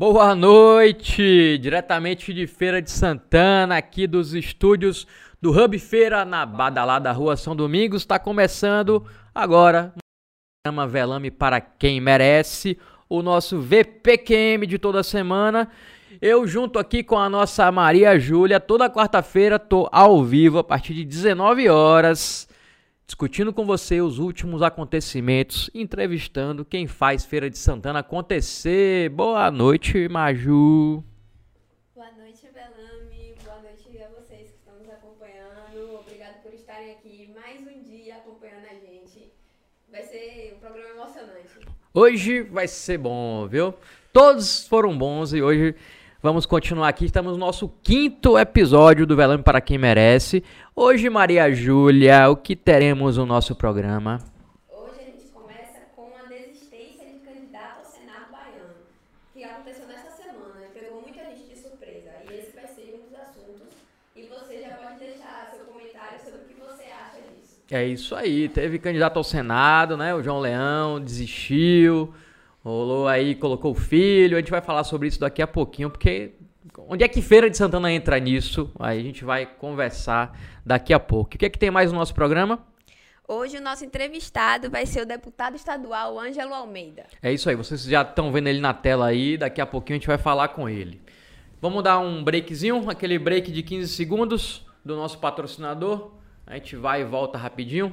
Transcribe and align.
Boa 0.00 0.34
noite, 0.34 1.58
diretamente 1.58 2.32
de 2.32 2.46
Feira 2.46 2.80
de 2.80 2.90
Santana, 2.90 3.76
aqui 3.76 4.06
dos 4.06 4.32
estúdios 4.32 5.06
do 5.42 5.50
Hub 5.50 5.78
Feira 5.78 6.24
na 6.24 6.46
badalada 6.46 7.12
Rua 7.12 7.36
São 7.36 7.54
Domingos. 7.54 8.00
Está 8.00 8.18
começando 8.18 9.06
agora 9.34 9.92
o 9.94 10.00
programa 10.64 10.90
Velame 10.90 11.30
para 11.30 11.60
quem 11.60 12.00
merece, 12.00 12.78
o 13.10 13.20
nosso 13.20 13.60
VPQM 13.60 14.66
de 14.66 14.78
toda 14.78 15.02
semana. 15.02 15.68
Eu 16.18 16.46
junto 16.46 16.78
aqui 16.78 17.02
com 17.02 17.18
a 17.18 17.28
nossa 17.28 17.70
Maria 17.70 18.18
Júlia, 18.18 18.58
toda 18.58 18.88
quarta-feira 18.88 19.58
tô 19.58 19.86
ao 19.92 20.24
vivo 20.24 20.60
a 20.60 20.64
partir 20.64 20.94
de 20.94 21.04
19 21.04 21.68
horas 21.68 22.48
discutindo 23.10 23.52
com 23.52 23.66
você 23.66 24.00
os 24.00 24.20
últimos 24.20 24.62
acontecimentos, 24.62 25.68
entrevistando 25.74 26.64
quem 26.64 26.86
faz 26.86 27.24
Feira 27.24 27.50
de 27.50 27.58
Santana 27.58 27.98
acontecer. 27.98 29.10
Boa 29.10 29.50
noite, 29.50 30.08
Maju. 30.08 31.02
Boa 31.92 32.12
noite, 32.12 32.46
Belame. 32.54 33.34
Boa 33.44 33.62
noite 33.62 34.00
a 34.00 34.08
vocês 34.10 34.52
que 34.52 34.56
estão 34.58 34.78
nos 34.78 34.88
acompanhando. 34.88 35.98
Obrigado 35.98 36.40
por 36.40 36.54
estarem 36.54 36.92
aqui 36.92 37.28
mais 37.34 37.60
um 37.62 37.82
dia 37.82 38.14
acompanhando 38.14 38.66
a 38.70 38.74
gente. 38.74 39.32
Vai 39.90 40.04
ser 40.04 40.54
um 40.56 40.60
programa 40.60 40.90
emocionante. 40.90 41.66
Hoje 41.92 42.42
vai 42.42 42.68
ser 42.68 42.98
bom, 42.98 43.48
viu? 43.48 43.74
Todos 44.12 44.68
foram 44.68 44.96
bons 44.96 45.32
e 45.32 45.42
hoje 45.42 45.74
Vamos 46.22 46.44
continuar 46.44 46.88
aqui, 46.88 47.06
estamos 47.06 47.32
no 47.32 47.38
nosso 47.38 47.66
quinto 47.82 48.38
episódio 48.38 49.06
do 49.06 49.16
Velame 49.16 49.42
para 49.42 49.58
quem 49.58 49.78
merece. 49.78 50.44
Hoje, 50.76 51.08
Maria 51.08 51.50
Júlia, 51.50 52.28
o 52.28 52.36
que 52.36 52.54
teremos 52.54 53.16
no 53.16 53.24
nosso 53.24 53.54
programa? 53.54 54.18
Hoje 54.70 55.00
a 55.00 55.04
gente 55.04 55.24
começa 55.32 55.80
com 55.96 56.12
a 56.22 56.28
desistência 56.28 57.06
de 57.06 57.20
candidato 57.20 57.78
ao 57.78 57.84
Senado 57.86 58.30
baiano, 58.30 58.74
que 59.32 59.42
aconteceu 59.42 59.86
nessa 59.86 60.10
semana 60.10 60.66
e 60.68 60.78
pegou 60.78 61.00
muita 61.00 61.24
gente 61.24 61.48
de 61.48 61.56
surpresa. 61.56 62.10
E 62.30 62.34
esse 62.34 62.54
vai 62.54 62.66
ser 62.66 63.00
um 63.00 63.08
dos 63.08 63.18
assuntos. 63.18 63.72
E 64.14 64.20
você 64.24 64.60
já 64.60 64.74
pode 64.74 64.98
deixar 64.98 65.52
seu 65.54 65.64
comentário 65.64 66.20
sobre 66.22 66.40
o 66.40 66.44
que 66.44 66.54
você 66.60 66.84
acha 66.84 67.16
disso. 67.16 67.62
É 67.70 67.86
isso 67.86 68.14
aí, 68.14 68.50
teve 68.50 68.78
candidato 68.78 69.16
ao 69.16 69.24
Senado, 69.24 69.96
né? 69.96 70.14
O 70.14 70.22
João 70.22 70.38
Leão 70.38 71.00
desistiu. 71.00 72.12
Rolou 72.62 73.08
aí, 73.08 73.34
colocou 73.34 73.72
o 73.72 73.74
filho. 73.74 74.36
A 74.36 74.40
gente 74.40 74.50
vai 74.50 74.60
falar 74.60 74.84
sobre 74.84 75.08
isso 75.08 75.18
daqui 75.18 75.40
a 75.40 75.46
pouquinho, 75.46 75.90
porque 75.90 76.32
onde 76.86 77.02
é 77.02 77.08
que 77.08 77.22
Feira 77.22 77.48
de 77.48 77.56
Santana 77.56 77.90
entra 77.90 78.18
nisso? 78.18 78.70
Aí 78.78 79.00
a 79.00 79.02
gente 79.02 79.24
vai 79.24 79.46
conversar 79.46 80.38
daqui 80.64 80.92
a 80.92 81.00
pouco. 81.00 81.34
O 81.34 81.38
que 81.38 81.46
é 81.46 81.50
que 81.50 81.58
tem 81.58 81.70
mais 81.70 81.90
no 81.90 81.98
nosso 81.98 82.14
programa? 82.14 82.62
Hoje 83.26 83.58
o 83.58 83.62
nosso 83.62 83.84
entrevistado 83.84 84.68
vai 84.68 84.84
ser 84.84 85.02
o 85.02 85.06
deputado 85.06 85.54
estadual 85.54 86.18
Ângelo 86.18 86.52
Almeida. 86.52 87.06
É 87.22 87.32
isso 87.32 87.48
aí, 87.48 87.54
vocês 87.54 87.84
já 87.84 88.02
estão 88.02 88.32
vendo 88.32 88.48
ele 88.48 88.60
na 88.60 88.74
tela 88.74 89.06
aí, 89.06 89.38
daqui 89.38 89.60
a 89.60 89.66
pouquinho 89.66 89.96
a 89.96 89.98
gente 90.00 90.08
vai 90.08 90.18
falar 90.18 90.48
com 90.48 90.68
ele. 90.68 91.00
Vamos 91.62 91.84
dar 91.84 91.98
um 92.00 92.24
breakzinho, 92.24 92.90
aquele 92.90 93.18
break 93.18 93.52
de 93.52 93.62
15 93.62 93.88
segundos 93.94 94.66
do 94.84 94.96
nosso 94.96 95.18
patrocinador. 95.18 96.10
A 96.46 96.54
gente 96.54 96.74
vai 96.74 97.02
e 97.02 97.04
volta 97.04 97.38
rapidinho. 97.38 97.92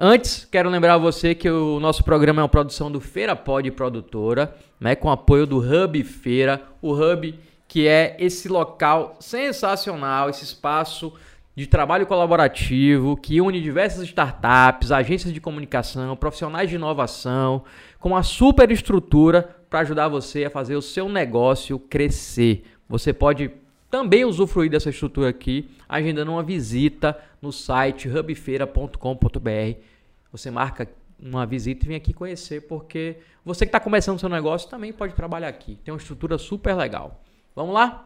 Antes, 0.00 0.46
quero 0.48 0.70
lembrar 0.70 0.96
você 0.96 1.34
que 1.34 1.50
o 1.50 1.80
nosso 1.80 2.04
programa 2.04 2.40
é 2.40 2.44
uma 2.44 2.48
produção 2.48 2.88
do 2.88 3.00
Feira 3.00 3.34
Pod 3.34 3.68
Produtora, 3.72 4.54
né, 4.78 4.94
com 4.94 5.10
apoio 5.10 5.44
do 5.44 5.58
Hub 5.58 6.04
Feira, 6.04 6.62
o 6.80 6.92
Hub 6.92 7.36
que 7.66 7.88
é 7.88 8.16
esse 8.20 8.48
local 8.48 9.16
sensacional, 9.18 10.30
esse 10.30 10.44
espaço 10.44 11.12
de 11.56 11.66
trabalho 11.66 12.06
colaborativo 12.06 13.16
que 13.16 13.40
une 13.40 13.60
diversas 13.60 14.04
startups, 14.04 14.92
agências 14.92 15.34
de 15.34 15.40
comunicação, 15.40 16.16
profissionais 16.16 16.70
de 16.70 16.76
inovação, 16.76 17.64
com 17.98 18.10
uma 18.10 18.22
super 18.22 18.70
estrutura 18.70 19.56
para 19.68 19.80
ajudar 19.80 20.06
você 20.06 20.44
a 20.44 20.50
fazer 20.50 20.76
o 20.76 20.82
seu 20.82 21.08
negócio 21.08 21.76
crescer. 21.76 22.62
Você 22.88 23.12
pode 23.12 23.50
também 23.90 24.24
usufruir 24.24 24.70
dessa 24.70 24.90
estrutura 24.90 25.30
aqui, 25.30 25.68
agendando 25.88 26.30
uma 26.30 26.42
visita 26.42 27.18
no 27.40 27.52
site 27.52 28.08
hubfeira.com.br. 28.08 29.97
Você 30.30 30.50
marca 30.50 30.88
uma 31.20 31.44
visita 31.46 31.84
e 31.84 31.88
vem 31.88 31.96
aqui 31.96 32.12
conhecer, 32.12 32.62
porque 32.62 33.18
você 33.44 33.64
que 33.64 33.70
está 33.70 33.80
começando 33.80 34.20
seu 34.20 34.28
negócio 34.28 34.68
também 34.68 34.92
pode 34.92 35.14
trabalhar 35.14 35.48
aqui. 35.48 35.78
Tem 35.84 35.92
uma 35.92 35.98
estrutura 35.98 36.38
super 36.38 36.74
legal. 36.74 37.22
Vamos 37.54 37.74
lá? 37.74 38.04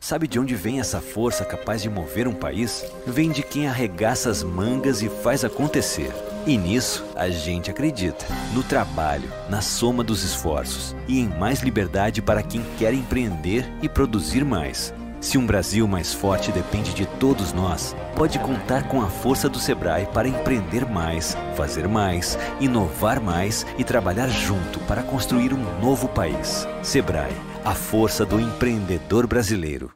Sabe 0.00 0.28
de 0.28 0.38
onde 0.38 0.54
vem 0.54 0.78
essa 0.78 1.00
força 1.00 1.44
capaz 1.44 1.82
de 1.82 1.90
mover 1.90 2.28
um 2.28 2.34
país? 2.34 2.84
Vem 3.04 3.32
de 3.32 3.42
quem 3.42 3.66
arregaça 3.66 4.30
as 4.30 4.44
mangas 4.44 5.02
e 5.02 5.08
faz 5.08 5.44
acontecer. 5.44 6.12
E 6.46 6.56
nisso 6.56 7.04
a 7.16 7.28
gente 7.30 7.70
acredita. 7.70 8.24
No 8.54 8.62
trabalho, 8.62 9.28
na 9.50 9.60
soma 9.60 10.04
dos 10.04 10.22
esforços 10.22 10.94
e 11.08 11.18
em 11.18 11.28
mais 11.28 11.62
liberdade 11.62 12.22
para 12.22 12.42
quem 12.44 12.62
quer 12.78 12.94
empreender 12.94 13.64
e 13.82 13.88
produzir 13.88 14.44
mais. 14.44 14.94
Se 15.20 15.36
um 15.36 15.44
Brasil 15.44 15.88
mais 15.88 16.14
forte 16.14 16.52
depende 16.52 16.94
de 16.94 17.04
todos 17.04 17.52
nós, 17.52 17.94
pode 18.14 18.38
contar 18.38 18.86
com 18.86 19.02
a 19.02 19.08
força 19.08 19.48
do 19.48 19.58
Sebrae 19.58 20.06
para 20.06 20.28
empreender 20.28 20.86
mais, 20.86 21.36
fazer 21.56 21.88
mais, 21.88 22.38
inovar 22.60 23.20
mais 23.20 23.66
e 23.76 23.82
trabalhar 23.82 24.28
junto 24.28 24.78
para 24.80 25.02
construir 25.02 25.52
um 25.52 25.80
novo 25.80 26.08
país. 26.08 26.68
Sebrae, 26.84 27.32
a 27.64 27.74
força 27.74 28.24
do 28.24 28.38
empreendedor 28.38 29.26
brasileiro. 29.26 29.92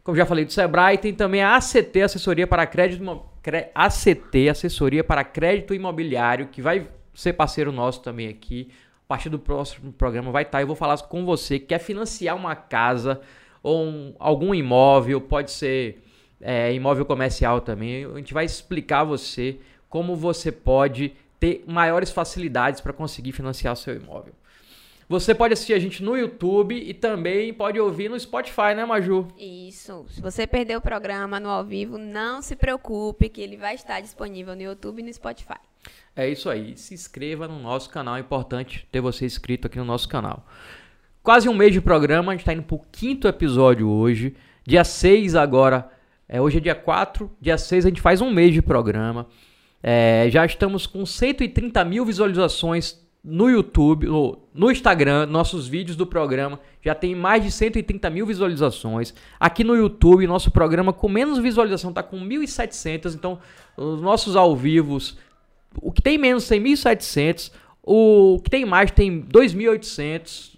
Como 0.02 0.16
já 0.16 0.26
falei 0.26 0.44
do 0.44 0.52
Sebrae, 0.52 0.98
tem 0.98 1.14
também 1.14 1.40
a 1.40 1.54
ACT, 1.54 2.02
Assessoria 2.02 2.48
para 2.48 2.66
Crédito, 2.66 3.04
ACT, 3.72 4.48
Assessoria 4.48 5.04
para 5.04 5.22
Crédito 5.22 5.74
Imobiliário, 5.74 6.48
que 6.48 6.60
vai 6.60 6.88
ser 7.14 7.34
parceiro 7.34 7.70
nosso 7.70 8.02
também 8.02 8.26
aqui. 8.26 8.68
A 9.04 9.08
partir 9.08 9.28
do 9.28 9.38
próximo 9.38 9.92
programa 9.92 10.32
vai 10.32 10.42
estar. 10.42 10.60
Eu 10.60 10.66
vou 10.66 10.74
falar 10.74 10.98
com 11.02 11.24
você 11.24 11.60
que 11.60 11.66
quer 11.66 11.78
financiar 11.78 12.34
uma 12.34 12.56
casa 12.56 13.20
ou 13.62 13.84
um, 13.84 14.14
algum 14.18 14.54
imóvel, 14.54 15.20
pode 15.20 15.50
ser 15.50 16.02
é, 16.40 16.72
imóvel 16.72 17.04
comercial 17.04 17.60
também. 17.60 18.04
A 18.04 18.16
gente 18.16 18.34
vai 18.34 18.44
explicar 18.44 19.00
a 19.00 19.04
você 19.04 19.58
como 19.88 20.14
você 20.14 20.52
pode 20.52 21.12
ter 21.40 21.64
maiores 21.66 22.10
facilidades 22.10 22.80
para 22.80 22.92
conseguir 22.92 23.32
financiar 23.32 23.76
seu 23.76 23.94
imóvel. 23.94 24.34
Você 25.08 25.34
pode 25.34 25.54
assistir 25.54 25.72
a 25.72 25.78
gente 25.78 26.02
no 26.02 26.14
YouTube 26.14 26.76
e 26.76 26.92
também 26.92 27.54
pode 27.54 27.80
ouvir 27.80 28.10
no 28.10 28.20
Spotify, 28.20 28.74
né, 28.76 28.84
Maju? 28.84 29.26
Isso. 29.38 30.04
Se 30.10 30.20
você 30.20 30.46
perdeu 30.46 30.80
o 30.80 30.82
programa 30.82 31.40
no 31.40 31.48
ao 31.48 31.64
vivo, 31.64 31.96
não 31.96 32.42
se 32.42 32.54
preocupe 32.54 33.30
que 33.30 33.40
ele 33.40 33.56
vai 33.56 33.74
estar 33.74 34.02
disponível 34.02 34.54
no 34.54 34.60
YouTube 34.60 35.00
e 35.00 35.02
no 35.02 35.10
Spotify. 35.10 35.56
É 36.14 36.28
isso 36.28 36.50
aí. 36.50 36.76
Se 36.76 36.92
inscreva 36.92 37.48
no 37.48 37.58
nosso 37.58 37.88
canal. 37.88 38.16
É 38.16 38.20
importante 38.20 38.86
ter 38.92 39.00
você 39.00 39.24
inscrito 39.24 39.66
aqui 39.66 39.78
no 39.78 39.84
nosso 39.84 40.06
canal. 40.10 40.46
Quase 41.28 41.46
um 41.46 41.52
mês 41.52 41.74
de 41.74 41.80
programa. 41.82 42.32
A 42.32 42.34
gente 42.34 42.40
está 42.40 42.54
indo 42.54 42.62
para 42.62 42.76
o 42.76 42.80
quinto 42.90 43.28
episódio 43.28 43.86
hoje. 43.86 44.34
Dia 44.66 44.82
6 44.82 45.34
agora. 45.34 45.86
É, 46.26 46.40
hoje 46.40 46.56
é 46.56 46.60
dia 46.60 46.74
4. 46.74 47.30
Dia 47.38 47.58
6 47.58 47.84
a 47.84 47.88
gente 47.90 48.00
faz 48.00 48.22
um 48.22 48.30
mês 48.30 48.54
de 48.54 48.62
programa. 48.62 49.26
É, 49.82 50.26
já 50.30 50.46
estamos 50.46 50.86
com 50.86 51.04
130 51.04 51.84
mil 51.84 52.06
visualizações 52.06 53.06
no 53.22 53.50
YouTube, 53.50 54.06
no, 54.06 54.38
no, 54.54 54.70
Instagram, 54.70 55.26
nossos 55.26 55.68
vídeos 55.68 55.98
do 55.98 56.06
programa 56.06 56.60
já 56.80 56.94
tem 56.94 57.14
mais 57.14 57.44
de 57.44 57.50
130 57.50 58.08
mil 58.08 58.24
visualizações. 58.24 59.12
Aqui 59.38 59.62
no 59.62 59.76
YouTube, 59.76 60.26
nosso 60.26 60.50
programa 60.50 60.94
com 60.94 61.10
menos 61.10 61.38
visualização 61.38 61.90
está 61.90 62.02
com 62.02 62.18
1.700. 62.20 63.14
Então, 63.14 63.38
os 63.76 64.00
nossos 64.00 64.34
ao 64.34 64.56
vivos, 64.56 65.18
o 65.76 65.92
que 65.92 66.00
tem 66.00 66.16
menos 66.16 66.48
tem 66.48 66.58
1.700, 66.58 67.52
o 67.82 68.40
que 68.42 68.48
tem 68.48 68.64
mais 68.64 68.90
tem 68.90 69.22
2.800. 69.22 70.56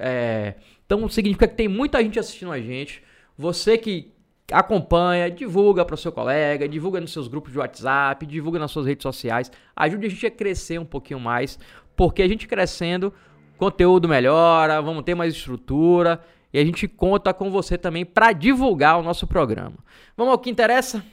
É, 0.00 0.54
então, 0.84 1.08
significa 1.08 1.46
que 1.46 1.54
tem 1.54 1.68
muita 1.68 2.02
gente 2.02 2.18
assistindo 2.18 2.50
a 2.50 2.60
gente. 2.60 3.02
Você 3.36 3.76
que 3.76 4.12
acompanha, 4.50 5.30
divulga 5.30 5.84
para 5.84 5.94
o 5.94 5.98
seu 5.98 6.10
colega, 6.10 6.68
divulga 6.68 7.00
nos 7.00 7.12
seus 7.12 7.28
grupos 7.28 7.52
de 7.52 7.58
WhatsApp, 7.58 8.24
divulga 8.26 8.58
nas 8.58 8.70
suas 8.70 8.86
redes 8.86 9.02
sociais. 9.02 9.52
Ajude 9.76 10.06
a 10.06 10.10
gente 10.10 10.26
a 10.26 10.30
crescer 10.30 10.78
um 10.80 10.84
pouquinho 10.84 11.20
mais, 11.20 11.58
porque 11.94 12.22
a 12.22 12.28
gente 12.28 12.48
crescendo, 12.48 13.12
conteúdo 13.58 14.08
melhora, 14.08 14.80
vamos 14.80 15.02
ter 15.02 15.14
mais 15.14 15.34
estrutura 15.34 16.20
e 16.52 16.58
a 16.58 16.64
gente 16.64 16.88
conta 16.88 17.34
com 17.34 17.50
você 17.50 17.76
também 17.76 18.06
para 18.06 18.32
divulgar 18.32 18.98
o 18.98 19.02
nosso 19.02 19.26
programa. 19.26 19.76
Vamos 20.16 20.32
ao 20.32 20.38
que 20.38 20.48
interessa? 20.48 21.04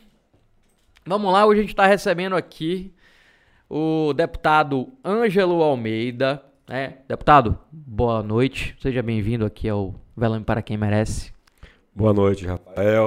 Vamos 1.05 1.31
lá, 1.31 1.45
hoje 1.45 1.59
a 1.59 1.63
gente 1.63 1.73
está 1.73 1.85
recebendo 1.85 2.35
aqui 2.35 2.93
o 3.69 4.13
deputado 4.13 4.93
Ângelo 5.03 5.61
Almeida. 5.61 6.43
É, 6.67 6.93
deputado, 7.07 7.59
boa 7.71 8.23
noite. 8.23 8.75
Seja 8.81 9.03
bem-vindo 9.03 9.45
aqui 9.45 9.69
ao 9.69 9.93
Velame 10.17 10.43
para 10.43 10.63
quem 10.63 10.75
merece. 10.75 11.31
Boa 11.93 12.11
noite, 12.11 12.47
Rafael. 12.47 13.05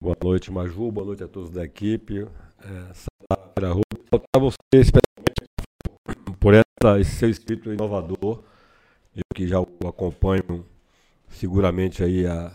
Boa 0.00 0.16
noite, 0.22 0.52
Maju. 0.52 0.92
Boa 0.92 1.06
noite 1.08 1.24
a 1.24 1.28
todos 1.28 1.50
da 1.50 1.64
equipe. 1.64 2.20
É, 2.20 2.94
Saudar 2.94 3.76
você 4.38 4.56
especialmente 4.74 6.38
por 6.38 6.54
essa, 6.54 7.00
esse 7.00 7.16
seu 7.16 7.28
espírito 7.28 7.72
inovador. 7.72 8.44
Eu 9.16 9.22
que 9.34 9.48
já 9.48 9.58
o 9.58 9.66
acompanho 9.88 10.64
seguramente 11.28 12.04
aí 12.04 12.26
há, 12.26 12.52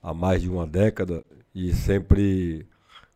há 0.00 0.14
mais 0.14 0.42
de 0.42 0.48
uma 0.48 0.64
década 0.64 1.24
e 1.52 1.72
sempre 1.72 2.68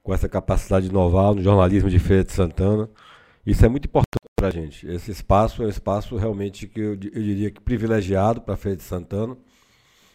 com 0.03 0.13
essa 0.13 0.29
capacidade 0.29 0.87
de 0.87 0.91
inovar 0.91 1.33
no 1.33 1.43
jornalismo 1.43 1.89
de 1.89 2.01
Feira 2.01 2.25
de 2.25 2.33
Santana. 2.33 2.91
Isso 3.47 3.65
é 3.65 3.69
muito 3.69 3.85
importante 3.85 4.20
para 4.41 4.49
a 4.49 4.51
gente. 4.51 4.87
Esse 4.87 5.11
espaço 5.11 5.63
é 5.63 5.67
um 5.67 5.69
espaço 5.69 6.17
realmente 6.17 6.67
que 6.67 6.81
eu, 6.81 6.93
eu 6.93 6.97
diria 6.97 7.51
que 7.51 7.61
privilegiado 7.61 8.41
para 8.41 8.55
a 8.55 8.57
Feira 8.57 8.75
de 8.75 8.83
Santana, 8.83 9.37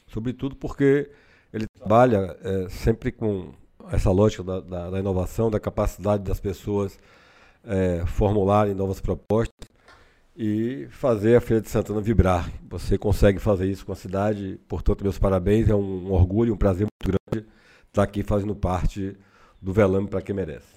sobretudo 0.08 0.56
porque 0.56 1.12
ele 1.54 1.68
trabalha 1.68 2.36
é, 2.42 2.68
sempre 2.70 3.12
com 3.12 3.54
essa 3.92 4.10
lógica 4.10 4.44
da, 4.44 4.60
da, 4.60 4.90
da, 4.90 5.00
inovação, 5.00 5.52
da 5.52 5.60
capacidade 5.60 6.24
das 6.24 6.40
pessoas 6.40 6.98
é, 7.64 8.04
formularem 8.08 8.74
novas 8.74 9.00
propostas 9.00 9.70
e 10.36 10.88
fazer 10.90 11.36
a 11.36 11.42
Feira 11.42 11.62
de 11.62 11.70
Santana 11.70 12.02
vibrar. 12.02 12.50
Você 12.68 12.98
consegue 12.98 13.38
fazer 13.38 13.68
isso 13.68 13.86
com 13.86 13.92
a 13.92 13.96
cidade, 13.96 14.60
portanto, 14.68 15.04
meus 15.04 15.20
parabéns, 15.20 15.70
é 15.70 15.76
um, 15.76 16.08
um 16.08 16.12
orgulho, 16.12 16.56
um 16.56 16.58
prazer 16.58 16.88
muito 16.88 17.20
grande 17.32 17.48
estar 17.88 18.02
aqui 18.02 18.24
fazendo 18.24 18.56
parte 18.56 19.16
do 19.62 19.72
Velame 19.72 20.08
para 20.08 20.22
quem 20.24 20.34
merece. 20.34 20.76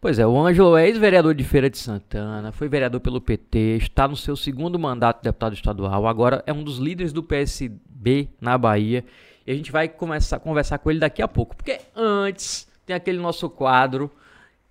Pois 0.00 0.18
é, 0.18 0.26
o 0.26 0.38
Ângelo 0.40 0.78
é 0.78 0.86
ex-vereador 0.86 1.34
de 1.34 1.44
Feira 1.44 1.68
de 1.68 1.76
Santana, 1.76 2.52
foi 2.52 2.68
vereador 2.68 3.00
pelo 3.00 3.20
PT, 3.20 3.76
está 3.76 4.08
no 4.08 4.16
seu 4.16 4.34
segundo 4.34 4.78
mandato 4.78 5.18
de 5.18 5.24
deputado 5.24 5.52
estadual, 5.52 6.06
agora 6.06 6.42
é 6.46 6.52
um 6.54 6.64
dos 6.64 6.78
líderes 6.78 7.12
do 7.12 7.22
PSB 7.22 8.30
na 8.40 8.56
Bahia. 8.56 9.04
E 9.46 9.52
a 9.52 9.54
gente 9.54 9.70
vai 9.70 9.88
começar 9.88 10.36
a 10.36 10.40
conversar 10.40 10.78
com 10.78 10.90
ele 10.90 11.00
daqui 11.00 11.20
a 11.20 11.28
pouco, 11.28 11.54
porque 11.54 11.80
antes 11.94 12.66
tem 12.86 12.96
aquele 12.96 13.18
nosso 13.18 13.50
quadro 13.50 14.10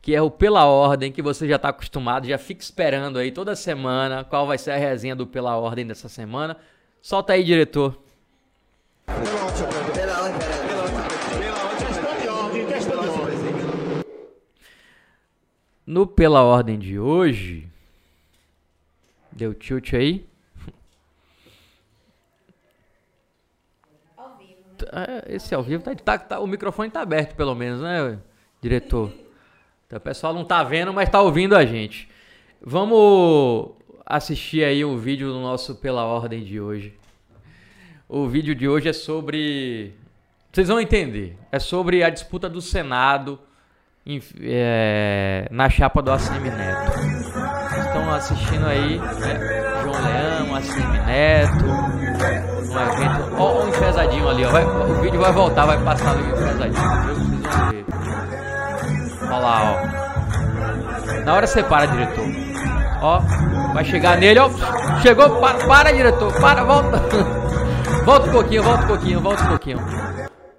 que 0.02 0.16
é 0.16 0.22
o 0.22 0.32
Pela 0.32 0.66
Ordem, 0.66 1.12
que 1.12 1.22
você 1.22 1.48
já 1.48 1.58
está 1.58 1.70
acostumado, 1.70 2.26
já 2.26 2.40
fica 2.40 2.64
esperando 2.64 3.20
aí 3.20 3.32
toda 3.32 3.56
semana 3.56 4.24
qual 4.24 4.48
vai 4.48 4.58
ser 4.58 4.72
a 4.72 4.78
resenha 4.78 5.16
do 5.16 5.28
Pela 5.28 5.58
Ordem 5.58 5.86
dessa 5.86 6.10
semana. 6.10 6.58
Solta 7.04 7.34
aí, 7.34 7.44
diretor. 7.44 8.02
Pela 9.94 10.09
No 15.90 16.06
Pela 16.06 16.44
Ordem 16.44 16.78
de 16.78 17.00
hoje. 17.00 17.68
Deu 19.32 19.56
tilt 19.56 19.92
aí? 19.96 20.24
Ao 24.16 24.38
vivo, 24.38 24.60
né? 24.68 24.76
Tá, 24.78 25.24
esse 25.26 25.56
ao 25.56 25.64
vivo 25.64 25.82
tá, 25.82 25.96
tá, 25.96 26.20
tá, 26.20 26.40
O 26.42 26.46
microfone 26.46 26.92
tá 26.92 27.02
aberto, 27.02 27.36
pelo 27.36 27.56
menos, 27.56 27.82
né, 27.82 28.20
diretor? 28.62 29.12
Então, 29.88 29.98
o 29.98 30.02
pessoal 30.02 30.32
não 30.32 30.46
tá 30.46 30.64
vendo, 30.64 30.94
mas 30.94 31.10
tá 31.10 31.24
ouvindo 31.24 31.56
a 31.56 31.66
gente. 31.66 32.08
Vamos 32.62 33.72
assistir 34.06 34.64
aí 34.64 34.86
o 34.86 34.96
vídeo 34.96 35.34
do 35.34 35.40
nosso 35.40 35.74
Pela 35.74 36.06
Ordem 36.06 36.44
de 36.44 36.62
hoje. 36.62 36.94
O 38.08 38.28
vídeo 38.28 38.54
de 38.54 38.70
hoje 38.70 38.90
é 38.90 38.94
sobre. 38.94 39.96
Vocês 40.52 40.68
vão 40.68 40.80
entender. 40.80 41.36
É 41.52 41.58
sobre 41.58 42.04
a 42.04 42.12
disputa 42.12 42.48
do 42.48 42.62
Senado 42.62 43.40
é, 44.42 45.48
na 45.52 45.70
chapa 45.70 46.02
do 46.02 46.12
ACM 46.12 46.50
Neto. 46.50 46.92
Estão 47.80 48.12
assistindo 48.14 48.66
aí 48.66 48.98
né, 48.98 49.82
João 49.84 50.02
Leão, 50.04 50.56
ACM 50.56 51.06
Neto, 51.06 51.66
um 51.66 52.80
evento. 52.80 53.36
Ó, 53.38 53.64
um 53.64 53.70
enfesadinho 53.70 54.30
ali, 54.30 54.46
ó. 54.46 54.52
Vai, 54.52 54.66
o 54.66 55.02
vídeo 55.02 55.20
vai 55.20 55.32
voltar, 55.32 55.66
vai 55.66 55.84
passar 55.84 56.12
ali 56.12 56.24
um 56.24 56.34
enfesadinho. 56.34 57.86
Olha 59.24 59.38
lá, 59.38 59.64
ó. 59.64 61.24
Na 61.24 61.34
hora 61.36 61.48
você 61.48 61.64
para, 61.64 61.86
diretor. 61.86 62.26
Ó, 63.02 63.20
vai 63.74 63.86
chegar 63.86 64.18
nele, 64.18 64.40
ó. 64.40 64.50
Chegou, 65.02 65.40
para, 65.40 65.68
para 65.68 65.92
diretor, 65.92 66.34
para, 66.40 66.64
volta. 66.64 66.98
volta 68.04 68.28
um 68.28 68.32
pouquinho, 68.32 68.64
volta 68.64 68.84
um 68.84 68.88
pouquinho, 68.88 69.22
volta 69.22 69.44
um 69.44 69.48
pouquinho. 69.48 69.80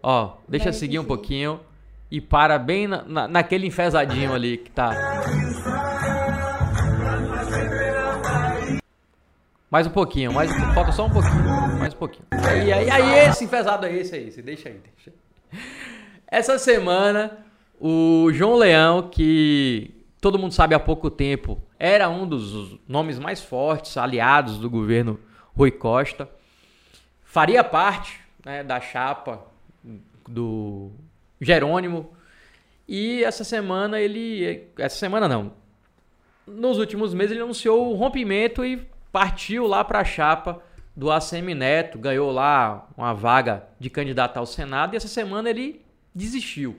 Ó, 0.02 0.36
deixa 0.48 0.72
seguir 0.72 0.98
um 0.98 1.04
pouquinho 1.04 1.60
e 2.10 2.20
para 2.20 2.58
bem 2.58 2.86
na, 2.86 3.02
na, 3.02 3.28
naquele 3.28 3.66
enfesadinho 3.66 4.34
ali 4.34 4.58
que 4.58 4.70
tá. 4.70 4.90
Mais 9.70 9.86
um 9.86 9.90
pouquinho, 9.90 10.32
mais 10.32 10.50
falta 10.74 10.90
só 10.90 11.06
um 11.06 11.10
pouquinho, 11.10 11.78
mais 11.78 11.94
um 11.94 11.96
pouquinho. 11.96 12.26
Aí, 12.32 12.72
aí, 12.72 12.90
aí 12.90 13.28
esse 13.28 13.44
enfesado 13.44 13.86
é 13.86 13.92
esse, 13.92 14.16
é 14.16 14.20
esse, 14.20 14.42
deixa 14.42 14.68
aí, 14.68 14.80
deixa. 14.96 15.12
Essa 16.26 16.58
semana, 16.58 17.38
o 17.80 18.32
João 18.32 18.56
Leão, 18.56 19.08
que 19.08 19.94
todo 20.20 20.38
mundo 20.38 20.52
sabe 20.54 20.74
há 20.74 20.80
pouco 20.80 21.08
tempo, 21.08 21.62
era 21.78 22.08
um 22.08 22.26
dos 22.26 22.80
nomes 22.88 23.18
mais 23.18 23.40
fortes, 23.40 23.96
aliados 23.96 24.58
do 24.58 24.68
governo 24.68 25.20
Rui 25.56 25.70
Costa, 25.70 26.28
faria 27.22 27.62
parte 27.62 28.18
né, 28.44 28.64
da 28.64 28.80
chapa 28.80 29.40
do 30.26 30.90
Jerônimo. 31.40 32.12
E 32.86 33.22
essa 33.24 33.44
semana 33.44 34.00
ele. 34.00 34.68
Essa 34.78 34.96
semana 34.96 35.28
não. 35.28 35.52
Nos 36.46 36.78
últimos 36.78 37.14
meses 37.14 37.32
ele 37.32 37.42
anunciou 37.42 37.90
o 37.90 37.94
rompimento 37.94 38.64
e 38.64 38.86
partiu 39.12 39.66
lá 39.66 39.84
para 39.84 40.00
a 40.00 40.04
chapa 40.04 40.62
do 40.96 41.10
ACM 41.10 41.54
Neto, 41.54 41.98
ganhou 41.98 42.30
lá 42.32 42.88
uma 42.96 43.14
vaga 43.14 43.64
de 43.78 43.88
candidato 43.88 44.36
ao 44.36 44.46
Senado 44.46 44.94
e 44.94 44.96
essa 44.96 45.08
semana 45.08 45.48
ele 45.48 45.80
desistiu. 46.14 46.76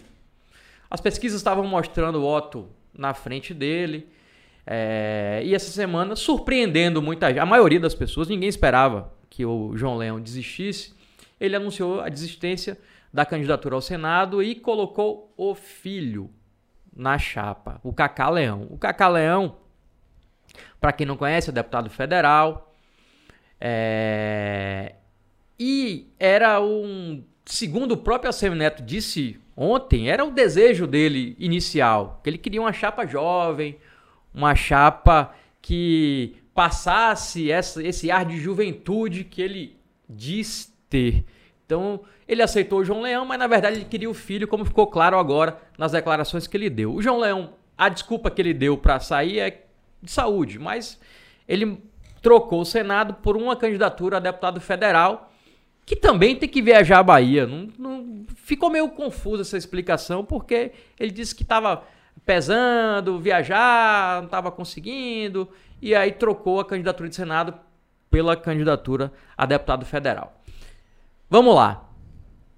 As 0.90 1.00
pesquisas 1.00 1.40
estavam 1.40 1.66
mostrando 1.66 2.22
o 2.22 2.28
Otto 2.28 2.68
na 2.94 3.14
frente 3.14 3.54
dele. 3.54 4.08
É, 4.68 5.42
e 5.44 5.56
essa 5.56 5.72
semana, 5.72 6.16
surpreendendo 6.16 7.02
muita 7.02 7.30
gente, 7.30 7.40
a 7.40 7.46
maioria 7.46 7.80
das 7.80 7.96
pessoas, 7.96 8.28
ninguém 8.28 8.50
esperava 8.50 9.12
que 9.30 9.46
o 9.46 9.76
João 9.76 9.98
Leão 9.98 10.20
desistisse. 10.20 10.94
Ele 11.40 11.56
anunciou 11.56 12.02
a 12.02 12.10
desistência 12.10 12.78
da 13.14 13.26
candidatura 13.26 13.76
ao 13.76 13.82
Senado 13.82 14.42
e 14.42 14.56
colocou 14.56 15.34
o 15.36 15.54
filho 15.54 16.30
na 16.96 17.18
chapa, 17.18 17.80
o 17.84 17.94
Cacá 17.94 18.30
Leão. 18.30 18.68
O 18.70 18.78
Cacá 18.78 19.08
Leão, 19.08 19.58
para 20.80 20.92
quem 20.92 21.06
não 21.06 21.18
conhece, 21.18 21.50
é 21.50 21.54
deputado 21.54 21.90
federal. 21.90 22.76
É... 23.60 24.96
E 25.60 26.08
era 26.20 26.62
um. 26.62 27.24
Segundo 27.46 27.94
o 27.94 27.98
próprio 27.98 28.30
Alcemir 28.30 28.58
Neto 28.58 28.84
disse 28.84 29.40
ontem, 29.56 30.10
era 30.10 30.24
o 30.24 30.32
desejo 30.32 30.88
dele 30.88 31.36
inicial. 31.40 32.20
Que 32.24 32.30
ele 32.30 32.38
queria 32.38 32.62
uma 32.62 32.74
chapa 32.74 33.06
jovem, 33.06 33.78
uma 34.34 34.56
chapa 34.56 35.34
que 35.62 36.36
passasse 36.54 37.52
essa, 37.52 37.84
esse 37.84 38.10
ar 38.10 38.26
de 38.26 38.38
juventude 38.38 39.24
que 39.24 39.42
ele 39.42 39.78
diz 40.10 40.74
ter. 40.90 41.24
Então, 41.66 42.02
ele 42.32 42.42
aceitou 42.42 42.80
o 42.80 42.86
João 42.86 43.02
Leão, 43.02 43.26
mas 43.26 43.38
na 43.38 43.46
verdade 43.46 43.76
ele 43.76 43.86
queria 43.86 44.10
o 44.10 44.14
filho, 44.14 44.48
como 44.48 44.64
ficou 44.64 44.88
claro 44.88 45.18
agora 45.18 45.58
nas 45.78 45.92
declarações 45.92 46.48
que 46.48 46.56
ele 46.56 46.70
deu. 46.70 46.94
O 46.94 47.02
João 47.02 47.20
Leão, 47.20 47.56
a 47.78 47.90
desculpa 47.90 48.32
que 48.32 48.42
ele 48.42 48.54
deu 48.54 48.78
para 48.78 49.02
sair 49.02 49.40
é 49.40 49.66
de 50.02 50.10
saúde, 50.10 50.58
mas 50.58 50.98
ele 51.46 51.84
trocou 52.22 52.62
o 52.62 52.66
Senado 52.66 53.16
por 53.16 53.36
uma 53.36 53.54
candidatura 53.58 54.16
a 54.16 54.20
deputado 54.22 54.62
federal, 54.62 55.30
que 55.86 55.94
também 55.94 56.34
tem 56.38 56.48
que 56.48 56.62
viajar 56.62 57.00
à 57.00 57.04
Bahia. 57.04 57.46
Não, 57.46 57.68
não 57.78 58.26
ficou 58.38 58.70
meio 58.70 58.88
confusa 58.88 59.42
essa 59.42 59.58
explicação, 59.58 60.24
porque 60.24 60.72
ele 60.98 61.12
disse 61.12 61.36
que 61.36 61.44
estava 61.44 61.84
pesando, 62.26 63.20
viajar, 63.20 64.20
não 64.20 64.26
estava 64.28 64.50
conseguindo, 64.50 65.50
e 65.82 65.94
aí 65.94 66.14
trocou 66.14 66.62
a 66.62 66.66
candidatura 66.66 67.10
de 67.10 67.16
Senado 67.18 67.56
pela 68.10 68.38
candidatura 68.38 69.12
a 69.38 69.46
deputado 69.46 69.86
federal. 69.86 70.42
Vamos 71.30 71.54
lá. 71.54 71.91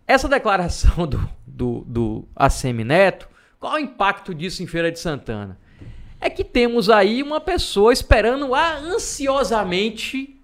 Essa 0.08 0.28
declaração 0.28 1.08
do, 1.08 1.30
do, 1.46 1.84
do 1.88 2.28
ACM 2.36 2.84
Neto, 2.84 3.30
qual 3.60 3.76
o 3.76 3.80
impacto 3.80 4.34
disso 4.36 4.62
em 4.62 4.68
Feira 4.68 4.92
de 4.92 5.00
Santana? 5.00 5.58
É 6.20 6.30
que 6.30 6.44
temos 6.44 6.90
aí 6.90 7.24
uma 7.24 7.40
pessoa 7.40 7.94
esperando 7.94 8.54
ansiosamente 8.54 10.40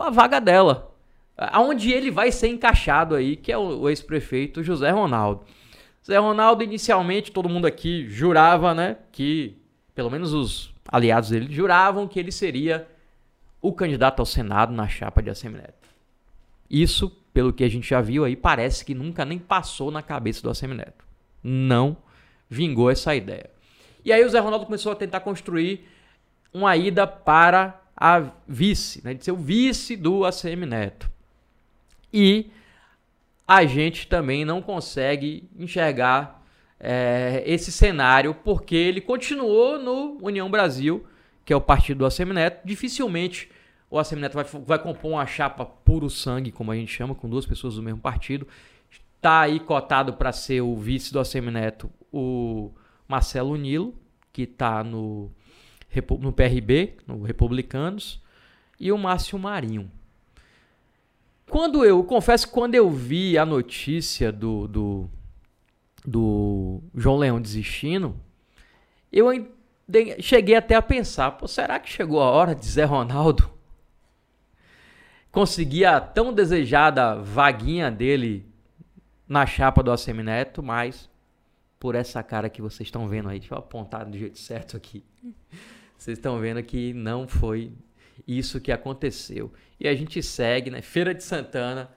a 0.00 0.10
vaga 0.10 0.40
dela. 0.40 0.94
Aonde 1.36 1.92
ele 1.92 2.10
vai 2.10 2.32
ser 2.32 2.48
encaixado 2.48 3.14
aí, 3.14 3.36
que 3.36 3.50
é 3.50 3.56
o 3.56 3.88
ex-prefeito 3.88 4.62
José 4.62 4.90
Ronaldo. 4.90 5.44
José 6.02 6.18
Ronaldo, 6.18 6.64
inicialmente, 6.64 7.30
todo 7.30 7.48
mundo 7.48 7.66
aqui 7.66 8.08
jurava, 8.08 8.74
né, 8.74 8.96
que 9.12 9.56
pelo 9.94 10.10
menos 10.10 10.32
os 10.32 10.74
aliados 10.86 11.30
dele 11.30 11.52
juravam 11.52 12.06
que 12.08 12.18
ele 12.18 12.32
seria 12.32 12.88
o 13.60 13.72
candidato 13.72 14.20
ao 14.20 14.26
Senado 14.26 14.72
na 14.72 14.88
chapa 14.88 15.22
de 15.22 15.30
Assemineto. 15.30 15.87
Isso, 16.70 17.10
pelo 17.32 17.52
que 17.52 17.64
a 17.64 17.68
gente 17.68 17.88
já 17.88 18.00
viu 18.00 18.24
aí, 18.24 18.36
parece 18.36 18.84
que 18.84 18.94
nunca 18.94 19.24
nem 19.24 19.38
passou 19.38 19.90
na 19.90 20.02
cabeça 20.02 20.42
do 20.42 20.50
Assemineto. 20.50 21.04
Não 21.42 21.96
vingou 22.48 22.90
essa 22.90 23.14
ideia. 23.14 23.50
E 24.04 24.12
aí 24.12 24.24
o 24.24 24.28
Zé 24.28 24.38
Ronaldo 24.38 24.66
começou 24.66 24.92
a 24.92 24.96
tentar 24.96 25.20
construir 25.20 25.86
uma 26.52 26.76
ida 26.76 27.06
para 27.06 27.80
a 27.96 28.30
vice, 28.46 29.02
né, 29.04 29.12
de 29.14 29.24
ser 29.24 29.32
o 29.32 29.36
vice 29.36 29.96
do 29.96 30.24
ACM 30.24 30.66
Neto. 30.66 31.10
E 32.12 32.50
a 33.46 33.64
gente 33.64 34.06
também 34.06 34.44
não 34.44 34.62
consegue 34.62 35.48
enxergar 35.58 36.46
é, 36.78 37.42
esse 37.46 37.72
cenário 37.72 38.34
porque 38.34 38.76
ele 38.76 39.00
continuou 39.00 39.78
no 39.78 40.18
União 40.22 40.50
Brasil, 40.50 41.04
que 41.44 41.52
é 41.52 41.56
o 41.56 41.60
partido 41.60 41.98
do 41.98 42.06
ACM 42.06 42.32
Neto. 42.32 42.64
Dificilmente 42.64 43.50
o 43.90 43.98
ACM 43.98 44.20
Neto 44.20 44.34
vai, 44.34 44.44
vai 44.44 44.78
compor 44.78 45.12
uma 45.12 45.26
chapa 45.26 45.64
puro 45.64 46.10
sangue, 46.10 46.52
como 46.52 46.70
a 46.70 46.76
gente 46.76 46.92
chama, 46.92 47.14
com 47.14 47.28
duas 47.28 47.46
pessoas 47.46 47.76
do 47.76 47.82
mesmo 47.82 48.00
partido. 48.00 48.46
Está 48.90 49.40
aí 49.40 49.58
cotado 49.58 50.12
para 50.12 50.32
ser 50.32 50.60
o 50.60 50.76
vice 50.76 51.12
do 51.12 51.18
ACM 51.18 51.50
Neto 51.50 51.90
o 52.12 52.70
Marcelo 53.06 53.56
Nilo, 53.56 53.94
que 54.32 54.42
está 54.42 54.82
no, 54.82 55.30
no 56.20 56.32
PRB, 56.32 56.96
no 57.06 57.22
Republicanos, 57.22 58.22
e 58.78 58.92
o 58.92 58.98
Márcio 58.98 59.38
Marinho. 59.38 59.90
Quando 61.50 61.84
eu, 61.84 62.04
confesso 62.04 62.46
que 62.46 62.52
quando 62.52 62.74
eu 62.74 62.90
vi 62.90 63.38
a 63.38 63.46
notícia 63.46 64.30
do, 64.30 64.68
do, 64.68 65.10
do 66.04 66.82
João 66.94 67.16
Leão 67.16 67.40
desistindo, 67.40 68.14
eu 69.10 69.26
cheguei 70.20 70.54
até 70.54 70.74
a 70.74 70.82
pensar, 70.82 71.38
será 71.46 71.78
que 71.78 71.88
chegou 71.88 72.20
a 72.20 72.30
hora 72.30 72.54
de 72.54 72.66
Zé 72.66 72.84
Ronaldo 72.84 73.57
conseguir 75.38 75.84
a 75.84 76.00
tão 76.00 76.32
desejada 76.32 77.14
vaguinha 77.14 77.92
dele 77.92 78.44
na 79.28 79.46
chapa 79.46 79.84
do 79.84 79.92
ACM 79.92 80.24
Neto, 80.24 80.64
mas 80.64 81.08
por 81.78 81.94
essa 81.94 82.24
cara 82.24 82.50
que 82.50 82.60
vocês 82.60 82.88
estão 82.88 83.06
vendo 83.06 83.28
aí, 83.28 83.38
deixa 83.38 83.54
eu 83.54 83.58
apontar 83.58 84.04
do 84.04 84.18
jeito 84.18 84.36
certo 84.36 84.76
aqui. 84.76 85.04
Vocês 85.96 86.18
estão 86.18 86.40
vendo 86.40 86.60
que 86.62 86.92
não 86.92 87.28
foi 87.28 87.72
isso 88.26 88.60
que 88.60 88.72
aconteceu. 88.72 89.52
E 89.78 89.86
a 89.86 89.94
gente 89.94 90.20
segue, 90.22 90.70
né? 90.70 90.82
Feira 90.82 91.14
de 91.14 91.22
Santana, 91.22 91.88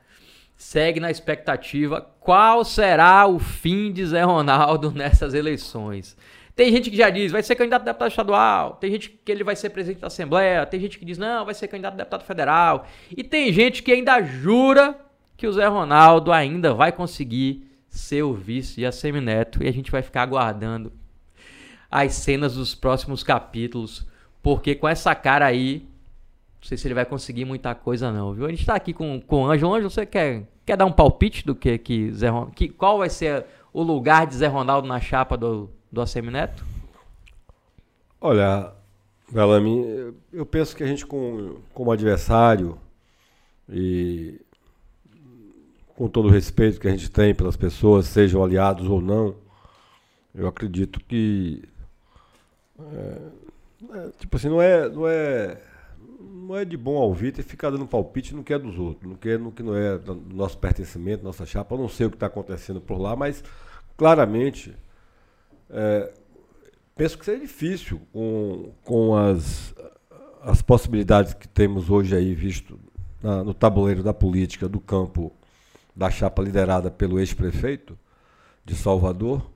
segue 0.56 1.00
na 1.00 1.10
expectativa 1.10 2.02
qual 2.20 2.64
será 2.64 3.26
o 3.28 3.40
fim 3.40 3.92
de 3.92 4.06
Zé 4.06 4.22
Ronaldo 4.22 4.90
nessas 4.94 5.34
eleições. 5.34 6.16
Tem 6.62 6.72
gente 6.72 6.92
que 6.92 6.96
já 6.96 7.10
diz, 7.10 7.32
vai 7.32 7.42
ser 7.42 7.56
candidato 7.56 7.82
a 7.82 7.86
deputado 7.86 8.10
estadual. 8.10 8.74
Tem 8.76 8.92
gente 8.92 9.10
que 9.10 9.32
ele 9.32 9.44
vai 9.44 9.56
ser 9.56 9.72
presidente 9.72 10.02
da 10.02 10.06
Assembleia. 10.06 10.64
Tem 10.64 10.80
gente 10.80 11.00
que 11.00 11.04
diz, 11.04 11.18
não, 11.18 11.44
vai 11.44 11.56
ser 11.56 11.68
candidato 11.68 11.96
a 11.96 11.98
deputado 11.98 12.24
federal. 12.24 12.86
E 13.18 13.24
tem 13.24 13.52
gente 13.52 13.82
que 13.82 13.92
ainda 13.92 14.22
jura 14.22 14.96
que 15.36 15.48
o 15.48 15.54
Zé 15.54 15.66
Ronaldo 15.66 16.32
ainda 16.32 16.72
vai 16.72 16.92
conseguir 16.92 17.68
ser 17.90 18.22
o 18.22 18.32
vice 18.32 18.76
de 18.76 18.86
Assemineto. 18.86 19.64
E 19.64 19.68
a 19.68 19.74
gente 19.74 19.90
vai 19.90 20.04
ficar 20.04 20.22
aguardando 20.22 20.94
as 21.90 22.14
cenas 22.14 22.54
dos 22.54 22.76
próximos 22.76 23.24
capítulos. 23.24 24.08
Porque 24.40 24.76
com 24.76 24.88
essa 24.88 25.16
cara 25.16 25.48
aí, 25.48 25.88
não 26.62 26.68
sei 26.68 26.78
se 26.78 26.86
ele 26.88 26.94
vai 26.94 27.06
conseguir 27.06 27.44
muita 27.44 27.74
coisa 27.74 28.12
não, 28.12 28.34
viu? 28.34 28.46
A 28.46 28.52
gente 28.52 28.68
tá 28.68 28.76
aqui 28.76 28.94
com, 28.94 29.20
com 29.20 29.46
o 29.46 29.46
Ângelo. 29.50 29.74
Ângelo, 29.74 29.90
você 29.90 30.06
quer, 30.06 30.48
quer 30.64 30.78
dar 30.78 30.86
um 30.86 30.92
palpite 30.92 31.44
do 31.44 31.56
que, 31.56 31.76
que 31.80 32.12
Zé 32.12 32.30
Ronaldo... 32.30 32.52
Que, 32.52 32.70
qual 32.70 33.00
vai 33.00 33.10
ser 33.10 33.48
o 33.74 33.82
lugar 33.82 34.28
de 34.28 34.36
Zé 34.36 34.46
Ronaldo 34.46 34.88
na 34.88 35.00
chapa 35.00 35.36
do, 35.36 35.72
do 35.92 36.02
ACM 36.02 36.32
Neto? 36.32 36.66
Olha, 38.20 38.72
Galami, 39.32 40.14
eu 40.32 40.46
penso 40.46 40.76
que 40.76 40.84
a 40.84 40.88
gente 40.88 41.06
com, 41.06 41.58
como 41.74 41.92
adversário 41.92 42.78
e 43.70 44.40
com 45.96 46.08
todo 46.08 46.28
o 46.28 46.32
respeito 46.32 46.80
que 46.80 46.88
a 46.88 46.92
gente 46.92 47.10
tem 47.10 47.34
pelas 47.34 47.58
pessoas, 47.58 48.06
sejam 48.08 48.44
aliados 48.44 48.88
ou 48.88 49.02
não, 49.02 49.36
eu 50.34 50.48
acredito 50.48 51.00
que 51.00 51.64
é, 52.80 53.18
é, 53.98 54.10
tipo 54.20 54.38
assim, 54.38 54.50
não 54.50 54.62
é, 54.62 54.90
não 54.90 55.08
é 55.08 55.62
não 56.20 56.56
é 56.56 56.66
de 56.66 56.78
bom 56.78 56.94
ouvir 56.94 57.38
e 57.38 57.44
ficar 57.44 57.70
dando 57.70 57.88
palpite 57.88 58.36
no 58.36 58.44
que 58.44 58.54
é 58.54 58.60
dos 58.60 58.78
outros, 58.78 59.10
no 59.10 59.18
que, 59.18 59.38
no 59.38 59.52
que 59.52 59.64
não 59.64 59.76
é 59.76 59.98
do 59.98 60.16
nosso 60.34 60.58
pertencimento, 60.58 61.24
nossa 61.24 61.46
chapa. 61.46 61.74
Eu 61.74 61.80
não 61.80 61.90
sei 61.90 62.06
o 62.06 62.10
que 62.10 62.16
está 62.16 62.28
acontecendo 62.28 62.80
por 62.80 63.00
lá, 63.00 63.16
mas 63.16 63.44
claramente 63.98 64.76
é, 65.72 66.14
penso 66.96 67.18
que 67.18 67.26
seria 67.26 67.42
difícil 67.42 68.02
com, 68.12 68.74
com 68.84 69.16
as, 69.16 69.74
as 70.42 70.62
possibilidades 70.62 71.34
que 71.34 71.48
temos 71.48 71.90
hoje 71.90 72.16
aí 72.16 72.34
visto 72.34 72.80
na, 73.22 73.44
no 73.44 73.54
tabuleiro 73.54 74.04
da 74.04 74.14
política 74.14 74.68
do 74.70 74.80
campo 74.80 75.32
da 75.96 76.10
chapa 76.10 76.42
liderada 76.42 76.92
pelo 76.92 77.20
ex-prefeito 77.20 77.98
de 78.64 78.76
Salvador 78.76 79.52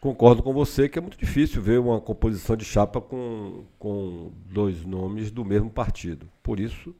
Concordo 0.00 0.44
com 0.44 0.52
você 0.52 0.88
que 0.88 0.96
é 0.96 1.02
muito 1.02 1.18
difícil 1.18 1.60
ver 1.60 1.80
uma 1.80 2.00
composição 2.00 2.56
de 2.56 2.64
chapa 2.64 3.00
com, 3.00 3.64
com 3.78 4.30
dois 4.46 4.84
nomes 4.84 5.32
do 5.32 5.44
mesmo 5.44 5.68
partido. 5.68 6.30
Por 6.40 6.60
isso, 6.60 6.94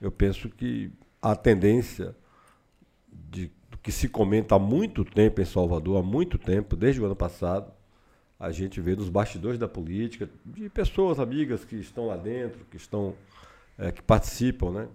eu 0.00 0.10
penso 0.10 0.48
que 0.48 0.90
a 1.22 1.36
tendência 1.36 2.16
de, 3.30 3.52
que 3.84 3.92
se 3.92 4.08
comenta 4.08 4.56
há 4.56 4.58
muito 4.58 5.04
tempo 5.04 5.40
em 5.40 5.44
Salvador, 5.44 5.98
há 5.98 6.02
muito 6.02 6.38
tempo, 6.38 6.74
desde 6.74 7.00
o 7.00 7.04
ano 7.04 7.14
passado, 7.14 7.70
a 8.40 8.50
gente 8.50 8.80
vê 8.80 8.96
nos 8.96 9.08
bastidores 9.08 9.58
da 9.60 9.68
política, 9.68 10.28
de 10.44 10.68
pessoas 10.68 11.20
amigas 11.20 11.64
que 11.64 11.76
estão 11.76 12.08
lá 12.08 12.16
dentro, 12.16 12.64
que 12.68 12.76
estão 12.76 13.14
é, 13.78 13.92
que 13.92 14.02
participam, 14.02 14.72
né? 14.72 14.88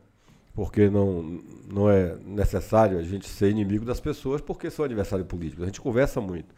Porque 0.54 0.90
não, 0.90 1.40
não 1.72 1.90
é 1.90 2.18
necessário 2.26 2.98
a 2.98 3.04
gente 3.04 3.30
ser 3.30 3.50
inimigo 3.50 3.86
das 3.86 4.02
pessoas 4.02 4.42
porque 4.42 4.70
são 4.70 4.84
adversário 4.84 5.24
político. 5.24 5.64
A 5.64 5.66
gente 5.66 5.80
conversa 5.80 6.20
muito 6.20 6.54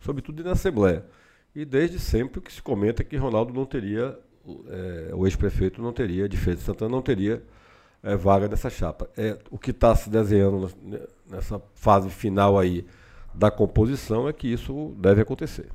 sobretudo 0.00 0.42
na 0.44 0.52
Assembleia. 0.52 1.04
E 1.54 1.64
desde 1.64 1.98
sempre 1.98 2.40
que 2.40 2.52
se 2.52 2.62
comenta 2.62 3.02
é 3.02 3.04
que 3.04 3.16
Ronaldo 3.16 3.52
não 3.52 3.64
teria, 3.64 4.18
é, 4.68 5.14
o 5.14 5.26
ex-prefeito 5.26 5.80
não 5.80 5.92
teria, 5.92 6.28
de 6.28 6.36
Feira 6.36 6.58
de 6.58 6.64
Santana, 6.64 6.90
não 6.90 7.02
teria 7.02 7.42
é, 8.06 8.16
vaga 8.16 8.46
nessa 8.46 8.70
chapa. 8.70 9.10
É, 9.16 9.36
o 9.50 9.58
que 9.58 9.72
está 9.72 9.94
se 9.96 10.08
desenhando 10.08 10.70
nessa 11.28 11.60
fase 11.74 12.08
final 12.08 12.58
aí 12.58 12.86
da 13.34 13.50
composição 13.50 14.28
é 14.28 14.32
que 14.32 14.46
isso 14.46 14.94
deve 14.96 15.20
acontecer. 15.20 15.68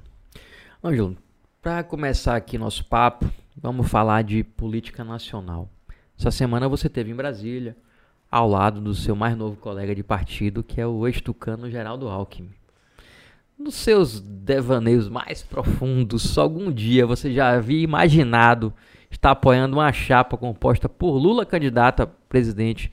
Ângelo, 0.83 1.17
para 1.61 1.83
começar 1.83 2.35
aqui 2.37 2.57
nosso 2.57 2.85
papo, 2.85 3.29
vamos 3.55 3.89
falar 3.89 4.23
de 4.23 4.43
política 4.43 5.03
nacional. 5.03 5.69
Essa 6.17 6.31
semana 6.31 6.69
você 6.69 6.87
teve 6.87 7.11
em 7.11 7.15
Brasília, 7.15 7.75
ao 8.31 8.47
lado 8.47 8.79
do 8.79 8.95
seu 8.95 9.15
mais 9.15 9.35
novo 9.35 9.57
colega 9.57 9.93
de 9.93 10.01
partido, 10.01 10.63
que 10.63 10.79
é 10.79 10.87
o 10.87 11.05
ex-tucano 11.05 11.69
Geraldo 11.69 12.07
Alckmin 12.07 12.49
nos 13.61 13.75
seus 13.75 14.19
devaneios 14.19 15.07
mais 15.07 15.43
profundos, 15.43 16.35
algum 16.37 16.71
dia 16.71 17.05
você 17.05 17.31
já 17.31 17.51
havia 17.51 17.83
imaginado 17.83 18.73
estar 19.11 19.31
apoiando 19.31 19.77
uma 19.77 19.91
chapa 19.91 20.37
composta 20.37 20.89
por 20.89 21.17
Lula 21.17 21.45
candidato 21.45 22.01
a 22.01 22.07
presidente 22.07 22.91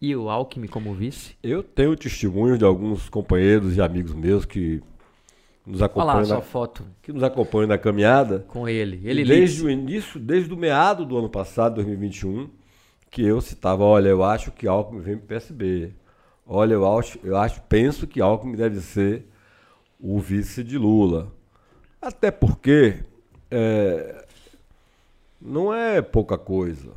e 0.00 0.14
o 0.14 0.28
Alckmin 0.28 0.68
como 0.68 0.94
vice? 0.94 1.34
Eu 1.42 1.62
tenho 1.62 1.96
testemunho 1.96 2.56
de 2.56 2.64
alguns 2.64 3.08
companheiros 3.08 3.76
e 3.76 3.80
amigos 3.80 4.14
meus 4.14 4.44
que 4.44 4.80
nos 5.66 5.82
acompanham, 5.82 6.18
Olha 6.18 6.28
lá, 6.28 6.34
na, 6.36 6.40
foto. 6.40 6.84
que 7.02 7.12
nos 7.12 7.22
acompanham 7.22 7.66
na 7.66 7.78
caminhada. 7.78 8.44
Com 8.48 8.68
ele. 8.68 9.00
ele 9.04 9.24
desde 9.24 9.64
o 9.64 9.70
início, 9.70 10.20
desde 10.20 10.52
o 10.52 10.56
meado 10.56 11.04
do 11.04 11.18
ano 11.18 11.28
passado, 11.28 11.74
2021, 11.76 12.48
que 13.10 13.22
eu 13.22 13.40
citava, 13.40 13.82
olha, 13.82 14.08
eu 14.08 14.22
acho 14.22 14.50
que 14.52 14.66
Alckmin 14.66 15.00
vem 15.00 15.16
para 15.16 15.24
o 15.24 15.28
PSB. 15.28 15.92
Olha, 16.46 16.74
eu 16.74 16.98
acho, 16.98 17.18
eu 17.22 17.36
acho, 17.36 17.60
penso 17.62 18.06
que 18.06 18.20
Alckmin 18.20 18.56
deve 18.56 18.80
ser 18.80 19.26
o 20.00 20.18
vice 20.18 20.62
de 20.62 20.78
Lula. 20.78 21.30
Até 22.00 22.30
porque 22.30 23.02
é, 23.50 24.24
não 25.40 25.72
é 25.72 26.00
pouca 26.02 26.36
coisa. 26.36 26.92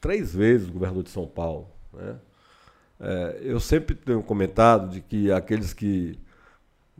Três 0.00 0.34
vezes 0.34 0.68
o 0.68 0.72
governador 0.72 1.02
de 1.02 1.10
São 1.10 1.26
Paulo. 1.26 1.68
Né? 1.92 2.16
É, 3.00 3.40
eu 3.42 3.60
sempre 3.60 3.94
tenho 3.94 4.22
comentado 4.22 4.90
de 4.90 5.00
que 5.00 5.30
aqueles 5.30 5.72
que 5.72 6.18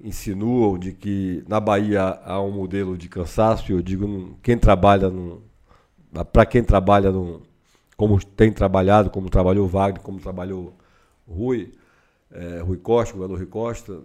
insinuam 0.02 0.78
de 0.78 0.92
que 0.92 1.44
na 1.46 1.60
Bahia 1.60 2.20
há 2.24 2.40
um 2.40 2.50
modelo 2.50 2.96
de 2.96 3.08
cansaço, 3.08 3.70
eu 3.70 3.82
digo, 3.82 4.38
quem 4.42 4.56
trabalha 4.56 5.12
para 6.32 6.46
quem 6.46 6.64
trabalha 6.64 7.12
no, 7.12 7.42
como 7.96 8.22
tem 8.24 8.50
trabalhado, 8.50 9.10
como 9.10 9.28
trabalhou 9.28 9.68
Wagner, 9.68 10.02
como 10.02 10.18
trabalhou 10.18 10.74
Rui, 11.28 11.72
é, 12.30 12.60
Rui 12.60 12.78
Costa, 12.78 13.14
o 13.14 13.18
governador 13.18 13.38
Rui 13.38 13.46
Costa, 13.46 14.00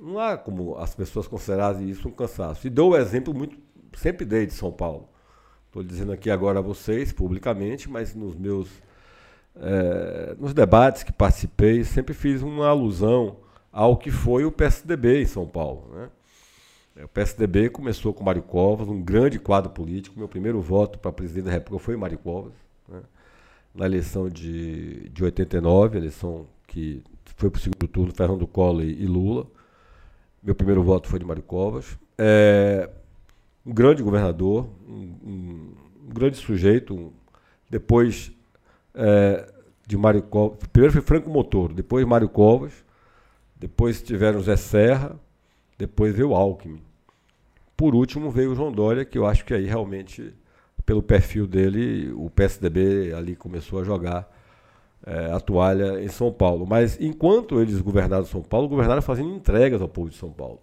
não 0.00 0.18
há 0.18 0.36
como 0.36 0.76
as 0.76 0.94
pessoas 0.94 1.26
considerarem 1.26 1.88
isso 1.88 2.06
um 2.08 2.12
cansaço. 2.12 2.66
E 2.66 2.70
dou 2.70 2.90
o 2.90 2.96
exemplo 2.96 3.34
muito, 3.34 3.56
sempre 3.96 4.24
dei 4.24 4.46
de 4.46 4.52
São 4.52 4.70
Paulo. 4.70 5.08
Estou 5.68 5.82
dizendo 5.82 6.12
aqui 6.12 6.30
agora 6.30 6.58
a 6.58 6.62
vocês, 6.62 7.12
publicamente, 7.12 7.88
mas 7.88 8.14
nos 8.14 8.34
meus 8.34 8.68
é, 9.60 10.36
nos 10.38 10.54
debates 10.54 11.02
que 11.02 11.12
participei, 11.12 11.84
sempre 11.84 12.14
fiz 12.14 12.42
uma 12.42 12.68
alusão 12.68 13.36
ao 13.72 13.96
que 13.96 14.10
foi 14.10 14.44
o 14.44 14.52
PSDB 14.52 15.22
em 15.22 15.26
São 15.26 15.46
Paulo. 15.46 15.90
Né? 15.94 17.04
O 17.04 17.08
PSDB 17.08 17.68
começou 17.68 18.14
com 18.14 18.24
Mário 18.24 18.42
Covas, 18.42 18.88
um 18.88 19.00
grande 19.00 19.38
quadro 19.38 19.70
político. 19.70 20.18
Meu 20.18 20.28
primeiro 20.28 20.60
voto 20.60 20.98
para 20.98 21.12
presidente 21.12 21.44
da 21.44 21.50
República 21.50 21.84
foi 21.84 21.96
Mário 21.96 22.18
Covas, 22.18 22.54
né? 22.88 23.00
na 23.74 23.86
eleição 23.86 24.28
de, 24.28 25.08
de 25.10 25.24
89, 25.24 25.98
eleição 25.98 26.46
que 26.66 27.02
foi 27.36 27.50
para 27.50 27.58
o 27.58 27.60
segundo 27.60 27.86
turno 27.86 28.12
Fernando 28.12 28.46
Collor 28.46 28.82
e, 28.82 29.02
e 29.02 29.06
Lula. 29.06 29.46
Meu 30.42 30.54
primeiro 30.54 30.82
voto 30.82 31.08
foi 31.08 31.18
de 31.18 31.24
Mário 31.24 31.42
Covas. 31.42 31.98
É, 32.16 32.88
um 33.64 33.72
grande 33.72 34.02
governador, 34.02 34.68
um, 34.88 35.14
um, 35.24 35.74
grande 36.08 36.36
sujeito. 36.36 36.94
Um, 36.94 37.12
depois 37.70 38.32
é, 38.94 39.52
de 39.86 39.96
Mário 39.96 40.22
Covas, 40.22 40.58
primeiro 40.72 40.92
foi 40.92 41.02
Franco 41.02 41.30
Motor, 41.30 41.72
depois 41.72 42.06
Mário 42.06 42.28
Covas, 42.28 42.84
depois 43.56 44.02
tiveram 44.02 44.40
Zé 44.40 44.56
Serra, 44.56 45.18
depois 45.76 46.14
veio 46.14 46.34
Alckmin. 46.34 46.82
Por 47.76 47.94
último 47.94 48.30
veio 48.30 48.52
o 48.52 48.54
João 48.54 48.72
Dória, 48.72 49.04
que 49.04 49.16
eu 49.16 49.26
acho 49.26 49.44
que 49.44 49.54
aí 49.54 49.66
realmente, 49.66 50.34
pelo 50.84 51.02
perfil 51.02 51.46
dele, 51.46 52.10
o 52.12 52.28
PSDB 52.28 53.12
ali 53.14 53.36
começou 53.36 53.80
a 53.80 53.84
jogar 53.84 54.28
é, 55.06 55.32
a 55.32 55.40
toalha 55.40 56.02
em 56.02 56.08
São 56.08 56.32
Paulo. 56.32 56.66
Mas 56.66 57.00
enquanto 57.00 57.60
eles 57.60 57.80
governaram 57.80 58.24
São 58.24 58.42
Paulo, 58.42 58.68
governaram 58.68 59.00
fazendo 59.00 59.30
entregas 59.30 59.80
ao 59.80 59.88
povo 59.88 60.10
de 60.10 60.16
São 60.16 60.32
Paulo. 60.32 60.60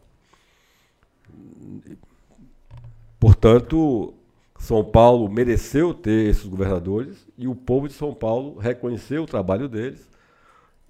Portanto, 3.25 4.13
São 4.60 4.86
Paulo 4.86 5.27
mereceu 5.27 5.96
ter 5.96 6.29
esses 6.29 6.46
governadores 6.46 7.27
e 7.36 7.48
o 7.48 7.55
povo 7.55 7.88
de 7.88 7.96
São 7.96 8.13
Paulo 8.13 8.60
reconheceu 8.60 9.24
o 9.24 9.25
trabalho 9.25 9.67
deles 9.67 10.08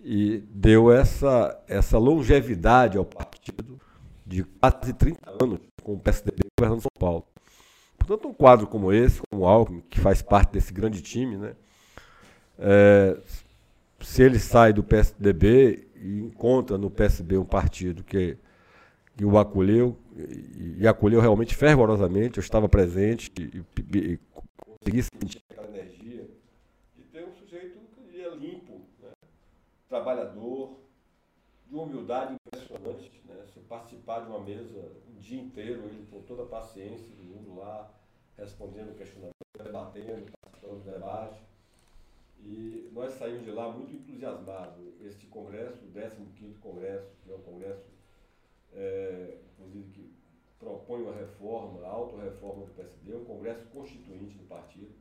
e 0.03 0.43
deu 0.49 0.91
essa, 0.91 1.57
essa 1.65 1.97
longevidade 1.97 2.97
ao 2.97 3.05
partido 3.05 3.79
de 4.25 4.43
quase 4.43 4.91
30 4.91 5.31
anos 5.41 5.61
com 5.81 5.93
o 5.93 5.97
PSDB 5.97 6.43
governando 6.59 6.81
São 6.81 6.91
Paulo. 6.99 7.25
Portanto, 7.97 8.27
um 8.27 8.33
quadro 8.33 8.67
como 8.67 8.91
esse, 8.91 9.21
como 9.31 9.43
o 9.43 9.47
Alckmin, 9.47 9.81
que 9.89 10.01
faz 10.01 10.21
parte 10.21 10.51
desse 10.51 10.73
grande 10.73 11.01
time, 11.01 11.37
né, 11.37 11.55
é, 12.59 13.17
se 14.01 14.21
ele 14.21 14.39
sai 14.39 14.73
do 14.73 14.83
PSDB 14.83 15.87
e 15.95 16.19
encontra 16.19 16.77
no 16.77 16.91
PSB 16.91 17.37
um 17.37 17.45
partido 17.45 18.03
que, 18.03 18.37
que 19.15 19.23
o 19.23 19.37
acolheu, 19.37 19.97
e, 20.15 20.87
acolheu 20.87 21.19
realmente 21.19 21.55
fervorosamente, 21.55 22.37
eu 22.37 22.41
estava 22.41 22.69
presente 22.69 23.31
e, 23.37 23.63
e, 23.93 24.13
e 24.13 24.19
consegui 24.55 25.03
sentir 25.03 25.41
aquela 25.49 25.67
energia 25.67 26.29
de 26.95 27.03
ter 27.03 27.25
um 27.25 27.33
sujeito 27.33 27.79
que 27.93 28.21
é 28.21 28.29
limpo, 28.29 28.81
né, 29.01 29.11
trabalhador, 29.89 30.77
de 31.67 31.75
uma 31.75 31.83
humildade 31.83 32.35
impressionante, 32.35 33.11
né, 33.27 33.43
se 33.53 33.59
participar 33.61 34.21
de 34.21 34.27
uma 34.27 34.39
mesa 34.39 34.91
um 35.09 35.19
dia 35.19 35.41
inteiro, 35.41 35.83
ele 35.83 36.07
com 36.09 36.21
toda 36.21 36.43
a 36.43 36.45
paciência 36.45 37.09
do 37.15 37.23
mundo 37.23 37.59
lá, 37.59 37.91
respondendo 38.37 38.97
questionamentos, 38.97 39.33
debatendo, 39.61 40.31
participando 40.41 40.83
do 40.83 40.91
debate. 40.91 41.41
E 42.39 42.89
nós 42.93 43.13
saímos 43.13 43.43
de 43.43 43.51
lá 43.51 43.71
muito 43.71 43.95
entusiasmados. 43.95 44.75
Este 45.01 45.25
congresso, 45.25 45.83
o 45.83 45.91
15º 45.91 46.59
congresso, 46.61 47.07
que 47.23 47.31
é 47.31 47.35
um 47.35 47.39
congresso, 47.39 47.94
é, 48.73 49.37
inclusive, 49.51 49.89
que 49.91 50.13
propõe 50.59 51.01
uma 51.01 51.15
reforma, 51.15 51.85
a 51.85 51.89
autorreforma 51.89 52.65
do 52.65 52.73
PSD, 52.73 53.15
um 53.15 53.25
congresso 53.25 53.65
constituinte 53.67 54.37
do 54.37 54.47
partido. 54.47 54.93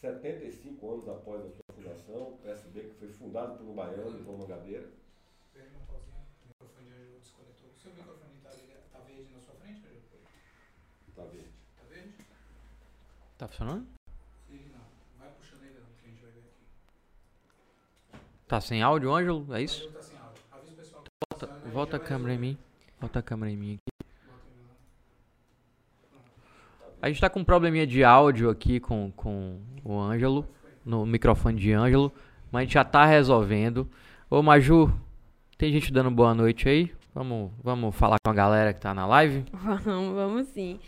75 0.00 0.92
anos 0.92 1.08
após 1.08 1.44
a 1.44 1.50
sua 1.50 1.62
fundação, 1.74 2.34
o 2.34 2.38
PSB 2.42 2.80
que 2.84 2.94
foi 2.94 3.08
fundado 3.08 3.58
pelo 3.58 3.74
baiano 3.74 4.22
João 4.22 4.38
Mangabeira. 4.38 4.88
Seu 7.76 7.92
microfone 7.92 8.32
está 8.36 8.50
tá 8.92 8.98
verde 9.00 9.32
na 9.32 9.40
sua 9.40 9.54
frente, 9.54 9.82
Está 11.08 11.24
verde. 11.24 11.48
Está 11.76 11.84
verde? 11.88 12.14
Tá 13.38 13.48
funcionando? 13.48 14.00
Tá 18.50 18.60
sem 18.60 18.82
áudio, 18.82 19.14
Ângelo? 19.14 19.54
É 19.54 19.62
isso? 19.62 19.88
Tá 19.92 20.02
sem 20.02 20.18
áudio. 20.18 20.42
Avisa 20.50 20.72
o 20.72 20.74
pessoal 20.74 21.04
que 21.04 21.10
volta, 21.30 21.68
volta 21.70 21.96
a 21.98 22.00
câmera 22.00 22.34
em 22.34 22.38
mim. 22.38 22.58
Volta 23.00 23.20
a 23.20 23.22
câmera 23.22 23.50
em 23.50 23.56
mim 23.56 23.74
aqui. 23.74 23.90
A 27.00 27.08
gente 27.08 27.20
tá 27.20 27.30
com 27.30 27.40
um 27.40 27.44
probleminha 27.44 27.86
de 27.86 28.04
áudio 28.04 28.50
aqui 28.50 28.78
com, 28.78 29.10
com 29.16 29.58
o 29.82 29.98
Ângelo, 29.98 30.46
no 30.84 31.06
microfone 31.06 31.58
de 31.58 31.72
Ângelo, 31.72 32.12
mas 32.52 32.60
a 32.60 32.64
gente 32.64 32.74
já 32.74 32.84
tá 32.84 33.06
resolvendo. 33.06 33.88
Ô 34.28 34.42
Maju, 34.42 34.92
tem 35.56 35.72
gente 35.72 35.90
dando 35.90 36.10
boa 36.10 36.34
noite 36.34 36.68
aí? 36.68 36.92
Vamos, 37.14 37.50
vamos 37.64 37.96
falar 37.96 38.16
com 38.22 38.30
a 38.30 38.34
galera 38.34 38.74
que 38.74 38.80
tá 38.80 38.92
na 38.92 39.06
live? 39.06 39.44
Vamos, 39.52 40.14
vamos 40.14 40.46
sim. 40.48 40.78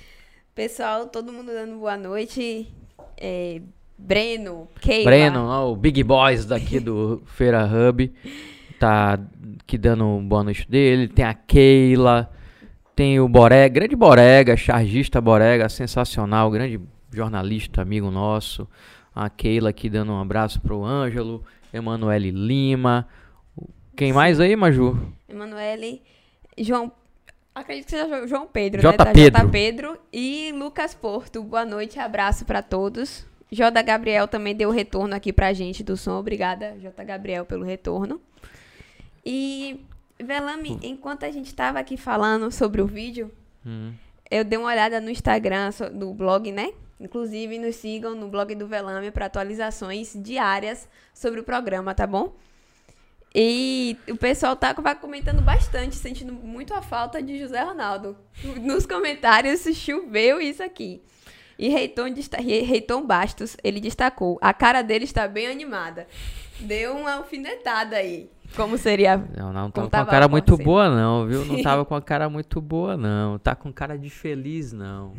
Pessoal, 0.55 1.07
todo 1.07 1.33
mundo 1.33 1.46
dando 1.46 1.79
boa 1.79 1.96
noite. 1.96 2.72
É, 3.16 3.61
Breno, 3.98 4.68
Keila. 4.81 5.05
Breno, 5.05 5.46
ó, 5.46 5.72
o 5.72 5.77
Big 5.77 6.05
Boys 6.05 6.44
daqui 6.44 6.79
do 6.79 7.22
Feira 7.27 7.66
Hub. 7.66 8.12
Tá 8.79 9.18
aqui 9.60 9.76
dando 9.76 10.04
um 10.04 10.26
boa 10.26 10.44
noite 10.44 10.68
dele. 10.68 11.08
Tem 11.08 11.24
a 11.24 11.34
Keila. 11.34 12.30
Tem 12.94 13.18
o 13.18 13.28
Borega, 13.28 13.72
grande 13.74 13.96
Borega, 13.96 14.56
chargista 14.56 15.20
Borega, 15.20 15.68
sensacional, 15.68 16.50
grande 16.50 16.78
jornalista, 17.10 17.80
amigo 17.80 18.10
nosso. 18.10 18.68
A 19.14 19.30
Keila 19.30 19.70
aqui 19.70 19.88
dando 19.88 20.12
um 20.12 20.20
abraço 20.20 20.60
pro 20.60 20.84
Ângelo. 20.84 21.42
Emanuele 21.72 22.30
Lima. 22.30 23.08
Quem 23.96 24.12
mais 24.12 24.40
aí, 24.40 24.54
Maju? 24.54 24.98
Emanuele, 25.28 26.02
João 26.58 26.92
Acredito 27.54 27.84
que 27.84 27.90
seja 27.90 28.26
João 28.26 28.46
Pedro, 28.46 28.80
J. 28.80 29.04
né? 29.04 29.12
Pedro. 29.12 29.40
J. 29.40 29.50
Pedro 29.50 29.98
e 30.10 30.52
Lucas 30.52 30.94
Porto. 30.94 31.42
Boa 31.42 31.66
noite, 31.66 31.98
abraço 31.98 32.46
para 32.46 32.62
todos. 32.62 33.26
J. 33.50 33.82
Gabriel 33.82 34.26
também 34.26 34.56
deu 34.56 34.70
retorno 34.70 35.14
aqui 35.14 35.34
pra 35.34 35.52
gente 35.52 35.84
do 35.84 35.94
som. 35.94 36.18
Obrigada, 36.18 36.74
J. 36.80 37.04
Gabriel, 37.04 37.44
pelo 37.44 37.62
retorno. 37.62 38.18
E, 39.24 39.80
Velame, 40.18 40.78
enquanto 40.82 41.24
a 41.24 41.30
gente 41.30 41.46
estava 41.46 41.78
aqui 41.78 41.96
falando 41.96 42.50
sobre 42.50 42.80
o 42.80 42.87
vídeo, 42.87 43.30
Hum. 43.64 43.92
eu 44.30 44.44
dei 44.44 44.58
uma 44.58 44.68
olhada 44.68 45.00
no 45.00 45.11
Instagram, 45.11 45.70
no 45.92 46.12
blog, 46.12 46.50
né? 46.50 46.72
Inclusive, 46.98 47.58
nos 47.58 47.76
sigam 47.76 48.14
no 48.14 48.28
blog 48.28 48.54
do 48.54 48.66
Velame 48.66 49.11
para 49.11 49.26
atualizações 49.26 50.12
diárias 50.14 50.88
sobre 51.12 51.40
o 51.40 51.44
programa, 51.44 51.94
tá 51.94 52.06
bom? 52.06 52.35
E 53.35 53.96
o 54.08 54.16
pessoal 54.16 54.54
tá 54.54 54.74
comentando 54.94 55.40
bastante, 55.40 55.96
sentindo 55.96 56.32
muito 56.32 56.74
a 56.74 56.82
falta 56.82 57.22
de 57.22 57.38
José 57.38 57.61
Ronaldo. 57.62 58.16
Nos 58.61 58.85
comentários 58.85 59.62
choveu 59.74 60.40
isso 60.40 60.62
aqui. 60.62 61.00
E 61.58 61.68
Reiton, 61.68 62.06
Reiton 62.40 63.06
Bastos, 63.06 63.56
ele 63.64 63.80
destacou: 63.80 64.38
a 64.40 64.52
cara 64.52 64.82
dele 64.82 65.04
está 65.04 65.26
bem 65.26 65.46
animada. 65.46 66.06
Deu 66.61 66.94
uma 66.94 67.14
alfinetada 67.14 67.96
aí. 67.96 68.28
Como 68.56 68.76
seria. 68.78 69.16
Não, 69.16 69.52
não 69.52 69.70
tava 69.70 69.72
Como 69.72 69.90
com 69.90 69.96
a 69.96 70.04
cara 70.06 70.28
muito 70.28 70.44
acontecendo. 70.54 70.64
boa, 70.64 70.90
não, 70.90 71.26
viu? 71.26 71.44
Não 71.44 71.62
tava 71.62 71.84
com 71.84 71.94
a 71.94 72.02
cara 72.02 72.28
muito 72.28 72.60
boa, 72.60 72.96
não. 72.96 73.38
Tá 73.38 73.54
com 73.54 73.72
cara 73.72 73.98
de 73.98 74.10
feliz, 74.10 74.72
não. 74.72 75.12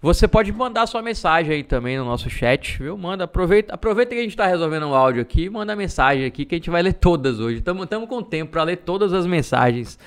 Você 0.00 0.28
pode 0.28 0.52
mandar 0.52 0.86
sua 0.86 1.00
mensagem 1.00 1.54
aí 1.56 1.62
também 1.64 1.96
no 1.96 2.04
nosso 2.04 2.28
chat, 2.28 2.78
viu? 2.78 2.96
Manda, 2.98 3.24
aproveita, 3.24 3.72
aproveita 3.74 4.14
que 4.14 4.20
a 4.20 4.22
gente 4.24 4.36
tá 4.36 4.46
resolvendo 4.46 4.82
o 4.88 4.94
áudio 4.94 5.22
aqui, 5.22 5.48
manda 5.48 5.74
mensagem 5.74 6.26
aqui 6.26 6.44
que 6.44 6.54
a 6.54 6.58
gente 6.58 6.68
vai 6.68 6.82
ler 6.82 6.92
todas 6.92 7.40
hoje. 7.40 7.62
Tamo, 7.62 7.86
tamo 7.86 8.06
com 8.06 8.22
tempo 8.22 8.52
pra 8.52 8.62
ler 8.64 8.76
todas 8.76 9.14
as 9.14 9.24
mensagens. 9.26 9.98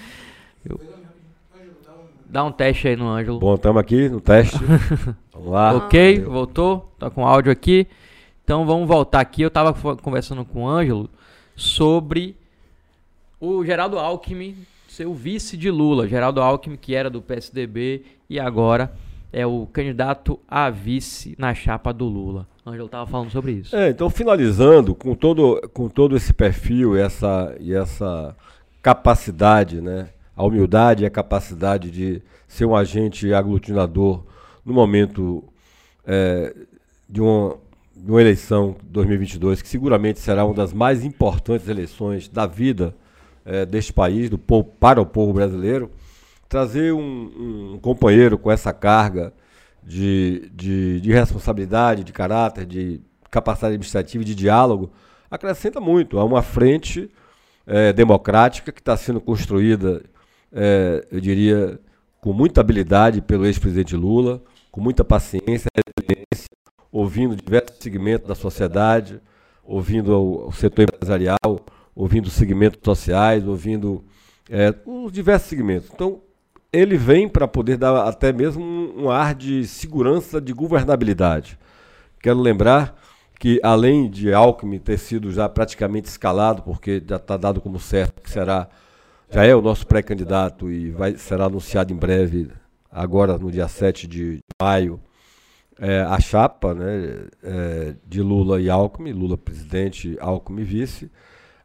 Dá 2.30 2.44
um 2.44 2.52
teste 2.52 2.90
aí 2.90 2.96
no 2.96 3.08
Ângelo. 3.08 3.40
Bom, 3.40 3.56
estamos 3.56 3.80
aqui 3.80 4.10
no 4.10 4.20
teste. 4.20 4.58
Vamos 5.34 5.50
lá. 5.52 5.74
Ok, 5.74 6.22
voltou, 6.24 6.94
tá 7.00 7.10
com 7.10 7.26
áudio 7.26 7.52
aqui. 7.52 7.88
Então 8.44 8.66
vamos 8.66 8.88
voltar 8.88 9.20
aqui. 9.20 9.42
Eu 9.42 9.50
tava 9.52 9.74
fo- 9.74 9.98
conversando 9.98 10.44
com 10.46 10.64
o 10.64 10.68
Ângelo 10.70 11.10
sobre 11.58 12.38
o 13.42 13.66
Geraldo 13.66 13.98
Alckmin 13.98 14.56
ser 14.88 15.06
o 15.06 15.14
vice 15.14 15.58
de 15.58 15.70
Lula. 15.70 16.08
Geraldo 16.08 16.42
Alckmin, 16.42 16.78
que 16.78 16.96
era 16.96 17.10
do 17.10 17.22
PSDB 17.22 18.04
e 18.30 18.40
agora 18.40 18.94
é 19.34 19.46
o 19.46 19.68
candidato 19.68 20.40
a 20.48 20.70
vice 20.70 21.36
na 21.38 21.54
chapa 21.54 21.92
do 21.92 22.06
Lula. 22.06 22.48
Ângelo 22.66 22.88
tava 22.88 23.10
falando 23.10 23.32
sobre 23.32 23.54
isso. 23.54 23.76
É, 23.76 23.90
então 23.90 24.10
finalizando 24.10 24.96
com 24.96 25.16
todo, 25.16 25.62
com 25.74 25.90
todo 25.90 26.16
esse 26.16 26.34
perfil 26.34 26.96
essa, 26.96 27.56
e 27.60 27.74
essa 27.74 28.36
capacidade, 28.82 29.82
né? 29.82 30.10
A 30.36 30.44
humildade 30.44 31.04
e 31.04 31.06
a 31.06 31.10
capacidade 31.10 31.90
de 31.90 32.22
ser 32.48 32.66
um 32.66 32.76
agente 32.76 33.34
aglutinador 33.34 34.24
no 34.64 34.74
momento 34.74 35.44
é, 36.06 36.56
de, 37.10 37.22
uma, 37.22 37.58
de 38.04 38.12
uma 38.12 38.22
eleição 38.22 38.76
2022, 38.84 39.62
que 39.62 39.68
seguramente 39.68 40.20
será 40.20 40.46
uma 40.46 40.54
das 40.54 40.74
mais 40.74 41.04
importantes 41.04 41.68
eleições 41.68 42.30
da 42.30 42.46
vida 42.46 42.96
é, 43.46 43.66
deste 43.66 43.92
país, 43.92 44.30
do 44.30 44.38
povo, 44.38 44.70
para 44.80 45.02
o 45.02 45.06
povo 45.06 45.34
brasileiro, 45.34 45.90
trazer 46.48 46.94
um, 46.94 47.74
um 47.74 47.80
companheiro 47.80 48.38
com 48.38 48.52
essa 48.52 48.72
carga 48.72 49.34
de, 49.84 50.50
de, 50.54 51.02
de 51.02 51.12
responsabilidade, 51.12 52.04
de 52.04 52.14
caráter, 52.14 52.66
de 52.66 53.02
capacidade 53.30 53.74
administrativa 53.74 54.24
de 54.24 54.36
diálogo, 54.36 54.92
acrescenta 55.30 55.80
muito 55.80 56.20
a 56.20 56.24
uma 56.24 56.42
frente 56.42 57.10
eh, 57.66 57.92
democrática 57.94 58.72
que 58.72 58.80
está 58.80 58.96
sendo 58.96 59.20
construída, 59.20 60.02
eh, 60.52 61.06
eu 61.12 61.20
diria, 61.20 61.80
com 62.22 62.34
muita 62.34 62.62
habilidade 62.62 63.22
pelo 63.22 63.46
ex-presidente 63.46 63.96
Lula, 63.96 64.42
com 64.72 64.82
muita 64.82 65.04
paciência, 65.04 65.70
resiliência, 65.76 66.48
ouvindo 66.92 67.36
diversos 67.36 67.78
segmentos 67.80 68.28
da 68.28 68.36
sociedade, 68.36 69.22
ouvindo 69.64 70.48
o, 70.48 70.52
setor 70.52 70.84
empresarial, 70.84 71.60
ouvindo 71.96 72.28
os 72.28 72.34
segmentos 72.34 72.80
sociais, 72.84 73.46
ouvindo 73.46 74.04
é, 74.50 74.74
os 74.86 75.12
diversos 75.12 75.50
segmentos. 75.50 75.90
Então, 75.94 76.22
ele 76.72 76.98
vem 76.98 77.28
para 77.28 77.48
poder 77.48 77.78
dar 77.78 78.08
até 78.08 78.32
mesmo 78.32 78.64
um, 78.64 79.04
um 79.04 79.10
ar 79.10 79.36
de 79.36 79.66
segurança, 79.66 80.40
de 80.40 80.54
governabilidade. 80.54 81.58
Quero 82.20 82.40
lembrar 82.40 82.96
que, 83.40 83.60
além 83.64 84.10
de 84.10 84.34
Alckmin 84.34 84.80
ter 84.80 84.98
sido 84.98 85.32
já 85.32 85.48
praticamente 85.48 86.08
escalado, 86.08 86.64
porque 86.64 87.02
já 87.06 87.18
está 87.18 87.38
dado 87.38 87.62
como 87.62 87.80
certo 87.80 88.22
que 88.22 88.30
será, 88.30 88.68
já 89.30 89.46
é 89.46 89.56
o 89.56 89.62
nosso 89.62 89.86
pré-candidato 89.86 90.72
e 90.72 90.90
vai, 90.92 91.18
será 91.18 91.46
anunciado 91.46 91.94
em 91.94 91.96
breve, 91.96 92.50
agora 92.90 93.38
no 93.38 93.52
dia 93.52 93.68
7 93.68 94.08
de 94.08 94.40
maio, 94.62 95.00
é, 95.80 96.02
a 96.02 96.20
chapa 96.20 96.74
né, 96.74 97.28
é, 97.44 97.96
de 98.06 98.22
Lula 98.22 98.60
e 98.60 98.70
Alckmin, 98.70 99.12
Lula 99.12 99.38
presidente, 99.38 100.18
Alckmin 100.20 100.64
vice. 100.64 101.12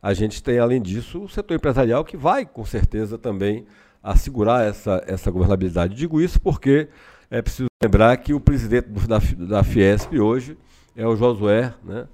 A 0.03 0.13
gente 0.15 0.43
tem, 0.43 0.59
além 0.59 0.83
disso, 0.83 1.23
o 1.23 1.29
setor 1.29 1.55
empresarial 1.55 2.05
que 2.05 2.17
vai, 2.17 2.45
com 2.45 2.65
certeza, 2.65 3.17
também 3.17 3.67
assegurar 4.03 4.67
essa, 4.67 5.03
essa 5.07 5.31
governabilidade. 5.31 5.95
Digo 5.95 6.21
isso 6.21 6.41
porque 6.41 6.89
é 7.31 7.41
preciso 7.41 7.69
lembrar 7.83 8.17
que 8.17 8.35
o 8.35 8.41
presidente 8.41 8.89
da, 9.07 9.19
da 9.47 9.65
Fiesp 9.65 10.19
hoje 10.19 10.59
é 10.97 11.07
o 11.07 11.17
Josué, 11.17 11.73
né, 11.85 12.07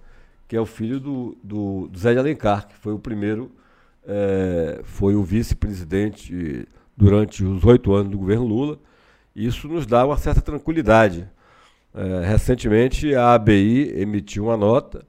que 0.46 0.54
é 0.54 0.60
o 0.60 0.66
filho 0.66 1.00
do, 1.00 1.36
do, 1.42 1.88
do 1.88 1.98
Zé 1.98 2.12
de 2.12 2.18
Alencar, 2.18 2.68
que 2.68 2.76
foi 2.76 2.92
o 2.92 2.98
primeiro, 2.98 3.50
é, 4.06 4.80
foi 4.84 5.14
o 5.14 5.22
vice-presidente 5.22 6.66
durante 6.96 7.44
os 7.44 7.64
oito 7.64 7.92
anos 7.94 8.10
do 8.10 8.18
governo 8.18 8.46
Lula. 8.46 8.78
Isso 9.34 9.68
nos 9.68 9.86
dá 9.86 10.06
uma 10.06 10.16
certa 10.16 10.40
tranquilidade. 10.40 11.28
É, 11.98 12.24
recentemente, 12.24 13.12
a 13.12 13.34
ABI 13.34 14.00
emitiu 14.00 14.44
uma 14.44 14.56
nota, 14.56 15.04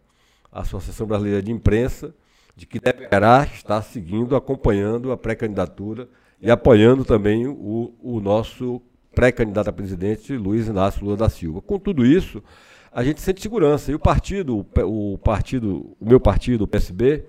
a 0.51 0.61
Associação 0.61 1.05
Brasileira 1.05 1.39
de 1.39 1.51
Imprensa, 1.51 2.15
de 2.55 2.65
que 2.65 2.79
deverá 2.79 3.47
estar 3.53 3.79
seguindo, 3.83 4.35
acompanhando 4.35 5.11
a 5.11 5.17
pré-candidatura 5.17 6.09
e 6.41 6.49
apoiando 6.49 7.05
também 7.05 7.45
o, 7.45 7.93
o 8.01 8.19
nosso 8.19 8.81
pré-candidato 9.13 9.69
a 9.69 9.71
presidente, 9.73 10.35
Luiz 10.35 10.67
Inácio 10.67 11.03
Lula 11.03 11.15
da 11.15 11.29
Silva. 11.29 11.61
Com 11.61 11.77
tudo 11.77 12.03
isso, 12.03 12.43
a 12.91 13.03
gente 13.03 13.21
sente 13.21 13.39
segurança. 13.39 13.91
E 13.91 13.93
o 13.93 13.99
partido, 13.99 14.65
o 14.83 15.15
partido, 15.19 15.95
o 15.99 16.09
meu 16.09 16.19
partido, 16.19 16.63
o 16.63 16.67
PSB, 16.67 17.23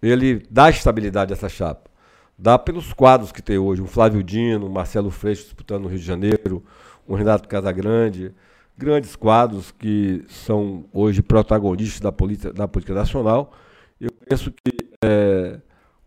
ele 0.00 0.42
dá 0.50 0.70
estabilidade 0.70 1.34
a 1.34 1.36
essa 1.36 1.50
chapa. 1.50 1.90
Dá 2.38 2.58
pelos 2.58 2.94
quadros 2.94 3.30
que 3.30 3.42
tem 3.42 3.58
hoje, 3.58 3.82
um 3.82 3.86
Flávio 3.86 4.22
Dino, 4.22 4.66
um 4.66 4.72
Marcelo 4.72 5.10
Freixo 5.10 5.44
disputando 5.44 5.82
no 5.82 5.88
Rio 5.90 5.98
de 5.98 6.04
Janeiro, 6.06 6.64
um 7.06 7.14
Renato 7.14 7.46
Casagrande, 7.46 8.34
grandes 8.76 9.16
quadros 9.16 9.70
que 9.70 10.24
são 10.28 10.84
hoje 10.92 11.22
protagonistas 11.22 12.00
da 12.00 12.12
política, 12.12 12.52
da 12.52 12.68
política 12.68 12.94
nacional. 12.94 13.52
Eu 14.00 14.10
penso 14.12 14.52
que 14.52 14.72
é, 15.02 15.58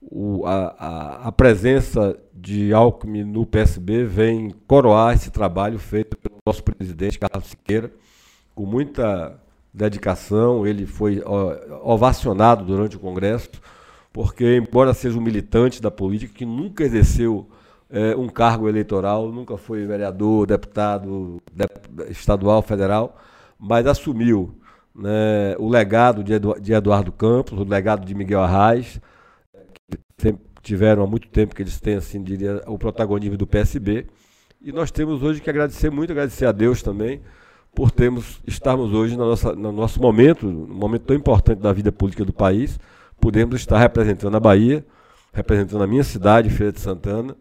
o, 0.02 0.46
a, 0.46 1.28
a, 1.28 1.32
presença 1.32 2.18
de 2.34 2.72
Alckmin 2.74 3.24
no 3.24 3.46
PSB 3.46 4.04
vem 4.04 4.52
coroar 4.68 5.16
esse 5.16 5.32
trabalho 5.32 5.80
feito 5.80 6.16
pelo 6.18 6.38
nosso 6.46 6.64
presidente, 6.64 7.18
Carlos 7.18 7.50
Siqueira, 7.50 7.92
com 8.54 8.66
muita 8.66 9.40
dedicação. 9.74 10.66
Ele 10.66 10.86
foi 10.86 11.24
ovacionado 11.82 12.64
durante 12.64 12.96
o 12.96 13.00
Congresso, 13.00 13.50
porque, 14.14 14.58
embora 14.58 14.94
seja 14.94 15.18
um 15.18 15.22
militante 15.22 15.82
da 15.82 15.90
política, 15.90 16.34
que 16.34 16.46
nunca 16.46 16.84
exerceu 16.84 17.48
é, 17.90 18.16
um 18.16 18.28
cargo 18.28 18.70
eleitoral, 18.70 19.32
nunca 19.32 19.58
foi 19.58 19.86
vereador, 19.86 20.46
deputado 20.46 21.42
de, 21.52 22.12
estadual, 22.12 22.62
federal, 22.62 23.18
mas 23.58 23.88
assumiu 23.88 24.56
né, 24.94 25.56
o 25.58 25.68
legado 25.68 26.24
de, 26.24 26.34
Edu, 26.34 26.56
de, 26.60 26.74
Eduardo 26.74 27.12
Campos, 27.12 27.58
o 27.60 27.64
legado 27.64 28.06
de 28.06 28.14
Miguel 28.14 28.42
Arraes, 28.42 29.02
que 30.18 30.36
tiveram 30.62 31.04
há 31.04 31.08
muito 31.08 31.28
tempo 31.30 31.56
que 31.56 31.64
eles 31.64 31.80
têm, 31.80 31.96
assim, 31.96 32.22
diria, 32.22 32.62
o 32.68 32.78
protagonismo 32.78 33.38
do 33.38 33.48
PSB. 33.48 34.06
E 34.62 34.72
nós 34.72 34.92
temos 34.92 35.24
hoje 35.24 35.42
que 35.42 35.50
agradecer 35.50 35.90
muito, 35.90 36.12
agradecer 36.12 36.46
a 36.46 36.52
Deus 36.52 36.84
também, 36.84 37.22
por 37.74 37.92
termos, 37.92 38.42
estarmos 38.46 38.94
hoje 38.94 39.18
na 39.18 39.26
nossa, 39.26 39.56
no 39.56 39.72
nosso 39.72 40.02
momento, 40.02 40.48
um 40.48 40.68
momento 40.68 41.04
tão 41.04 41.16
importante 41.16 41.60
da 41.60 41.72
vida 41.72 41.92
política 41.92 42.26
do 42.26 42.34
país, 42.34 42.80
podemos 43.22 43.56
estar 43.56 43.80
representando 43.80 44.36
a 44.36 44.40
Bahia, 44.40 44.86
representando 45.32 45.84
a 45.84 45.88
minha 45.88 46.04
cidade, 46.04 46.50
Feira 46.50 46.72
de 46.72 46.80
Santana, 46.80 47.36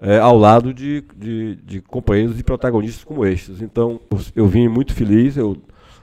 é, 0.00 0.18
ao 0.18 0.36
lado 0.36 0.72
de, 0.72 1.04
de, 1.14 1.56
de, 1.56 1.80
companheiros 1.82 2.38
e 2.40 2.42
protagonistas 2.42 3.04
como 3.04 3.26
estes. 3.26 3.60
Então, 3.60 4.00
eu, 4.34 4.46
vim 4.46 4.66
muito 4.66 4.94
feliz, 4.94 5.36
eu, 5.36 5.56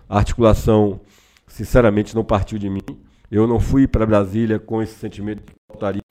a 0.08 0.18
articulação, 0.18 1.02
sinceramente, 1.48 2.16
não 2.16 2.24
partiu 2.24 2.60
de 2.60 2.70
mim. 2.70 2.82
Eu 3.32 3.48
não 3.48 3.60
fui 3.60 3.88
para 3.88 4.06
Brasília 4.06 4.60
com 4.60 4.82
esse 4.82 4.94
sentimento 4.94 5.40
de 5.40 5.46
que 5.46 5.56
voltaria 5.68 6.02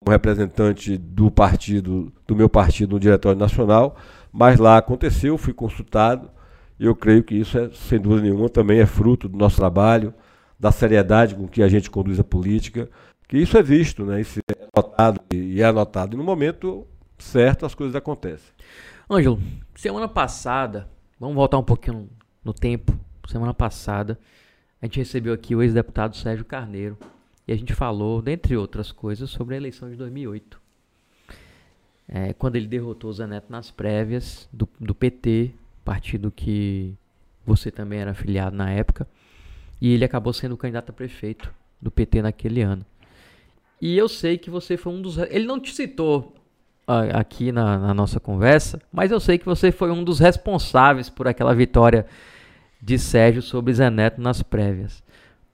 como 0.00 0.10
representante 0.10 0.96
do 0.96 1.30
partido, 1.30 2.10
do 2.26 2.34
meu 2.34 2.48
partido 2.48 2.92
no 2.92 3.00
Diretório 3.00 3.38
Nacional, 3.38 3.96
mas 4.32 4.58
lá 4.58 4.78
aconteceu, 4.78 5.36
fui 5.36 5.52
consultado, 5.52 6.30
e 6.80 6.86
eu 6.86 6.94
creio 6.94 7.22
que 7.22 7.34
isso, 7.34 7.58
é, 7.58 7.70
sem 7.72 8.00
dúvida 8.00 8.22
nenhuma, 8.22 8.48
também 8.48 8.80
é 8.80 8.86
fruto 8.86 9.28
do 9.28 9.36
nosso 9.36 9.56
trabalho, 9.56 10.14
da 10.58 10.72
seriedade 10.72 11.34
com 11.34 11.46
que 11.46 11.62
a 11.62 11.68
gente 11.68 11.90
conduz 11.90 12.18
a 12.18 12.24
política, 12.24 12.88
que 13.28 13.36
isso 13.36 13.58
é 13.58 13.62
visto, 13.62 14.04
né? 14.04 14.20
isso 14.20 14.40
é 14.50 14.66
notado 14.74 15.20
e 15.32 15.60
é 15.60 15.64
anotado. 15.64 16.16
E 16.16 16.18
no 16.18 16.24
momento 16.24 16.86
certo 17.18 17.66
as 17.66 17.74
coisas 17.74 17.96
acontecem. 17.96 18.52
Ângelo, 19.10 19.40
semana 19.74 20.08
passada, 20.08 20.88
vamos 21.18 21.34
voltar 21.34 21.58
um 21.58 21.64
pouquinho 21.64 22.08
no 22.44 22.52
tempo. 22.52 22.98
Semana 23.26 23.52
passada, 23.52 24.18
a 24.80 24.86
gente 24.86 24.98
recebeu 24.98 25.34
aqui 25.34 25.54
o 25.54 25.62
ex-deputado 25.62 26.16
Sérgio 26.16 26.44
Carneiro 26.44 26.96
e 27.46 27.52
a 27.52 27.56
gente 27.56 27.74
falou, 27.74 28.20
dentre 28.22 28.56
outras 28.56 28.92
coisas, 28.92 29.30
sobre 29.30 29.54
a 29.54 29.58
eleição 29.58 29.90
de 29.90 29.96
2008. 29.96 30.60
É, 32.06 32.32
quando 32.32 32.56
ele 32.56 32.66
derrotou 32.66 33.10
o 33.10 33.12
Zé 33.12 33.26
Neto 33.26 33.50
nas 33.50 33.70
prévias 33.70 34.48
do, 34.52 34.68
do 34.80 34.94
PT, 34.94 35.52
partido 35.84 36.30
que 36.30 36.94
você 37.44 37.70
também 37.70 38.00
era 38.00 38.12
afiliado 38.12 38.56
na 38.56 38.70
época, 38.70 39.06
e 39.80 39.92
ele 39.92 40.04
acabou 40.04 40.32
sendo 40.32 40.56
candidato 40.56 40.90
a 40.90 40.92
prefeito 40.92 41.52
do 41.80 41.90
PT 41.90 42.22
naquele 42.22 42.62
ano. 42.62 42.84
E 43.80 43.96
eu 43.96 44.08
sei 44.08 44.36
que 44.36 44.50
você 44.50 44.76
foi 44.76 44.92
um 44.92 45.00
dos. 45.00 45.18
Ele 45.18 45.46
não 45.46 45.60
te 45.60 45.72
citou 45.72 46.34
aqui 47.14 47.52
na, 47.52 47.78
na, 47.78 47.94
nossa 47.94 48.18
conversa, 48.18 48.80
mas 48.92 49.10
eu 49.10 49.20
sei 49.20 49.38
que 49.38 49.44
você 49.44 49.70
foi 49.70 49.90
um 49.90 50.02
dos 50.02 50.18
responsáveis 50.18 51.10
por 51.10 51.28
aquela 51.28 51.54
vitória 51.54 52.06
de 52.80 52.98
Sérgio 52.98 53.42
sobre 53.42 53.74
Zé 53.74 53.90
Neto 53.90 54.20
nas 54.20 54.42
prévias. 54.42 55.02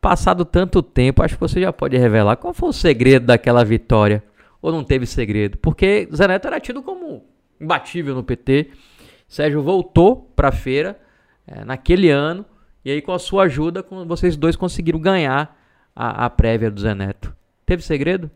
Passado 0.01 0.45
tanto 0.45 0.83
tempo, 0.83 1.23
acho 1.23 1.35
que 1.35 1.41
você 1.41 1.61
já 1.61 1.73
pode 1.73 1.97
revelar 1.97 2.37
qual 2.37 2.55
foi 2.55 2.69
o 2.69 2.73
segredo 2.73 3.27
daquela 3.27 3.65
vitória. 3.65 4.23
Ou 4.63 4.71
não 4.71 4.85
teve 4.85 5.07
segredo? 5.07 5.59
Porque 5.59 6.09
Zé 6.15 6.29
Neto 6.29 6.47
era 6.47 6.61
tido 6.61 6.83
como 6.83 7.25
imbatível 7.61 8.15
no 8.15 8.23
PT 8.23 8.71
Sérgio 9.29 9.63
voltou 9.63 10.31
para 10.37 10.49
a 10.49 10.53
feira 10.53 10.97
é, 11.47 11.65
naquele 11.65 12.11
ano 12.11 12.45
e 12.85 12.91
aí 12.91 13.03
com 13.03 13.13
a 13.13 13.19
sua 13.19 13.45
ajuda 13.45 13.85
vocês 14.07 14.37
dois 14.37 14.55
conseguiram 14.55 15.01
ganhar 15.01 15.59
a, 15.95 16.27
a 16.27 16.31
prévia 16.31 16.71
do 16.71 16.81
Zé 16.81 16.95
Neto. 16.95 17.35
Teve 17.67 17.83
segredo? 17.83 18.31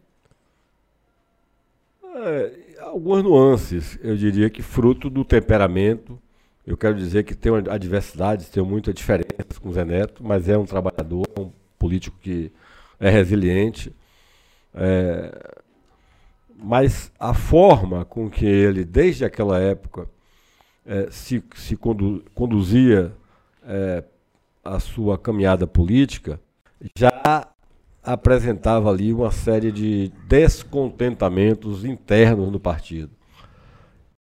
É, 2.02 2.52
algumas 2.88 3.22
nuances, 3.22 3.98
eu 4.02 4.16
diria 4.16 4.50
que 4.50 4.62
fruto 4.62 5.08
do 5.08 5.24
temperamento. 5.24 6.18
Eu 6.66 6.76
quero 6.76 6.94
dizer 6.94 7.24
que 7.24 7.34
tem 7.34 7.52
adversidades, 7.70 8.48
tem 8.48 8.62
muita 8.62 8.92
diferença 8.92 9.60
com 9.60 9.68
o 9.68 9.72
Zé 9.72 9.84
Neto, 9.84 10.22
mas 10.22 10.48
é 10.48 10.58
um 10.58 10.66
trabalhador, 10.66 11.26
um 11.38 11.50
político 11.78 12.18
que 12.20 12.52
é 13.00 13.08
resiliente. 13.08 13.94
É, 14.74 15.54
mas 16.56 17.12
a 17.18 17.32
forma 17.32 18.04
com 18.04 18.28
que 18.28 18.44
ele, 18.44 18.84
desde 18.84 19.24
aquela 19.24 19.58
época, 19.58 20.08
é, 20.84 21.08
se, 21.10 21.42
se 21.54 21.76
condu, 21.76 22.24
conduzia 22.34 23.14
é, 23.64 24.04
a 24.64 24.78
sua 24.80 25.16
caminhada 25.16 25.66
política, 25.66 26.40
já 26.96 27.48
apresentava 28.12 28.88
ali 28.88 29.12
uma 29.12 29.30
série 29.30 29.70
de 29.70 30.10
descontentamentos 30.26 31.84
internos 31.84 32.50
no 32.50 32.58
partido. 32.58 33.10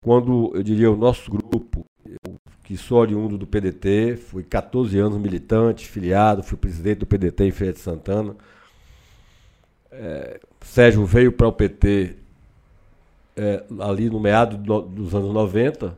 Quando, 0.01 0.51
eu 0.55 0.63
diria, 0.63 0.91
o 0.91 0.97
nosso 0.97 1.29
grupo, 1.29 1.85
eu, 2.03 2.35
que 2.63 2.75
sou 2.77 2.97
oriundo 2.97 3.37
do 3.37 3.45
PDT, 3.45 4.17
fui 4.17 4.41
14 4.41 4.97
anos 4.97 5.19
militante, 5.19 5.87
filiado, 5.87 6.41
fui 6.41 6.57
presidente 6.57 6.99
do 6.99 7.05
PDT 7.05 7.45
em 7.45 7.51
Feira 7.51 7.73
de 7.73 7.79
Santana. 7.79 8.35
É, 9.91 10.39
Sérgio 10.61 11.05
veio 11.05 11.31
para 11.31 11.47
o 11.47 11.53
PT 11.53 12.15
é, 13.37 13.63
ali 13.79 14.09
no 14.09 14.19
meado 14.19 14.57
dos 14.57 15.13
anos 15.13 15.31
90, 15.31 15.95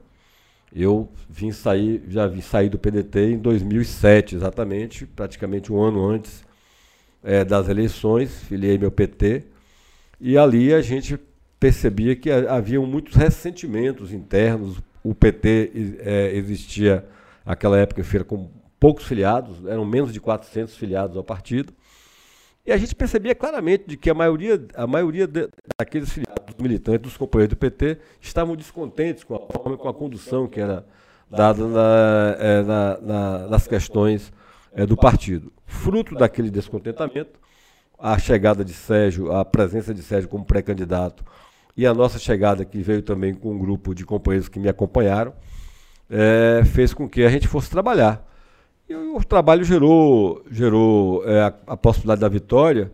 eu 0.76 1.08
vim 1.30 1.54
sair, 1.54 2.04
já 2.10 2.28
vim 2.28 2.42
sair 2.42 2.68
do 2.68 2.78
PDT 2.78 3.32
em 3.32 3.38
2007, 3.38 4.36
exatamente, 4.36 5.06
praticamente 5.06 5.72
um 5.72 5.82
ano 5.82 6.06
antes 6.06 6.47
é, 7.24 7.44
das 7.44 7.68
eleições, 7.70 8.44
filiei 8.44 8.78
meu 8.78 8.92
PT, 8.92 9.44
e 10.20 10.38
ali 10.38 10.74
a 10.74 10.82
gente 10.82 11.20
percebia 11.60 12.16
que 12.16 12.32
havia 12.32 12.80
muitos 12.82 13.16
ressentimentos 13.16 14.12
internos. 14.12 14.82
O 15.04 15.14
PT 15.14 15.98
é, 16.00 16.36
existia, 16.36 17.06
naquela 17.46 17.78
época, 17.78 18.04
feira 18.04 18.26
com 18.26 18.50
poucos 18.80 19.06
filiados, 19.06 19.66
eram 19.66 19.86
menos 19.86 20.12
de 20.12 20.20
400 20.20 20.76
filiados 20.76 21.16
ao 21.18 21.24
partido. 21.24 21.74
E 22.66 22.72
a 22.72 22.78
gente 22.78 22.94
percebia 22.94 23.34
claramente 23.34 23.86
de 23.88 23.96
que 23.96 24.10
a 24.10 24.14
maioria, 24.14 24.62
a 24.76 24.86
maioria 24.86 25.26
daqueles 25.80 26.12
filiados 26.12 26.54
militantes, 26.60 27.02
dos 27.02 27.18
companheiros 27.18 27.56
do 27.56 27.58
PT, 27.58 27.98
estavam 28.20 28.58
descontentes 28.58 29.24
com 29.24 29.36
a 29.36 29.40
forma, 29.40 29.78
com 29.78 29.88
a 29.88 29.94
condução 29.94 30.48
que 30.48 30.60
era 30.60 30.86
dada 31.30 31.66
na, 31.66 32.36
é, 32.38 32.62
na, 32.64 32.98
na, 33.02 33.48
nas 33.48 33.68
questões 33.68 34.34
é, 34.74 34.86
do 34.86 34.98
partido. 34.98 35.52
Fruto 35.68 36.16
daquele 36.16 36.50
descontentamento, 36.50 37.38
a 38.00 38.18
chegada 38.18 38.64
de 38.64 38.74
Sérgio, 38.74 39.34
a 39.34 39.44
presença 39.44 39.94
de 39.94 40.02
Sérgio 40.02 40.30
como 40.30 40.46
pré-candidato 40.46 41.26
e 41.76 41.86
a 41.86 41.94
nossa 41.94 42.18
chegada, 42.18 42.64
que 42.64 42.82
veio 42.82 43.02
também 43.02 43.34
com 43.34 43.52
um 43.52 43.60
grupo 43.60 43.94
de 43.94 44.06
companheiros 44.06 44.48
que 44.48 44.60
me 44.60 44.70
acompanharam, 44.70 45.34
é, 46.10 46.64
fez 46.66 46.94
com 46.94 47.08
que 47.08 47.22
a 47.24 47.30
gente 47.30 47.48
fosse 47.48 47.70
trabalhar. 47.70 48.26
E 48.88 48.96
o 48.96 49.22
trabalho 49.24 49.66
gerou, 49.66 50.42
gerou 50.50 51.28
é, 51.28 51.42
a, 51.42 51.54
a, 51.68 51.78
possibilidade 51.78 52.22
da 52.22 52.30
vitória, 52.30 52.92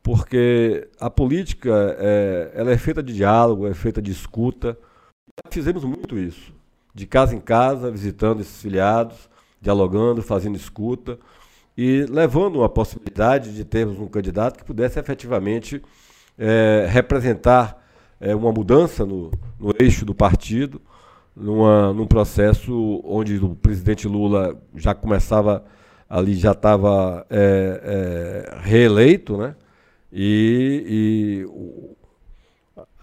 porque 0.00 0.88
a 1.00 1.10
política 1.10 1.96
é, 1.98 2.52
ela 2.54 2.70
é 2.70 2.78
feita 2.78 3.02
de 3.02 3.12
diálogo, 3.12 3.66
é 3.66 3.74
feita 3.74 4.00
de 4.00 4.12
escuta. 4.12 4.78
Fizemos 5.50 5.84
muito 5.84 6.16
isso, 6.16 6.54
de 6.94 7.04
casa 7.04 7.34
em 7.34 7.40
casa, 7.40 7.90
visitando 7.90 8.40
esses 8.40 8.62
filiados, 8.62 9.28
dialogando, 9.60 10.22
fazendo 10.22 10.56
escuta 10.56 11.18
e 11.76 12.06
levando 12.08 12.64
a 12.64 12.68
possibilidade 12.68 13.54
de 13.54 13.64
termos 13.64 13.98
um 13.98 14.08
candidato 14.08 14.58
que 14.58 14.64
pudesse 14.64 14.98
efetivamente 14.98 15.82
é, 16.38 16.86
representar 16.88 17.82
é, 18.18 18.34
uma 18.34 18.50
mudança 18.50 19.04
no, 19.04 19.30
no, 19.58 19.74
eixo 19.78 20.04
do 20.04 20.14
partido, 20.14 20.80
numa, 21.34 21.92
num 21.92 22.06
processo 22.06 23.02
onde 23.04 23.36
o 23.36 23.54
presidente 23.54 24.08
Lula 24.08 24.56
já 24.74 24.94
começava 24.94 25.64
ali, 26.08 26.34
já 26.34 26.52
estava 26.52 27.26
é, 27.28 27.80
é, 27.82 28.58
reeleito, 28.62 29.36
né? 29.36 29.54
E, 30.10 30.84
e 30.88 31.44
o, 31.46 31.94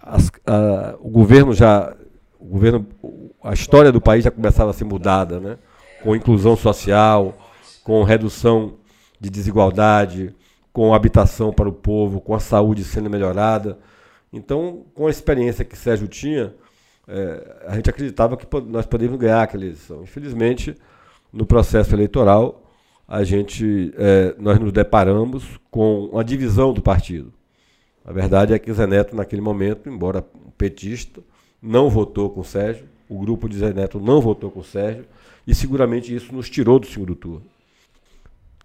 as, 0.02 0.32
a, 0.44 0.96
o 0.98 1.10
governo 1.10 1.52
já, 1.52 1.94
o 2.40 2.46
governo, 2.46 2.86
a 3.42 3.52
história 3.52 3.92
do 3.92 4.00
país 4.00 4.24
já 4.24 4.32
começava 4.32 4.70
a 4.70 4.74
ser 4.74 4.84
mudada, 4.84 5.38
né? 5.38 5.58
Com 6.02 6.16
inclusão 6.16 6.56
social, 6.56 7.36
com 7.84 8.02
redução 8.02 8.74
de 9.20 9.30
desigualdade, 9.30 10.34
com 10.72 10.92
habitação 10.92 11.52
para 11.52 11.68
o 11.68 11.72
povo, 11.72 12.20
com 12.20 12.34
a 12.34 12.40
saúde 12.40 12.82
sendo 12.82 13.08
melhorada. 13.08 13.78
Então, 14.32 14.84
com 14.94 15.06
a 15.06 15.10
experiência 15.10 15.64
que 15.64 15.76
Sérgio 15.76 16.08
tinha, 16.08 16.54
é, 17.06 17.64
a 17.68 17.76
gente 17.76 17.88
acreditava 17.88 18.36
que 18.36 18.46
nós 18.66 18.86
poderíamos 18.86 19.20
ganhar 19.20 19.42
aquela 19.42 19.64
eleição. 19.64 20.02
Infelizmente, 20.02 20.74
no 21.32 21.46
processo 21.46 21.94
eleitoral, 21.94 22.64
a 23.06 23.22
gente, 23.22 23.92
é, 23.96 24.34
nós 24.38 24.58
nos 24.58 24.72
deparamos 24.72 25.44
com 25.70 26.06
uma 26.06 26.24
divisão 26.24 26.72
do 26.72 26.80
partido. 26.80 27.32
A 28.04 28.12
verdade 28.12 28.54
é 28.54 28.58
que 28.58 28.72
Zé 28.72 28.86
Neto, 28.86 29.14
naquele 29.14 29.42
momento, 29.42 29.88
embora 29.88 30.24
petista, 30.56 31.20
não 31.62 31.88
votou 31.90 32.30
com 32.30 32.42
Sérgio, 32.42 32.86
o 33.08 33.18
grupo 33.18 33.48
de 33.48 33.58
Zé 33.58 33.72
Neto 33.72 34.00
não 34.00 34.20
votou 34.20 34.50
com 34.50 34.62
Sérgio, 34.62 35.04
e 35.46 35.54
seguramente 35.54 36.14
isso 36.14 36.34
nos 36.34 36.48
tirou 36.48 36.78
do 36.78 36.86
segundo 36.86 37.14
turno. 37.14 37.53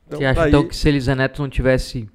Então, 0.10 0.18
Você 0.18 0.26
acha 0.26 0.48
então 0.48 0.68
que 0.68 0.76
se 0.76 0.90
Elisa 0.90 1.14
Neto 1.14 1.40
não 1.40 1.48
tivesse 1.48 2.10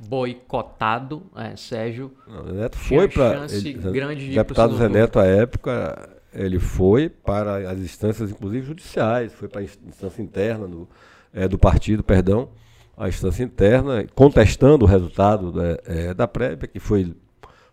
boicotado, 0.00 1.22
é, 1.36 1.54
Sérgio. 1.54 2.12
Não, 2.26 2.40
o 2.40 2.52
Neto 2.52 2.76
foi 2.76 3.06
para. 3.08 3.46
grande 3.92 4.28
de 4.28 4.34
deputado 4.34 4.76
Zé 4.76 4.88
Neto, 4.88 5.20
à 5.20 5.24
época, 5.24 6.10
ele 6.34 6.58
foi 6.58 7.08
para 7.08 7.70
as 7.70 7.78
instâncias, 7.78 8.32
inclusive 8.32 8.66
judiciais, 8.66 9.32
foi 9.32 9.46
para 9.46 9.60
a 9.60 9.64
instância 9.64 10.20
interna 10.20 10.66
do, 10.66 10.88
é, 11.32 11.46
do 11.46 11.56
partido, 11.56 12.02
perdão, 12.02 12.48
a 12.96 13.08
instância 13.08 13.44
interna, 13.44 14.04
contestando 14.12 14.84
o 14.84 14.88
resultado 14.88 15.52
da, 15.52 15.78
é, 15.84 16.12
da 16.12 16.26
prévia, 16.26 16.66
que 16.66 16.80
foi 16.80 17.14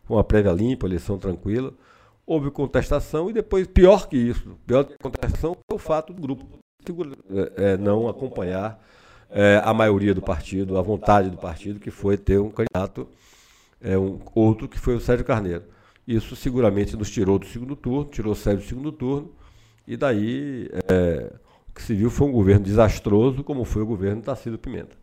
uma 0.07 0.23
prévia 0.23 0.51
limpa, 0.51 0.85
eleição 0.85 1.17
tranquila. 1.17 1.73
Houve 2.27 2.51
contestação 2.51 3.27
e 3.27 3.33
depois, 3.33 3.65
pior 3.65 4.07
que 4.07 4.17
isso, 4.17 4.55
pior 4.67 4.83
que 4.83 4.93
a 4.93 4.97
contestação 5.01 5.57
foi 5.67 5.75
o 5.75 5.79
fato 5.79 6.13
do 6.13 6.21
grupo 6.21 6.45
é, 6.85 7.71
é, 7.71 7.77
não 7.77 8.07
acompanhar 8.07 8.79
é, 9.33 9.59
a 9.63 9.73
maioria 9.73 10.13
do 10.13 10.21
partido, 10.21 10.77
a 10.77 10.81
vontade 10.81 11.29
do 11.29 11.37
partido, 11.37 11.79
que 11.79 11.89
foi 11.89 12.17
ter 12.17 12.39
um 12.39 12.51
candidato, 12.51 13.09
é, 13.81 13.97
um 13.97 14.19
outro 14.35 14.69
que 14.69 14.79
foi 14.79 14.95
o 14.95 14.99
Sérgio 14.99 15.25
Carneiro. 15.25 15.63
Isso 16.07 16.35
seguramente 16.35 16.95
nos 16.95 17.09
tirou 17.09 17.39
do 17.39 17.47
segundo 17.47 17.75
turno, 17.75 18.05
tirou 18.05 18.33
o 18.33 18.35
Sérgio 18.35 18.61
do 18.63 18.69
segundo 18.69 18.91
turno, 18.91 19.31
e 19.87 19.97
daí 19.97 20.69
é, 20.87 21.33
o 21.67 21.73
que 21.73 21.81
se 21.81 21.95
viu 21.95 22.11
foi 22.11 22.27
um 22.27 22.31
governo 22.31 22.63
desastroso, 22.63 23.43
como 23.43 23.65
foi 23.65 23.81
o 23.81 23.85
governo 23.87 24.21
Tarcísio 24.21 24.59
Pimenta. 24.59 24.95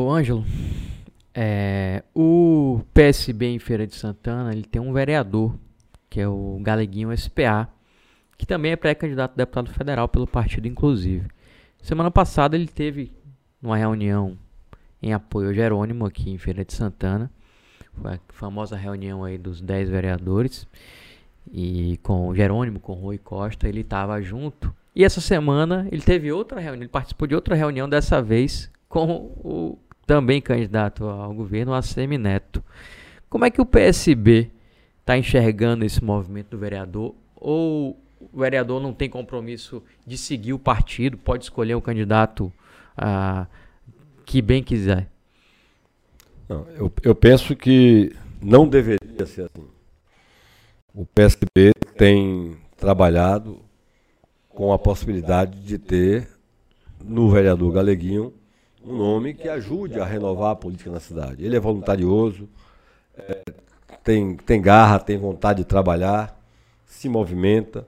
Ô 0.00 0.10
Ângelo, 0.10 0.44
é, 1.32 2.02
o 2.14 2.80
PSB 2.92 3.46
em 3.46 3.58
Feira 3.58 3.86
de 3.86 3.94
Santana 3.94 4.52
ele 4.52 4.64
tem 4.64 4.82
um 4.82 4.92
vereador, 4.92 5.54
que 6.10 6.20
é 6.20 6.28
o 6.28 6.58
Galeguinho 6.60 7.16
SPA, 7.16 7.68
que 8.36 8.44
também 8.44 8.72
é 8.72 8.76
pré-candidato 8.76 9.32
a 9.32 9.36
deputado 9.36 9.70
federal 9.72 10.08
pelo 10.08 10.26
partido, 10.26 10.68
inclusive. 10.68 11.28
Semana 11.82 12.10
passada 12.10 12.56
ele 12.56 12.66
teve 12.66 13.12
uma 13.62 13.76
reunião 13.76 14.36
em 15.02 15.12
apoio 15.12 15.48
ao 15.48 15.54
Jerônimo 15.54 16.04
aqui 16.04 16.30
em 16.30 16.38
Feira 16.38 16.64
de 16.64 16.72
Santana. 16.72 17.30
Foi 17.94 18.14
a 18.14 18.20
famosa 18.28 18.76
reunião 18.76 19.24
aí 19.24 19.38
dos 19.38 19.60
10 19.60 19.88
vereadores. 19.88 20.66
E 21.50 21.98
com 22.02 22.28
o 22.28 22.34
Jerônimo, 22.34 22.78
com 22.78 22.92
o 22.92 23.00
Rui 23.00 23.18
Costa, 23.18 23.68
ele 23.68 23.80
estava 23.80 24.20
junto. 24.20 24.74
E 24.94 25.04
essa 25.04 25.20
semana 25.20 25.88
ele 25.90 26.02
teve 26.02 26.30
outra 26.32 26.60
reunião, 26.60 26.82
ele 26.82 26.88
participou 26.88 27.26
de 27.26 27.34
outra 27.34 27.54
reunião, 27.54 27.88
dessa 27.88 28.20
vez 28.20 28.70
com 28.88 29.32
o 29.44 29.78
também 30.06 30.40
candidato 30.40 31.04
ao 31.04 31.32
governo, 31.34 31.74
ACM 31.74 32.18
Neto. 32.18 32.64
Como 33.28 33.44
é 33.44 33.50
que 33.50 33.60
o 33.60 33.66
PSB 33.66 34.50
está 35.00 35.16
enxergando 35.16 35.84
esse 35.84 36.02
movimento 36.02 36.50
do 36.50 36.58
vereador? 36.58 37.14
Ou 37.36 37.96
o 38.32 38.40
vereador 38.40 38.80
não 38.80 38.92
tem 38.92 39.08
compromisso 39.08 39.82
de 40.06 40.16
seguir 40.18 40.52
o 40.52 40.58
partido, 40.58 41.16
pode 41.16 41.44
escolher 41.44 41.74
o 41.74 41.80
candidato 41.80 42.52
ah, 42.96 43.46
que 44.24 44.42
bem 44.42 44.62
quiser. 44.62 45.08
Não, 46.48 46.66
eu, 46.70 46.92
eu 47.02 47.14
penso 47.14 47.54
que 47.54 48.14
não 48.40 48.66
deveria 48.68 49.26
ser 49.26 49.42
assim. 49.42 49.68
O 50.94 51.04
PSB 51.04 51.72
tem 51.96 52.56
trabalhado 52.76 53.60
com 54.48 54.72
a 54.72 54.78
possibilidade 54.78 55.60
de 55.60 55.78
ter 55.78 56.28
no 57.04 57.30
vereador 57.30 57.72
Galeguinho 57.72 58.32
um 58.84 58.96
nome 58.96 59.34
que 59.34 59.48
ajude 59.48 60.00
a 60.00 60.04
renovar 60.04 60.52
a 60.52 60.56
política 60.56 60.90
na 60.90 61.00
cidade. 61.00 61.44
Ele 61.44 61.56
é 61.56 61.60
voluntarioso, 61.60 62.48
é, 63.16 63.42
tem, 64.02 64.36
tem 64.36 64.62
garra, 64.62 64.98
tem 64.98 65.18
vontade 65.18 65.58
de 65.58 65.64
trabalhar, 65.64 66.40
se 66.86 67.08
movimenta 67.08 67.86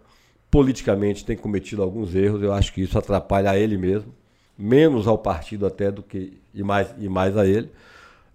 politicamente 0.50 1.24
tem 1.24 1.36
cometido 1.36 1.82
alguns 1.82 2.14
erros, 2.14 2.42
eu 2.42 2.52
acho 2.52 2.72
que 2.72 2.82
isso 2.82 2.98
atrapalha 2.98 3.50
a 3.50 3.58
ele 3.58 3.78
mesmo, 3.78 4.12
menos 4.58 5.06
ao 5.06 5.16
partido 5.16 5.66
até 5.66 5.90
do 5.90 6.02
que 6.02 6.40
e 6.52 6.62
mais, 6.62 6.92
e 6.98 7.08
mais 7.08 7.36
a 7.36 7.46
ele. 7.46 7.70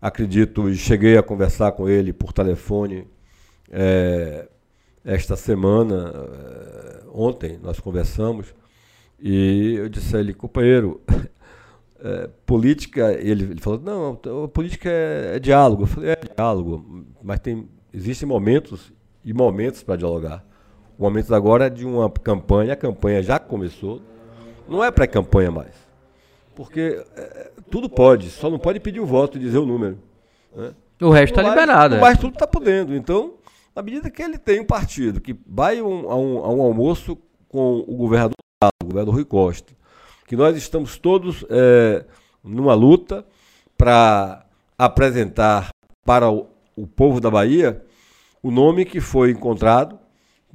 Acredito, 0.01 0.69
e 0.69 0.75
cheguei 0.75 1.17
a 1.17 1.23
conversar 1.23 1.71
com 1.73 1.89
ele 1.89 2.13
por 2.13 2.31
telefone 2.31 3.07
é, 3.71 4.47
esta 5.03 5.35
semana, 5.35 6.13
é, 6.13 7.03
ontem 7.11 7.59
nós 7.61 7.79
conversamos, 7.79 8.53
e 9.19 9.75
eu 9.77 9.89
disse 9.89 10.15
a 10.15 10.19
ele, 10.19 10.33
companheiro, 10.33 11.01
é, 11.99 12.29
política, 12.45 13.13
ele, 13.13 13.45
ele 13.45 13.61
falou, 13.61 13.79
não, 13.79 14.15
política 14.47 14.89
é, 14.89 15.35
é 15.35 15.39
diálogo. 15.39 15.83
Eu 15.83 15.87
falei, 15.87 16.09
é 16.11 16.19
diálogo, 16.35 17.05
mas 17.23 17.39
tem, 17.39 17.67
existem 17.93 18.27
momentos 18.27 18.91
e 19.23 19.33
momentos 19.33 19.81
para 19.83 19.95
dialogar. 19.95 20.45
O 20.97 21.03
momento 21.03 21.33
agora 21.35 21.65
é 21.65 21.69
de 21.69 21.85
uma 21.85 22.09
campanha, 22.09 22.73
a 22.73 22.75
campanha 22.75 23.21
já 23.21 23.37
começou, 23.37 24.01
não 24.67 24.83
é 24.83 24.89
pré-campanha 24.89 25.51
mais. 25.51 25.75
Porque 26.55 27.03
é, 27.17 27.51
tudo 27.69 27.89
pode, 27.89 28.29
só 28.29 28.49
não 28.49 28.57
pode 28.57 28.79
pedir 28.79 29.01
o 29.01 29.05
voto 29.05 29.37
e 29.37 29.41
dizer 29.41 29.57
o 29.57 29.65
número. 29.65 29.99
Né? 30.55 30.73
O 31.01 31.09
resto 31.09 31.37
está 31.37 31.49
liberado. 31.49 31.97
Mas 31.97 32.17
é. 32.17 32.21
tudo 32.21 32.33
está 32.33 32.47
podendo. 32.47 32.95
Então, 32.95 33.33
na 33.75 33.81
medida 33.81 34.09
que 34.09 34.21
ele 34.21 34.37
tem 34.37 34.61
um 34.61 34.65
partido 34.65 35.19
que 35.19 35.35
vai 35.45 35.81
um, 35.81 36.09
a, 36.09 36.15
um, 36.15 36.37
a 36.39 36.49
um 36.49 36.61
almoço 36.61 37.17
com 37.49 37.83
o 37.85 37.95
governador, 37.95 38.35
o 38.81 38.85
governador 38.85 39.15
Rui 39.15 39.25
Costa, 39.25 39.73
que 40.25 40.37
nós 40.37 40.55
estamos 40.55 40.97
todos 40.97 41.45
é, 41.49 42.05
numa 42.41 42.73
luta 42.73 43.25
para 43.77 44.45
apresentar 44.77 45.69
para 46.05 46.31
o, 46.31 46.47
o 46.75 46.87
povo 46.87 47.19
da 47.19 47.29
Bahia 47.29 47.83
o 48.41 48.49
nome 48.49 48.85
que 48.85 49.01
foi 49.01 49.31
encontrado 49.31 49.99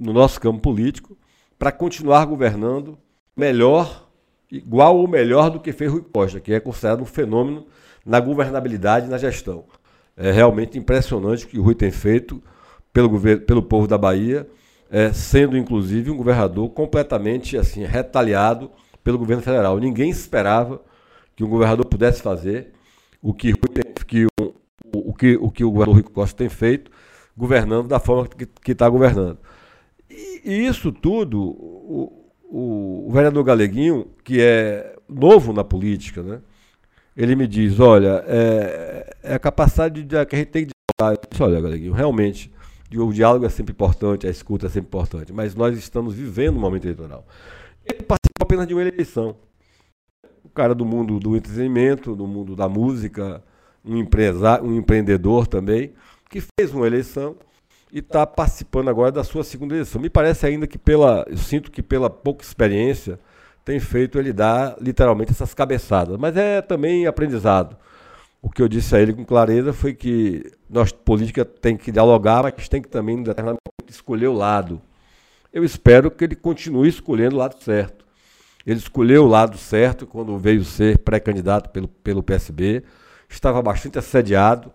no 0.00 0.14
nosso 0.14 0.40
campo 0.40 0.60
político 0.60 1.16
para 1.58 1.70
continuar 1.70 2.24
governando 2.24 2.98
melhor, 3.36 4.08
igual 4.50 4.96
ou 4.96 5.06
melhor 5.06 5.50
do 5.50 5.60
que 5.60 5.72
fez 5.72 5.92
Rui 5.92 6.02
Costa, 6.02 6.40
que 6.40 6.54
é 6.54 6.58
considerado 6.58 7.02
um 7.02 7.06
fenômeno 7.06 7.66
na 8.04 8.18
governabilidade 8.18 9.06
e 9.06 9.10
na 9.10 9.18
gestão. 9.18 9.64
É 10.16 10.32
realmente 10.32 10.78
impressionante 10.78 11.44
o 11.44 11.48
que 11.48 11.58
o 11.58 11.62
Rui 11.62 11.74
tem 11.74 11.90
feito 11.90 12.42
pelo, 12.92 13.10
governo, 13.10 13.42
pelo 13.42 13.62
povo 13.62 13.86
da 13.86 13.98
Bahia, 13.98 14.48
é, 14.90 15.12
sendo 15.12 15.56
inclusive 15.56 16.10
um 16.10 16.16
governador 16.16 16.70
completamente 16.70 17.58
assim 17.58 17.84
retaliado 17.84 18.70
pelo 19.04 19.18
governo 19.18 19.42
federal. 19.42 19.78
Ninguém 19.78 20.10
esperava 20.10 20.80
que 21.36 21.44
um 21.44 21.48
governador 21.48 21.84
pudesse 21.84 22.22
fazer 22.22 22.72
o 23.22 23.34
que, 23.34 23.52
que, 24.06 24.24
o, 24.24 24.54
o, 24.94 25.14
que, 25.14 25.36
o 25.36 25.50
que 25.50 25.62
o 25.62 25.70
governador 25.70 26.02
Rui 26.02 26.12
Costa 26.12 26.38
tem 26.38 26.48
feito, 26.48 26.90
governando 27.36 27.86
da 27.86 28.00
forma 28.00 28.28
que 28.62 28.72
está 28.72 28.88
governando. 28.88 29.38
E, 30.44 30.66
isso 30.66 30.92
tudo, 30.92 31.40
o, 31.40 32.30
o, 32.44 33.08
o 33.08 33.12
vereador 33.12 33.44
Galeguinho, 33.44 34.06
que 34.24 34.40
é 34.40 34.96
novo 35.08 35.52
na 35.52 35.64
política, 35.64 36.22
né? 36.22 36.40
ele 37.16 37.34
me 37.34 37.46
diz, 37.46 37.78
olha, 37.80 38.24
é, 38.26 39.16
é 39.22 39.34
a 39.34 39.38
capacidade 39.38 40.02
de, 40.02 40.26
que 40.26 40.34
a 40.34 40.38
gente 40.38 40.48
tem 40.48 40.66
de 40.66 40.72
dialogar. 40.98 41.20
Eu 41.20 41.28
disse, 41.30 41.42
olha, 41.42 41.60
Galeguinho, 41.60 41.92
realmente, 41.92 42.52
o 42.94 43.12
diálogo 43.12 43.44
é 43.44 43.48
sempre 43.48 43.72
importante, 43.72 44.26
a 44.26 44.30
escuta 44.30 44.66
é 44.66 44.68
sempre 44.68 44.88
importante, 44.88 45.32
mas 45.32 45.54
nós 45.54 45.76
estamos 45.76 46.14
vivendo 46.14 46.56
um 46.56 46.60
momento 46.60 46.84
eleitoral. 46.84 47.26
Ele 47.84 48.02
participou 48.02 48.42
apenas 48.42 48.66
de 48.66 48.74
uma 48.74 48.82
eleição. 48.82 49.36
O 50.44 50.48
cara 50.48 50.74
do 50.74 50.84
mundo 50.84 51.18
do 51.18 51.36
entretenimento, 51.36 52.16
do 52.16 52.26
mundo 52.26 52.56
da 52.56 52.68
música, 52.68 53.42
um 53.84 53.96
empresário, 53.96 54.64
um 54.64 54.76
empreendedor 54.76 55.46
também, 55.46 55.92
que 56.28 56.40
fez 56.40 56.72
uma 56.72 56.86
eleição 56.86 57.36
e 57.92 57.98
está 57.98 58.26
participando 58.26 58.88
agora 58.88 59.10
da 59.10 59.24
sua 59.24 59.42
segunda 59.42 59.74
eleição. 59.74 60.00
Me 60.00 60.08
parece 60.08 60.46
ainda 60.46 60.66
que 60.66 60.78
pela, 60.78 61.24
eu 61.28 61.36
sinto 61.36 61.70
que 61.70 61.82
pela 61.82 62.08
pouca 62.08 62.44
experiência 62.44 63.18
tem 63.64 63.80
feito 63.80 64.18
ele 64.18 64.32
dar 64.32 64.76
literalmente 64.80 65.32
essas 65.32 65.52
cabeçadas, 65.54 66.16
mas 66.16 66.36
é 66.36 66.62
também 66.62 67.06
aprendizado. 67.06 67.76
O 68.42 68.48
que 68.48 68.62
eu 68.62 68.68
disse 68.68 68.94
a 68.96 69.00
ele 69.00 69.12
com 69.12 69.24
clareza 69.24 69.72
foi 69.72 69.92
que 69.92 70.50
nós 70.68 70.92
política 70.92 71.44
tem 71.44 71.76
que 71.76 71.92
dialogar, 71.92 72.42
mas 72.42 72.68
tem 72.68 72.80
que 72.80 72.88
também 72.88 73.22
determinado 73.22 73.58
momento 73.66 73.92
escolher 73.92 74.28
o 74.28 74.32
lado. 74.32 74.80
Eu 75.52 75.64
espero 75.64 76.10
que 76.10 76.24
ele 76.24 76.36
continue 76.36 76.88
escolhendo 76.88 77.36
o 77.36 77.38
lado 77.38 77.62
certo. 77.62 78.06
Ele 78.64 78.78
escolheu 78.78 79.24
o 79.24 79.28
lado 79.28 79.58
certo 79.58 80.06
quando 80.06 80.38
veio 80.38 80.64
ser 80.64 80.98
pré-candidato 80.98 81.70
pelo, 81.70 81.88
pelo 81.88 82.22
PSB, 82.22 82.82
estava 83.28 83.60
bastante 83.60 83.98
assediado 83.98 84.72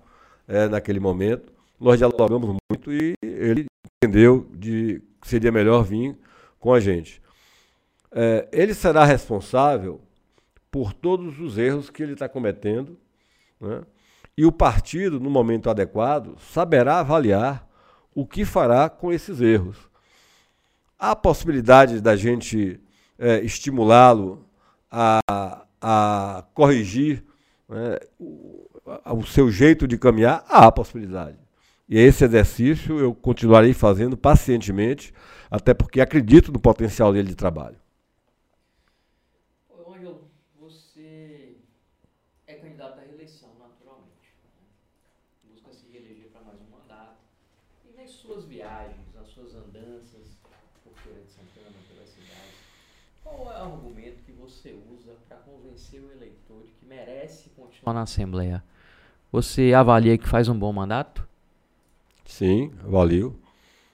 é, 0.47 0.67
naquele 0.67 0.99
momento 0.99 1.54
nós 1.79 1.97
dialogamos 1.97 2.57
muito 2.69 2.91
e 2.91 3.13
ele 3.21 3.65
entendeu 4.03 4.47
de 4.53 5.01
que 5.21 5.27
seria 5.27 5.51
melhor 5.51 5.83
vir 5.83 6.17
com 6.59 6.73
a 6.73 6.79
gente. 6.79 7.21
É, 8.11 8.47
ele 8.51 8.73
será 8.73 9.03
responsável 9.03 10.01
por 10.71 10.93
todos 10.93 11.39
os 11.39 11.57
erros 11.57 11.89
que 11.89 12.01
ele 12.01 12.13
está 12.13 12.27
cometendo, 12.27 12.97
né? 13.59 13.83
e 14.37 14.45
o 14.45 14.51
partido, 14.51 15.19
no 15.19 15.29
momento 15.29 15.69
adequado, 15.69 16.37
saberá 16.39 16.99
avaliar 16.99 17.67
o 18.13 18.25
que 18.25 18.45
fará 18.45 18.89
com 18.89 19.11
esses 19.11 19.41
erros. 19.41 19.77
Há 20.97 21.15
possibilidade 21.15 22.01
da 22.01 22.15
gente 22.15 22.79
é, 23.19 23.39
estimulá-lo 23.39 24.45
a, 24.89 25.19
a 25.81 26.43
corrigir 26.53 27.23
né, 27.67 27.99
o, 28.19 28.67
o 29.05 29.25
seu 29.25 29.51
jeito 29.51 29.87
de 29.87 29.97
caminhar? 29.97 30.45
Há 30.47 30.71
possibilidade. 30.71 31.44
E 31.87 31.99
esse 31.99 32.25
exercício 32.25 32.97
eu 32.99 33.13
continuarei 33.13 33.71
fazendo 33.71 34.17
pacientemente, 34.17 35.13
até 35.51 35.71
porque 35.71 36.01
acredito 36.01 36.51
no 36.51 36.59
potencial 36.59 37.13
dele 37.13 37.29
de 37.29 37.35
trabalho. 37.35 37.77
Ô, 39.69 39.93
Ângelo, 39.93 40.27
você 40.59 41.57
é 42.47 42.55
candidato 42.55 42.99
à 42.99 43.03
reeleição, 43.03 43.49
naturalmente. 43.59 44.33
Né? 44.43 45.53
Busca 45.53 45.71
se 45.73 45.85
reeleger 45.91 46.29
para 46.31 46.41
mais 46.41 46.59
um 46.59 46.71
mandato. 46.71 47.19
E 47.87 47.95
nas 47.95 48.09
suas 48.09 48.45
viagens, 48.45 49.13
nas 49.13 49.27
suas 49.27 49.53
andanças 49.53 50.39
por 50.83 50.97
Feira 51.03 51.21
de 51.21 51.29
Santana, 51.29 51.77
pela 51.87 52.07
cidade, 52.07 52.55
qual 53.23 53.53
é 53.53 53.61
o 53.61 53.73
argumento 53.73 54.23
que 54.25 54.31
você 54.31 54.75
usa 54.91 55.13
para 55.27 55.37
convencer 55.37 56.01
o 56.01 56.11
eleitor 56.11 56.63
de 56.63 56.71
que 56.79 56.85
merece 56.87 57.51
continuar 57.51 57.93
na 57.93 58.01
Assembleia? 58.01 58.63
Você 59.31 59.71
avalia 59.71 60.17
que 60.17 60.27
faz 60.27 60.49
um 60.49 60.57
bom 60.57 60.73
mandato? 60.73 61.27
Sim, 62.37 62.69
valeu. 62.83 63.33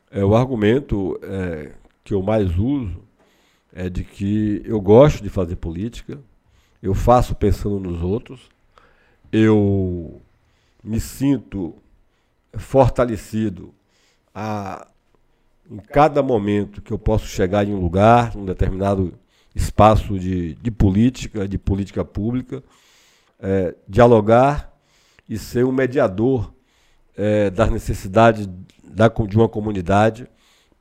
É, 0.09 0.25
o 0.25 0.35
argumento 0.35 1.15
é, 1.21 1.73
que 2.03 2.11
eu 2.11 2.23
mais 2.23 2.57
uso 2.57 3.03
é 3.71 3.87
de 3.87 4.03
que 4.03 4.63
eu 4.65 4.81
gosto 4.81 5.21
de 5.21 5.29
fazer 5.29 5.57
política, 5.57 6.19
eu 6.81 6.95
faço 6.95 7.35
pensando 7.35 7.79
nos 7.79 8.01
outros, 8.01 8.49
eu 9.31 10.19
me 10.83 10.99
sinto 10.99 11.75
fortalecido 12.57 13.75
a, 14.33 14.87
em 15.69 15.77
cada 15.77 16.23
momento 16.23 16.81
que 16.81 16.91
eu 16.91 16.97
posso 16.97 17.27
chegar 17.27 17.67
em 17.67 17.75
um 17.75 17.79
lugar, 17.79 18.35
num 18.35 18.45
determinado 18.45 19.13
espaço 19.53 20.17
de, 20.17 20.55
de 20.55 20.71
política, 20.71 21.47
de 21.47 21.59
política 21.59 22.03
pública, 22.03 22.63
é, 23.39 23.75
dialogar 23.87 24.75
e 25.29 25.37
ser 25.37 25.63
um 25.63 25.71
mediador 25.71 26.51
é, 27.15 27.49
das 27.49 27.69
necessidades 27.69 28.47
da, 28.83 29.07
de 29.07 29.37
uma 29.37 29.49
comunidade 29.49 30.27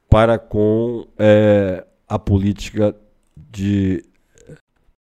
para 0.08 0.38
com 0.38 1.06
é, 1.18 1.84
a 2.08 2.18
política 2.18 2.94
de 3.36 4.04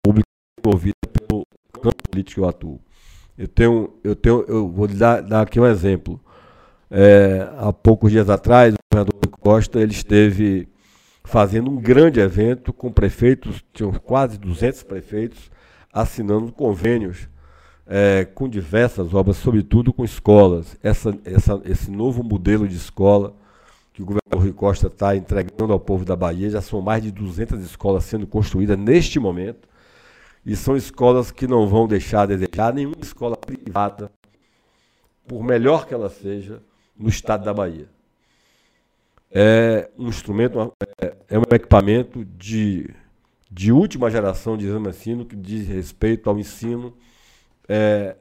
pública 0.03 0.27
envolvida 0.59 0.95
pelo 1.11 1.43
campo 1.73 2.03
político 2.09 2.35
que 2.35 2.45
eu 2.45 2.49
atuo. 2.49 2.81
Eu 3.37 3.47
tenho, 3.47 3.93
eu 4.03 4.15
tenho, 4.15 4.45
eu 4.47 4.69
vou 4.69 4.87
dar, 4.87 5.21
dar 5.21 5.41
aqui 5.41 5.59
um 5.59 5.65
exemplo. 5.65 6.19
É, 6.91 7.47
há 7.57 7.71
poucos 7.71 8.11
dias 8.11 8.29
atrás, 8.29 8.73
o 8.73 8.77
governador 8.91 9.19
Costa 9.39 9.79
ele 9.79 9.93
esteve 9.93 10.67
fazendo 11.23 11.71
um 11.71 11.77
grande 11.77 12.19
evento 12.19 12.73
com 12.73 12.91
prefeitos, 12.91 13.63
tinham 13.73 13.91
quase 13.93 14.37
200 14.37 14.83
prefeitos 14.83 15.49
assinando 15.93 16.51
convênios 16.51 17.29
é, 17.91 18.23
com 18.23 18.47
diversas 18.47 19.15
obras, 19.15 19.37
sobretudo 19.37 19.91
com 19.91 20.05
escolas. 20.05 20.77
Essa, 20.83 21.17
essa, 21.25 21.59
esse 21.65 21.89
novo 21.89 22.23
modelo 22.23 22.67
de 22.67 22.75
escola 22.75 23.33
que 23.91 24.03
o 24.03 24.05
governador 24.05 24.39
Rui 24.39 24.53
Costa 24.53 24.87
está 24.87 25.15
entregando 25.15 25.73
ao 25.73 25.79
povo 25.79 26.05
da 26.05 26.15
Bahia, 26.15 26.51
já 26.51 26.61
são 26.61 26.81
mais 26.81 27.01
de 27.01 27.11
200 27.11 27.59
escolas 27.65 28.03
sendo 28.03 28.27
construídas 28.27 28.77
neste 28.77 29.19
momento, 29.19 29.67
e 30.45 30.55
são 30.55 30.77
escolas 30.77 31.31
que 31.31 31.47
não 31.47 31.67
vão 31.67 31.87
deixar 31.87 32.21
a 32.21 32.25
desejar 32.27 32.73
nenhuma 32.73 32.95
escola 33.01 33.35
privada, 33.35 34.11
por 35.27 35.43
melhor 35.43 35.87
que 35.87 35.93
ela 35.93 36.09
seja, 36.09 36.61
no 36.95 37.09
estado 37.09 37.43
da 37.43 37.53
Bahia. 37.53 37.89
É 39.31 39.89
um 39.97 40.07
instrumento, 40.07 40.73
é, 41.01 41.13
é 41.27 41.37
um 41.37 41.43
equipamento 41.51 42.23
de, 42.23 42.89
de 43.51 43.71
última 43.71 44.09
geração 44.09 44.57
de 44.57 44.65
exame 44.65 44.89
ensino 44.89 45.25
que 45.25 45.35
diz 45.35 45.67
respeito 45.67 46.29
ao 46.29 46.39
ensino 46.39 46.93
é, 47.69 48.15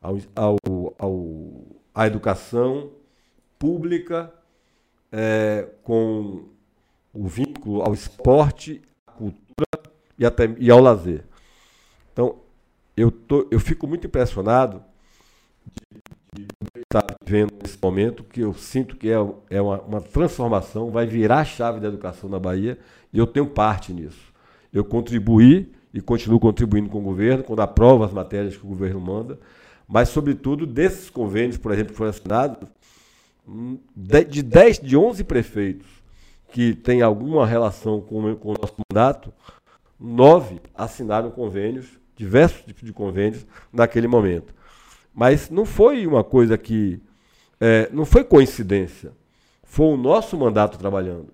ao, 0.00 0.18
ao, 0.36 0.94
ao, 0.98 1.26
à 1.94 2.06
educação 2.06 2.90
pública 3.58 4.32
é, 5.10 5.66
com 5.82 6.44
o 7.12 7.26
vínculo 7.26 7.82
ao 7.82 7.94
esporte, 7.94 8.82
à 9.06 9.12
cultura 9.12 9.92
e, 10.18 10.26
até, 10.26 10.54
e 10.58 10.70
ao 10.70 10.80
lazer. 10.80 11.24
Então, 12.12 12.36
eu, 12.94 13.10
tô, 13.10 13.48
eu 13.50 13.58
fico 13.58 13.86
muito 13.86 14.06
impressionado 14.06 14.84
de, 16.34 16.44
de 16.44 16.82
estar 16.82 17.06
vivendo 17.24 17.54
nesse 17.62 17.78
momento, 17.80 18.22
que 18.22 18.40
eu 18.40 18.52
sinto 18.52 18.96
que 18.96 19.08
é, 19.08 19.16
é 19.48 19.60
uma, 19.60 19.80
uma 19.80 20.00
transformação, 20.00 20.90
vai 20.90 21.06
virar 21.06 21.40
a 21.40 21.44
chave 21.44 21.80
da 21.80 21.88
educação 21.88 22.28
na 22.28 22.38
Bahia, 22.38 22.78
e 23.12 23.18
eu 23.18 23.26
tenho 23.26 23.46
parte 23.46 23.92
nisso. 23.92 24.32
Eu 24.72 24.84
contribuí 24.84 25.72
e 25.92 26.00
continuo 26.00 26.38
contribuindo 26.38 26.88
com 26.88 26.98
o 26.98 27.02
governo, 27.02 27.42
quando 27.42 27.60
aprova 27.60 28.04
as 28.04 28.12
matérias 28.12 28.56
que 28.56 28.64
o 28.64 28.68
governo 28.68 29.00
manda, 29.00 29.38
mas, 29.88 30.10
sobretudo, 30.10 30.66
desses 30.66 31.08
convênios, 31.08 31.56
por 31.56 31.72
exemplo, 31.72 31.92
que 31.92 31.96
foram 31.96 32.10
assinados, 32.10 32.68
hum, 33.48 33.78
de 33.96 34.42
10, 34.42 34.80
de 34.80 34.96
11 34.96 35.24
prefeitos 35.24 35.86
que 36.52 36.74
têm 36.74 37.00
alguma 37.00 37.46
relação 37.46 38.00
com, 38.00 38.34
com 38.36 38.50
o 38.50 38.54
nosso 38.60 38.74
mandato, 38.90 39.32
nove 39.98 40.60
assinaram 40.74 41.30
convênios, 41.30 41.86
diversos 42.14 42.64
tipos 42.64 42.82
de 42.82 42.92
convênios, 42.92 43.46
naquele 43.72 44.06
momento. 44.06 44.54
Mas 45.14 45.48
não 45.48 45.64
foi 45.64 46.06
uma 46.06 46.22
coisa 46.22 46.56
que. 46.58 47.00
É, 47.60 47.88
não 47.92 48.04
foi 48.04 48.22
coincidência. 48.22 49.12
Foi 49.64 49.86
o 49.86 49.96
nosso 49.96 50.36
mandato 50.36 50.78
trabalhando. 50.78 51.28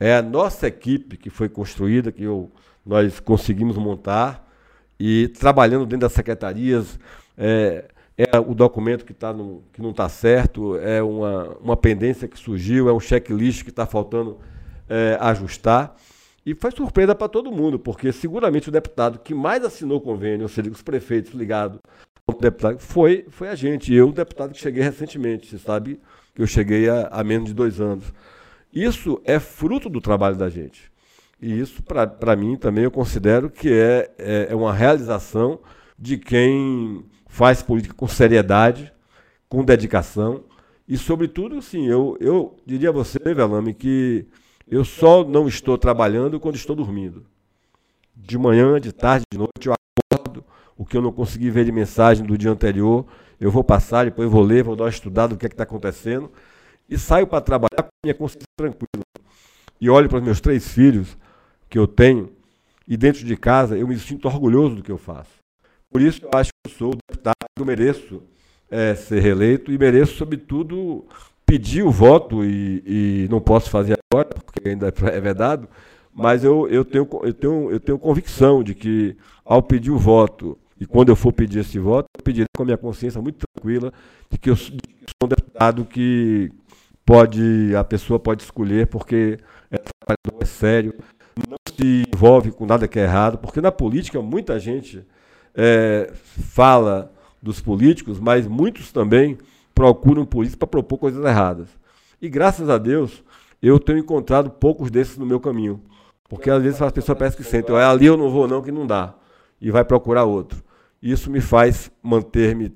É 0.00 0.14
a 0.14 0.22
nossa 0.22 0.66
equipe 0.66 1.16
que 1.16 1.28
foi 1.28 1.48
construída, 1.48 2.10
que 2.10 2.22
eu 2.22 2.50
nós 2.88 3.20
conseguimos 3.20 3.76
montar 3.76 4.50
e 4.98 5.28
trabalhando 5.28 5.84
dentro 5.84 6.08
das 6.08 6.12
secretarias. 6.12 6.98
É, 7.36 7.84
é 8.16 8.38
o 8.40 8.54
documento 8.54 9.04
que, 9.04 9.14
tá 9.14 9.32
no, 9.32 9.62
que 9.72 9.80
não 9.80 9.90
está 9.90 10.08
certo, 10.08 10.76
é 10.78 11.00
uma, 11.00 11.56
uma 11.60 11.76
pendência 11.76 12.26
que 12.26 12.36
surgiu, 12.36 12.88
é 12.88 12.92
um 12.92 12.98
checklist 12.98 13.62
que 13.62 13.70
está 13.70 13.86
faltando 13.86 14.38
é, 14.88 15.16
ajustar. 15.20 15.94
E 16.44 16.54
foi 16.54 16.70
surpresa 16.72 17.14
para 17.14 17.28
todo 17.28 17.52
mundo, 17.52 17.78
porque 17.78 18.10
seguramente 18.10 18.70
o 18.70 18.72
deputado 18.72 19.18
que 19.18 19.34
mais 19.34 19.62
assinou 19.62 20.00
convênio, 20.00 20.44
ou 20.44 20.48
seja, 20.48 20.70
os 20.70 20.82
prefeitos 20.82 21.32
ligados 21.32 21.78
um 22.28 22.38
deputado. 22.38 22.78
Foi, 22.78 23.26
foi 23.30 23.48
a 23.48 23.54
gente. 23.54 23.92
Eu, 23.92 24.12
deputado 24.12 24.52
que 24.52 24.60
cheguei 24.60 24.82
recentemente. 24.82 25.46
Você 25.46 25.58
sabe 25.58 26.00
que 26.34 26.42
eu 26.42 26.46
cheguei 26.46 26.86
há 26.88 27.22
menos 27.24 27.48
de 27.48 27.54
dois 27.54 27.80
anos. 27.80 28.12
Isso 28.72 29.20
é 29.24 29.38
fruto 29.38 29.88
do 29.88 30.00
trabalho 30.00 30.36
da 30.36 30.48
gente. 30.48 30.90
E 31.40 31.60
isso, 31.60 31.82
para 31.82 32.36
mim, 32.36 32.56
também 32.56 32.84
eu 32.84 32.90
considero 32.90 33.48
que 33.48 33.72
é, 33.72 34.10
é, 34.18 34.48
é 34.50 34.56
uma 34.56 34.72
realização 34.72 35.60
de 35.96 36.18
quem 36.18 37.04
faz 37.28 37.62
política 37.62 37.94
com 37.94 38.08
seriedade, 38.08 38.92
com 39.48 39.64
dedicação. 39.64 40.44
E, 40.86 40.98
sobretudo, 40.98 41.62
sim, 41.62 41.86
eu, 41.86 42.16
eu 42.20 42.56
diria 42.66 42.88
a 42.88 42.92
você, 42.92 43.18
Velame, 43.20 43.72
que 43.72 44.26
eu 44.66 44.84
só 44.84 45.22
não 45.22 45.46
estou 45.46 45.78
trabalhando 45.78 46.40
quando 46.40 46.56
estou 46.56 46.74
dormindo. 46.74 47.24
De 48.16 48.36
manhã, 48.36 48.80
de 48.80 48.92
tarde, 48.92 49.24
de 49.32 49.38
noite, 49.38 49.68
eu 49.68 49.74
acordo. 49.74 50.44
O 50.76 50.84
que 50.84 50.96
eu 50.96 51.02
não 51.02 51.12
consegui 51.12 51.50
ver 51.50 51.64
de 51.64 51.72
mensagem 51.72 52.26
do 52.26 52.36
dia 52.36 52.50
anterior, 52.50 53.06
eu 53.40 53.50
vou 53.50 53.62
passar, 53.62 54.06
depois 54.06 54.28
vou 54.28 54.42
ler, 54.42 54.64
vou 54.64 54.74
dar 54.74 54.84
uma 54.84 54.90
estudada 54.90 55.34
do 55.34 55.38
que 55.38 55.46
é 55.46 55.48
está 55.48 55.62
acontecendo. 55.62 56.32
E 56.88 56.98
saio 56.98 57.28
para 57.28 57.40
trabalhar 57.40 57.82
com 57.82 57.90
minha 58.04 58.14
consciência 58.14 58.46
tranquila. 58.56 59.04
E 59.80 59.88
olho 59.88 60.08
para 60.08 60.18
os 60.18 60.24
meus 60.24 60.40
três 60.40 60.66
filhos 60.72 61.16
que 61.68 61.78
eu 61.78 61.86
tenho, 61.86 62.30
e 62.86 62.96
dentro 62.96 63.24
de 63.24 63.36
casa 63.36 63.76
eu 63.76 63.86
me 63.86 63.98
sinto 63.98 64.26
orgulhoso 64.26 64.76
do 64.76 64.82
que 64.82 64.92
eu 64.92 64.98
faço. 64.98 65.30
Por 65.90 66.00
isso 66.00 66.24
eu 66.24 66.30
acho 66.38 66.50
que 66.50 66.70
eu 66.70 66.76
sou 66.78 66.92
o 66.92 66.96
deputado 67.10 67.36
que 67.54 67.62
eu 67.62 67.66
mereço 67.66 68.22
é, 68.70 68.94
ser 68.94 69.20
reeleito 69.20 69.72
e 69.72 69.78
mereço, 69.78 70.16
sobretudo, 70.16 71.06
pedir 71.46 71.82
o 71.82 71.90
voto, 71.90 72.44
e, 72.44 72.82
e 72.86 73.28
não 73.30 73.40
posso 73.40 73.70
fazer 73.70 73.98
agora, 74.12 74.28
porque 74.28 74.68
ainda 74.68 74.92
é 75.12 75.20
vedado, 75.20 75.68
mas 76.12 76.44
eu, 76.44 76.68
eu, 76.68 76.84
tenho, 76.84 77.08
eu, 77.22 77.32
tenho, 77.32 77.70
eu 77.70 77.80
tenho 77.80 77.98
convicção 77.98 78.62
de 78.62 78.74
que, 78.74 79.16
ao 79.44 79.62
pedir 79.62 79.90
o 79.90 79.98
voto, 79.98 80.58
e 80.80 80.86
quando 80.86 81.08
eu 81.08 81.16
for 81.16 81.32
pedir 81.32 81.60
esse 81.60 81.78
voto, 81.78 82.06
eu 82.18 82.22
pedirei 82.22 82.46
com 82.56 82.62
a 82.62 82.66
minha 82.66 82.78
consciência 82.78 83.20
muito 83.20 83.44
tranquila 83.54 83.92
de 84.30 84.38
que 84.38 84.50
eu 84.50 84.56
sou 84.56 84.76
um 85.24 85.28
deputado 85.28 85.84
que 85.84 86.52
pode, 87.04 87.74
a 87.74 87.82
pessoa 87.82 88.18
pode 88.18 88.42
escolher, 88.42 88.86
porque 88.86 89.38
é 89.70 89.78
é 90.40 90.44
sério, 90.44 90.94
se 91.78 92.04
envolve 92.12 92.50
com 92.50 92.66
nada 92.66 92.88
que 92.88 92.98
é 92.98 93.04
errado, 93.04 93.38
porque 93.38 93.60
na 93.60 93.70
política 93.70 94.20
muita 94.20 94.58
gente 94.58 95.04
é, 95.54 96.10
fala 96.12 97.12
dos 97.40 97.60
políticos, 97.60 98.18
mas 98.18 98.48
muitos 98.48 98.90
também 98.90 99.38
procuram 99.72 100.26
políticos 100.26 100.58
para 100.58 100.66
propor 100.66 100.98
coisas 100.98 101.24
erradas. 101.24 101.68
E 102.20 102.28
graças 102.28 102.68
a 102.68 102.78
Deus, 102.78 103.22
eu 103.62 103.78
tenho 103.78 103.98
encontrado 103.98 104.50
poucos 104.50 104.90
desses 104.90 105.16
no 105.16 105.24
meu 105.24 105.38
caminho. 105.38 105.80
Porque 106.28 106.50
às 106.50 106.62
vezes 106.62 106.82
as 106.82 106.92
pessoas 106.92 107.16
parecem 107.16 107.38
que 107.38 107.48
sentem, 107.48 107.74
ali 107.76 108.06
eu 108.06 108.16
não 108.16 108.28
vou 108.28 108.48
não, 108.48 108.60
que 108.60 108.72
não 108.72 108.86
dá. 108.86 109.14
E 109.60 109.70
vai 109.70 109.84
procurar 109.84 110.24
outro. 110.24 110.62
Isso 111.00 111.30
me 111.30 111.40
faz 111.40 111.90
manter-me 112.02 112.72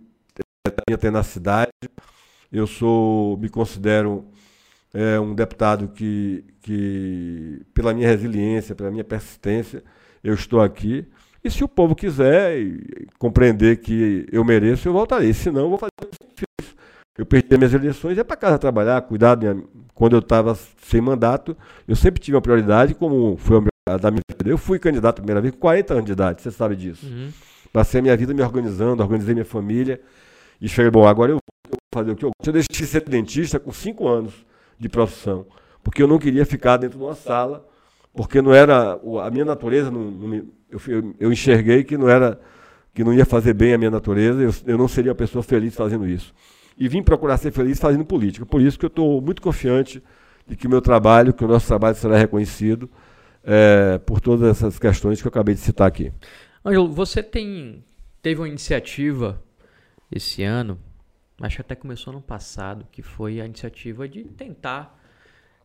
minha 0.88 0.98
tenacidade. 0.98 1.72
Eu 2.52 2.66
sou, 2.66 3.36
me 3.36 3.48
considero 3.48 4.24
é, 4.94 5.18
um 5.18 5.34
deputado 5.34 5.88
que, 5.88 6.44
que, 6.60 7.62
pela 7.72 7.94
minha 7.94 8.08
resiliência, 8.08 8.74
pela 8.74 8.90
minha 8.90 9.04
persistência, 9.04 9.82
eu 10.22 10.34
estou 10.34 10.60
aqui. 10.60 11.06
E 11.42 11.50
se 11.50 11.64
o 11.64 11.68
povo 11.68 11.94
quiser 11.94 12.56
compreender 13.18 13.78
que 13.78 14.26
eu 14.30 14.44
mereço, 14.44 14.86
eu 14.86 14.92
voltarei. 14.92 15.32
Se 15.32 15.50
não, 15.50 15.62
eu 15.62 15.68
vou 15.70 15.78
fazer 15.78 15.90
o 16.00 16.06
que 16.06 16.14
eu 16.14 16.36
fiz. 16.36 16.74
Eu 17.18 17.26
perdi 17.26 17.56
minhas 17.56 17.74
eleições, 17.74 18.16
ia 18.16 18.24
para 18.24 18.36
casa 18.36 18.58
trabalhar, 18.58 19.00
cuidar. 19.02 19.36
Minha... 19.36 19.62
Quando 19.94 20.14
eu 20.14 20.20
estava 20.20 20.54
sem 20.82 21.00
mandato, 21.00 21.56
eu 21.86 21.96
sempre 21.96 22.20
tive 22.20 22.36
uma 22.36 22.42
prioridade, 22.42 22.94
como 22.94 23.36
foi 23.36 23.62
a 23.88 23.96
da 23.96 24.10
minha 24.10 24.22
vida. 24.30 24.50
Eu 24.50 24.58
fui 24.58 24.78
candidato 24.78 25.18
a 25.18 25.22
primeira 25.22 25.40
vez 25.40 25.52
com 25.52 25.60
40 25.60 25.94
anos 25.94 26.06
de 26.06 26.12
idade, 26.12 26.42
você 26.42 26.50
sabe 26.50 26.76
disso. 26.76 27.06
Uhum. 27.06 27.30
Passei 27.72 27.98
a 27.98 28.02
minha 28.02 28.16
vida 28.16 28.32
me 28.32 28.42
organizando, 28.42 29.02
organizei 29.02 29.34
minha 29.34 29.44
família. 29.44 30.00
E 30.60 30.68
cheguei, 30.68 30.90
bom, 30.90 31.06
agora 31.06 31.32
eu 31.32 31.36
vou 31.36 31.76
fazer 31.92 32.12
o 32.12 32.16
que 32.16 32.24
eu 32.24 32.30
gosto. 32.30 32.46
Eu 32.46 32.52
deixei 32.52 32.86
de 32.86 32.86
ser 32.86 33.00
dentista 33.08 33.58
com 33.58 33.72
5 33.72 34.06
anos 34.06 34.32
de 34.82 34.88
profissão, 34.88 35.46
porque 35.82 36.02
eu 36.02 36.08
não 36.08 36.18
queria 36.18 36.44
ficar 36.44 36.76
dentro 36.76 36.98
de 36.98 37.04
uma 37.04 37.14
sala, 37.14 37.64
porque 38.12 38.42
não 38.42 38.52
era 38.52 38.94
a 39.24 39.30
minha 39.30 39.44
natureza, 39.44 39.90
não, 39.90 40.10
não 40.10 40.34
eu, 40.68 41.14
eu, 41.20 41.32
enxerguei 41.32 41.84
que 41.84 41.96
não 41.96 42.08
era 42.08 42.40
que 42.92 43.04
não 43.04 43.14
ia 43.14 43.24
fazer 43.24 43.54
bem 43.54 43.72
a 43.72 43.78
minha 43.78 43.90
natureza, 43.90 44.42
eu, 44.42 44.52
eu 44.66 44.76
não 44.76 44.88
seria 44.88 45.12
uma 45.12 45.16
pessoa 45.16 45.42
feliz 45.42 45.74
fazendo 45.74 46.06
isso. 46.06 46.34
E 46.76 46.88
vim 46.88 47.02
procurar 47.02 47.38
ser 47.38 47.52
feliz 47.52 47.78
fazendo 47.78 48.04
política. 48.04 48.44
Por 48.44 48.60
isso 48.60 48.78
que 48.78 48.84
eu 48.84 48.88
estou 48.88 49.22
muito 49.22 49.40
confiante 49.40 50.02
de 50.46 50.56
que 50.56 50.66
o 50.66 50.70
meu 50.70 50.82
trabalho, 50.82 51.32
que 51.32 51.44
o 51.44 51.48
nosso 51.48 51.66
trabalho 51.66 51.94
será 51.94 52.18
reconhecido 52.18 52.90
é, 53.44 53.98
por 53.98 54.20
todas 54.20 54.50
essas 54.50 54.78
questões 54.78 55.22
que 55.22 55.28
eu 55.28 55.30
acabei 55.30 55.54
de 55.54 55.60
citar 55.60 55.86
aqui. 55.86 56.12
Ângelo, 56.64 56.88
você 56.92 57.22
tem 57.22 57.84
teve 58.20 58.40
uma 58.40 58.48
iniciativa 58.48 59.42
esse 60.10 60.42
ano 60.42 60.78
acho 61.42 61.56
que 61.56 61.62
até 61.62 61.74
começou 61.74 62.12
no 62.12 62.20
passado, 62.20 62.86
que 62.90 63.02
foi 63.02 63.40
a 63.40 63.46
iniciativa 63.46 64.08
de 64.08 64.24
tentar 64.24 64.98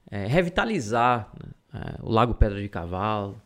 é, 0.10 0.26
revitalizar 0.26 1.32
né, 1.42 1.52
é, 1.74 1.96
o 2.02 2.12
Lago 2.12 2.34
Pedra 2.34 2.62
de 2.62 2.68
Cavalo, 2.68 3.40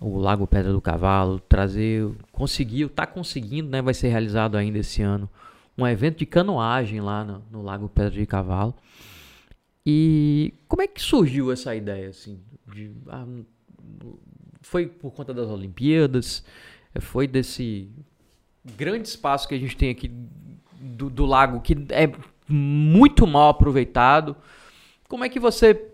o 0.00 0.18
Lago 0.18 0.46
Pedra 0.46 0.72
do 0.72 0.80
Cavalo, 0.80 1.40
trazer, 1.40 2.10
conseguiu, 2.32 2.86
está 2.86 3.06
conseguindo, 3.06 3.68
né, 3.68 3.82
vai 3.82 3.94
ser 3.94 4.08
realizado 4.08 4.56
ainda 4.56 4.78
esse 4.78 5.02
ano, 5.02 5.28
um 5.76 5.86
evento 5.86 6.18
de 6.18 6.26
canoagem 6.26 7.00
lá 7.00 7.24
no, 7.24 7.42
no 7.50 7.62
Lago 7.62 7.88
Pedra 7.88 8.12
de 8.12 8.26
Cavalo. 8.26 8.74
E 9.84 10.54
como 10.66 10.82
é 10.82 10.86
que 10.86 11.00
surgiu 11.00 11.50
essa 11.52 11.74
ideia, 11.74 12.08
assim? 12.10 12.40
De, 12.66 12.92
ah, 13.08 13.26
foi 14.60 14.86
por 14.86 15.12
conta 15.12 15.32
das 15.32 15.48
Olimpíadas? 15.48 16.44
Foi 17.00 17.26
desse 17.26 17.90
grande 18.76 19.08
espaço 19.08 19.48
que 19.48 19.54
a 19.54 19.58
gente 19.58 19.76
tem 19.76 19.90
aqui 19.90 20.10
do, 20.80 21.10
do 21.10 21.24
lago 21.24 21.60
que 21.60 21.76
é 21.90 22.10
muito 22.48 23.26
mal 23.26 23.50
aproveitado. 23.50 24.36
Como 25.08 25.24
é 25.24 25.28
que 25.28 25.40
você 25.40 25.90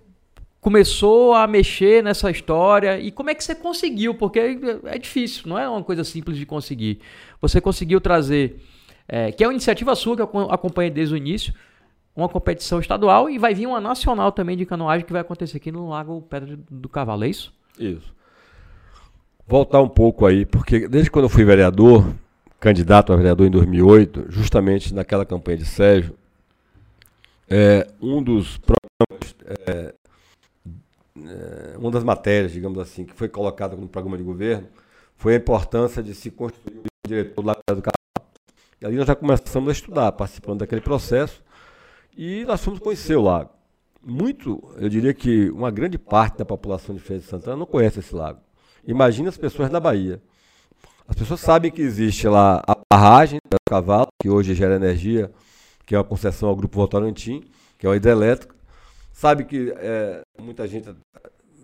começou 0.61 1.35
a 1.35 1.47
mexer 1.47 2.03
nessa 2.03 2.30
história 2.30 2.99
e 2.99 3.11
como 3.11 3.28
é 3.28 3.35
que 3.35 3.45
você 3.45 3.55
conseguiu? 3.55 4.14
Porque 4.14 4.59
é 4.85 4.99
difícil, 4.99 5.43
não 5.47 5.59
é 5.59 5.68
uma 5.68 5.82
coisa 5.82 6.03
simples 6.05 6.39
de 6.39 6.47
conseguir. 6.47 7.01
Você 7.41 7.61
conseguiu 7.61 8.01
trazer, 8.01 8.62
é, 9.07 9.30
que 9.30 9.45
é 9.45 9.47
uma 9.47 9.53
iniciativa 9.53 9.95
sua 9.95 10.16
que 10.16 10.22
eu 10.22 10.51
acompanhei 10.51 10.91
desde 10.91 11.14
o 11.14 11.16
início, 11.18 11.53
uma 12.16 12.28
competição 12.28 12.78
estadual 12.78 13.28
e 13.28 13.39
vai 13.39 13.53
vir 13.53 13.66
uma 13.66 13.80
nacional 13.80 14.32
também 14.32 14.57
de 14.57 14.64
canoagem 14.64 15.05
que 15.05 15.12
vai 15.12 15.20
acontecer 15.20 15.59
aqui 15.59 15.70
no 15.70 15.91
Lago 15.91 16.22
Pedra 16.22 16.59
do 16.70 16.89
Cavalo, 16.89 17.24
é 17.24 17.28
isso? 17.28 17.53
Isso. 17.78 18.14
Voltar 19.47 19.82
um 19.82 19.89
pouco 19.89 20.24
aí, 20.24 20.47
porque 20.47 20.89
desde 20.89 21.11
quando 21.11 21.24
eu 21.24 21.28
fui 21.28 21.45
vereador, 21.45 22.07
candidato 22.65 23.12
a 23.12 23.17
vereador 23.17 23.47
em 23.47 23.51
2008, 23.51 24.25
justamente 24.31 24.95
naquela 24.95 25.27
campanha 25.27 25.59
de 25.59 25.67
Sérgio, 25.67 26.17
é, 27.47 27.87
um 28.01 28.23
dos 28.23 28.57
programas, 28.57 29.37
é, 29.69 29.95
é, 31.27 31.77
uma 31.77 31.91
das 31.91 32.03
matérias, 32.03 32.53
digamos 32.53 32.79
assim, 32.79 33.05
que 33.05 33.12
foi 33.12 33.29
colocada 33.29 33.77
no 33.77 33.87
programa 33.87 34.17
de 34.17 34.23
governo, 34.23 34.67
foi 35.15 35.35
a 35.35 35.37
importância 35.37 36.03
de 36.03 36.15
se 36.15 36.31
construir 36.31 36.79
o 36.79 37.07
diretor 37.07 37.45
Lago 37.45 37.61
do 37.69 37.83
Cavalo. 37.83 38.31
E 38.81 38.87
ali 38.87 38.97
nós 38.97 39.07
já 39.07 39.15
começamos 39.15 39.69
a 39.69 39.73
estudar, 39.73 40.12
participando 40.12 40.61
daquele 40.61 40.81
processo, 40.81 41.43
e 42.17 42.47
nós 42.47 42.65
fomos 42.65 42.81
conhecer 42.81 43.15
o 43.15 43.21
lago. 43.21 43.51
Muito, 44.03 44.75
eu 44.79 44.89
diria 44.89 45.12
que 45.12 45.51
uma 45.51 45.71
grande 45.71 45.99
parte 45.99 46.39
da 46.39 46.47
população 46.47 46.95
de 46.95 47.01
Feira 47.03 47.21
de 47.21 47.29
Santana 47.29 47.59
não 47.59 47.67
conhece 47.67 47.99
esse 47.99 48.15
lago. 48.15 48.41
Imagina 48.87 49.29
as 49.29 49.37
pessoas 49.37 49.69
da 49.69 49.79
Bahia. 49.79 50.23
As 51.07 51.16
pessoas 51.16 51.40
sabem 51.40 51.70
que 51.70 51.82
existe 51.82 52.26
lá 52.26 52.62
a 52.66 52.76
barragem 52.90 53.38
do 53.44 53.57
cavalo, 53.68 54.09
que 54.20 54.28
hoje 54.28 54.55
gera 54.55 54.76
energia, 54.76 55.30
que 55.84 55.94
é 55.94 55.98
uma 55.98 56.05
concessão 56.05 56.48
ao 56.48 56.57
Grupo 56.57 56.76
Votorantim, 56.76 57.44
que 57.78 57.86
é 57.86 57.88
uma 57.90 57.96
hidrelétrica. 57.96 58.55
Sabe 59.12 59.44
que 59.44 59.72
é, 59.76 60.22
muita 60.40 60.66
gente 60.66 60.88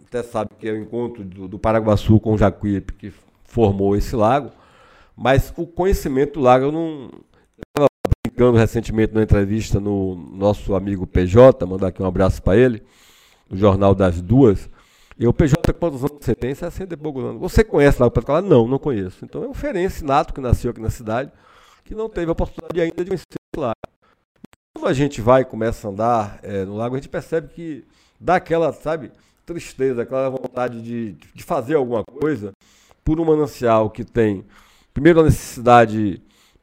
até 0.07 0.22
sabe 0.22 0.51
que 0.59 0.68
é 0.68 0.72
o 0.72 0.76
encontro 0.76 1.24
do, 1.24 1.49
do 1.49 1.59
Paraguaçu 1.59 2.20
com 2.20 2.34
o 2.34 2.38
Jacuípe 2.38 2.93
que 2.93 3.12
formou 3.45 3.97
esse 3.97 4.14
lago, 4.14 4.51
mas 5.16 5.53
o 5.57 5.66
conhecimento 5.66 6.34
do 6.34 6.41
lago 6.41 6.66
eu 6.66 6.72
não. 6.72 7.11
estava 7.66 7.88
brincando 8.26 8.59
recentemente 8.59 9.14
numa 9.14 9.22
entrevista 9.22 9.80
no 9.80 10.16
nosso 10.16 10.74
amigo 10.74 11.07
PJ, 11.07 11.64
mandar 11.66 11.88
aqui 11.88 12.03
um 12.03 12.07
abraço 12.07 12.43
para 12.43 12.59
ele, 12.59 12.82
no 13.49 13.57
Jornal 13.57 13.95
das 13.95 14.20
Duas 14.20 14.68
eu, 15.27 15.35
PJ, 15.35 15.75
quantos 15.75 16.03
anos 16.03 16.16
você 16.18 16.35
tem? 16.35 16.55
60 16.55 16.95
e. 16.95 17.39
Você 17.39 17.62
conhece 17.62 18.01
Lago 18.01 18.11
Pedro 18.11 18.27
Calado? 18.27 18.49
Não, 18.49 18.66
não 18.66 18.79
conheço. 18.79 19.23
Então 19.23 19.45
é 19.45 19.47
um 19.47 19.53
ferense 19.53 20.03
nato 20.03 20.33
que 20.33 20.41
nasceu 20.41 20.71
aqui 20.71 20.81
na 20.81 20.89
cidade, 20.89 21.31
que 21.85 21.95
não 21.95 22.09
teve 22.09 22.31
a 22.31 22.33
oportunidade 22.33 22.81
ainda 22.81 23.05
de 23.05 23.11
conhecer 23.11 23.27
o. 23.55 23.73
Quando 24.75 24.89
a 24.89 24.95
gente 24.95 25.21
vai 25.21 25.43
e 25.43 25.45
começa 25.45 25.87
a 25.87 25.91
andar 25.91 26.41
é, 26.43 26.64
no 26.64 26.75
lago, 26.75 26.95
a 26.95 26.99
gente 26.99 27.11
percebe 27.11 27.49
que 27.49 27.85
dá 28.18 28.37
aquela, 28.37 28.73
sabe, 28.73 29.12
tristeza, 29.45 30.03
aquela 30.03 30.31
vontade 30.31 30.81
de, 30.81 31.12
de 31.12 31.43
fazer 31.43 31.75
alguma 31.75 32.03
coisa 32.03 32.53
por 33.05 33.21
um 33.21 33.25
manancial 33.27 33.91
que 33.91 34.05
tem, 34.05 34.47
primeiro, 34.95 35.21
a 35.21 35.25
necessidade 35.25 36.23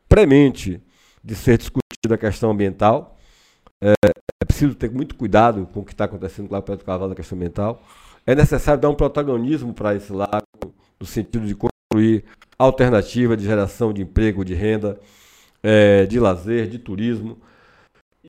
premente 0.09 0.81
de 1.23 1.35
ser 1.35 1.59
discutida 1.59 2.15
a 2.15 2.17
questão 2.17 2.49
ambiental. 2.49 3.17
É, 3.79 3.93
é 4.41 4.45
preciso 4.45 4.73
ter 4.73 4.89
muito 4.89 5.15
cuidado 5.15 5.67
com 5.71 5.81
o 5.81 5.85
que 5.85 5.91
está 5.91 6.05
acontecendo 6.05 6.51
lá 6.51 6.59
perto 6.59 6.79
do 6.79 6.85
cavalo 6.85 7.09
da 7.09 7.15
questão 7.15 7.35
ambiental. 7.35 7.83
É 8.27 8.35
necessário 8.35 8.79
dar 8.79 8.89
um 8.89 8.95
protagonismo 8.95 9.73
para 9.73 9.95
esse 9.95 10.13
lago, 10.13 10.45
no 10.99 11.05
sentido 11.07 11.47
de 11.47 11.55
construir 11.55 11.77
construir 11.97 12.25
alternativa 12.59 13.35
de 13.35 13.43
geração 13.43 13.93
de 13.93 14.01
emprego, 14.01 14.45
de 14.45 14.53
renda, 14.53 14.99
é, 15.63 16.05
de 16.05 16.19
lazer, 16.19 16.67
de 16.67 16.79
turismo. 16.79 17.37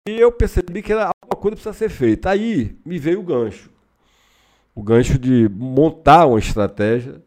E 0.06 0.18
eu 0.18 0.32
percebi 0.32 0.82
que 0.82 0.92
era 0.92 1.10
alguma 1.22 1.40
coisa 1.40 1.56
precisa 1.56 1.72
ser 1.72 1.88
feita. 1.88 2.30
Aí 2.30 2.76
me 2.84 2.98
veio 2.98 3.20
o 3.20 3.22
gancho. 3.22 3.70
O 4.74 4.82
gancho 4.82 5.18
de 5.18 5.48
montar 5.48 6.26
uma 6.26 6.38
estratégia, 6.38 7.22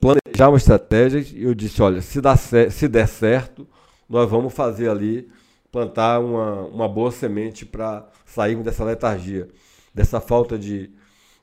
planejar 0.00 0.48
uma 0.48 0.58
estratégia. 0.58 1.20
E 1.20 1.44
eu 1.44 1.54
disse, 1.54 1.80
olha, 1.80 2.00
se, 2.00 2.20
dá, 2.20 2.36
se 2.36 2.88
der 2.88 3.06
certo, 3.06 3.66
nós 4.08 4.28
vamos 4.28 4.52
fazer 4.52 4.90
ali, 4.90 5.30
plantar 5.70 6.20
uma, 6.20 6.62
uma 6.62 6.88
boa 6.88 7.12
semente 7.12 7.64
para 7.64 8.08
sairmos 8.24 8.64
dessa 8.64 8.84
letargia, 8.84 9.48
dessa 9.94 10.20
falta 10.20 10.58
de, 10.58 10.90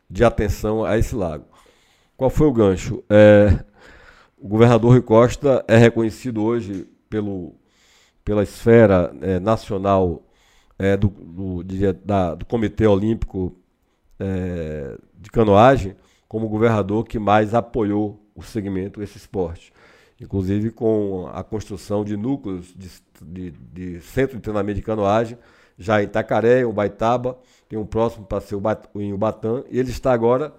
de 0.09 0.23
atenção 0.23 0.83
a 0.83 0.97
esse 0.97 1.15
lago. 1.15 1.45
Qual 2.15 2.29
foi 2.29 2.47
o 2.47 2.53
gancho? 2.53 3.03
É, 3.09 3.63
o 4.37 4.47
governador 4.47 4.91
Rui 4.91 5.01
Costa 5.01 5.63
é 5.67 5.77
reconhecido 5.77 6.43
hoje 6.43 6.87
pelo, 7.09 7.55
pela 8.23 8.43
esfera 8.43 9.13
é, 9.21 9.39
nacional 9.39 10.23
é, 10.79 10.95
do, 10.95 11.07
do, 11.07 11.63
de, 11.63 11.93
da, 11.93 12.35
do 12.35 12.45
Comitê 12.45 12.85
Olímpico 12.87 13.55
é, 14.19 14.97
de 15.15 15.29
Canoagem 15.29 15.95
como 16.27 16.45
o 16.45 16.49
governador 16.49 17.05
que 17.05 17.17
mais 17.17 17.53
apoiou 17.53 18.21
o 18.35 18.43
segmento, 18.43 19.01
esse 19.01 19.17
esporte. 19.17 19.71
Inclusive 20.19 20.71
com 20.71 21.29
a 21.31 21.43
construção 21.43 22.03
de 22.03 22.17
núcleos 22.17 22.73
de, 22.75 22.89
de, 23.21 23.51
de 23.51 24.01
centro 24.01 24.35
de 24.35 24.41
treinamento 24.41 24.79
de 24.79 24.85
canoagem, 24.85 25.37
já 25.77 26.01
em 26.01 26.05
Itacaré, 26.05 26.65
Ubaitaba, 26.65 27.37
tem 27.67 27.77
um 27.77 27.85
próximo 27.85 28.25
para 28.25 28.41
ser 28.41 28.55
em 28.95 29.13
Ubatã, 29.13 29.63
e 29.69 29.79
ele 29.79 29.89
está 29.89 30.11
agora 30.11 30.53